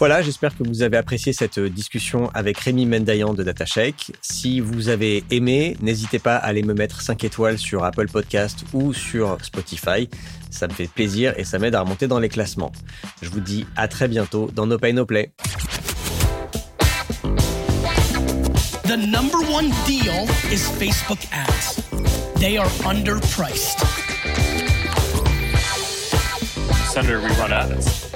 Voilà, 0.03 0.21
j'espère 0.21 0.53
que 0.57 0.63
vous 0.63 0.81
avez 0.81 0.97
apprécié 0.97 1.31
cette 1.31 1.61
discussion 1.61 2.29
avec 2.33 2.57
Rémi 2.57 2.85
Mendayan 2.85 3.33
de 3.33 3.41
DataShake. 3.41 4.11
Si 4.21 4.59
vous 4.59 4.89
avez 4.89 5.23
aimé, 5.31 5.77
n'hésitez 5.81 6.19
pas 6.19 6.35
à 6.35 6.39
aller 6.39 6.61
me 6.61 6.73
mettre 6.73 6.99
5 6.99 7.23
étoiles 7.23 7.57
sur 7.57 7.85
Apple 7.85 8.09
Podcast 8.09 8.65
ou 8.73 8.93
sur 8.93 9.37
Spotify. 9.41 10.09
Ça 10.49 10.67
me 10.67 10.73
fait 10.73 10.87
plaisir 10.87 11.33
et 11.37 11.45
ça 11.45 11.57
m'aide 11.57 11.73
à 11.73 11.79
remonter 11.79 12.07
dans 12.07 12.19
les 12.19 12.27
classements. 12.27 12.73
Je 13.21 13.29
vous 13.29 13.39
dis 13.39 13.65
à 13.77 13.87
très 13.87 14.09
bientôt 14.09 14.51
dans 14.53 14.67
No 14.67 14.77
Pay 14.77 14.91
No 14.91 15.05
Play. 15.05 15.31
The 18.83 18.97
number 18.97 19.39
one 19.49 19.71
deal 19.87 20.27
is 20.51 20.67
Facebook 20.77 21.19
ads. 21.31 21.81
They 22.41 22.57
are 22.57 22.67
underpriced. 22.83 23.79
Senator, 26.91 27.21
we 27.21 27.29
run 27.39 27.53
ads. 27.53 28.12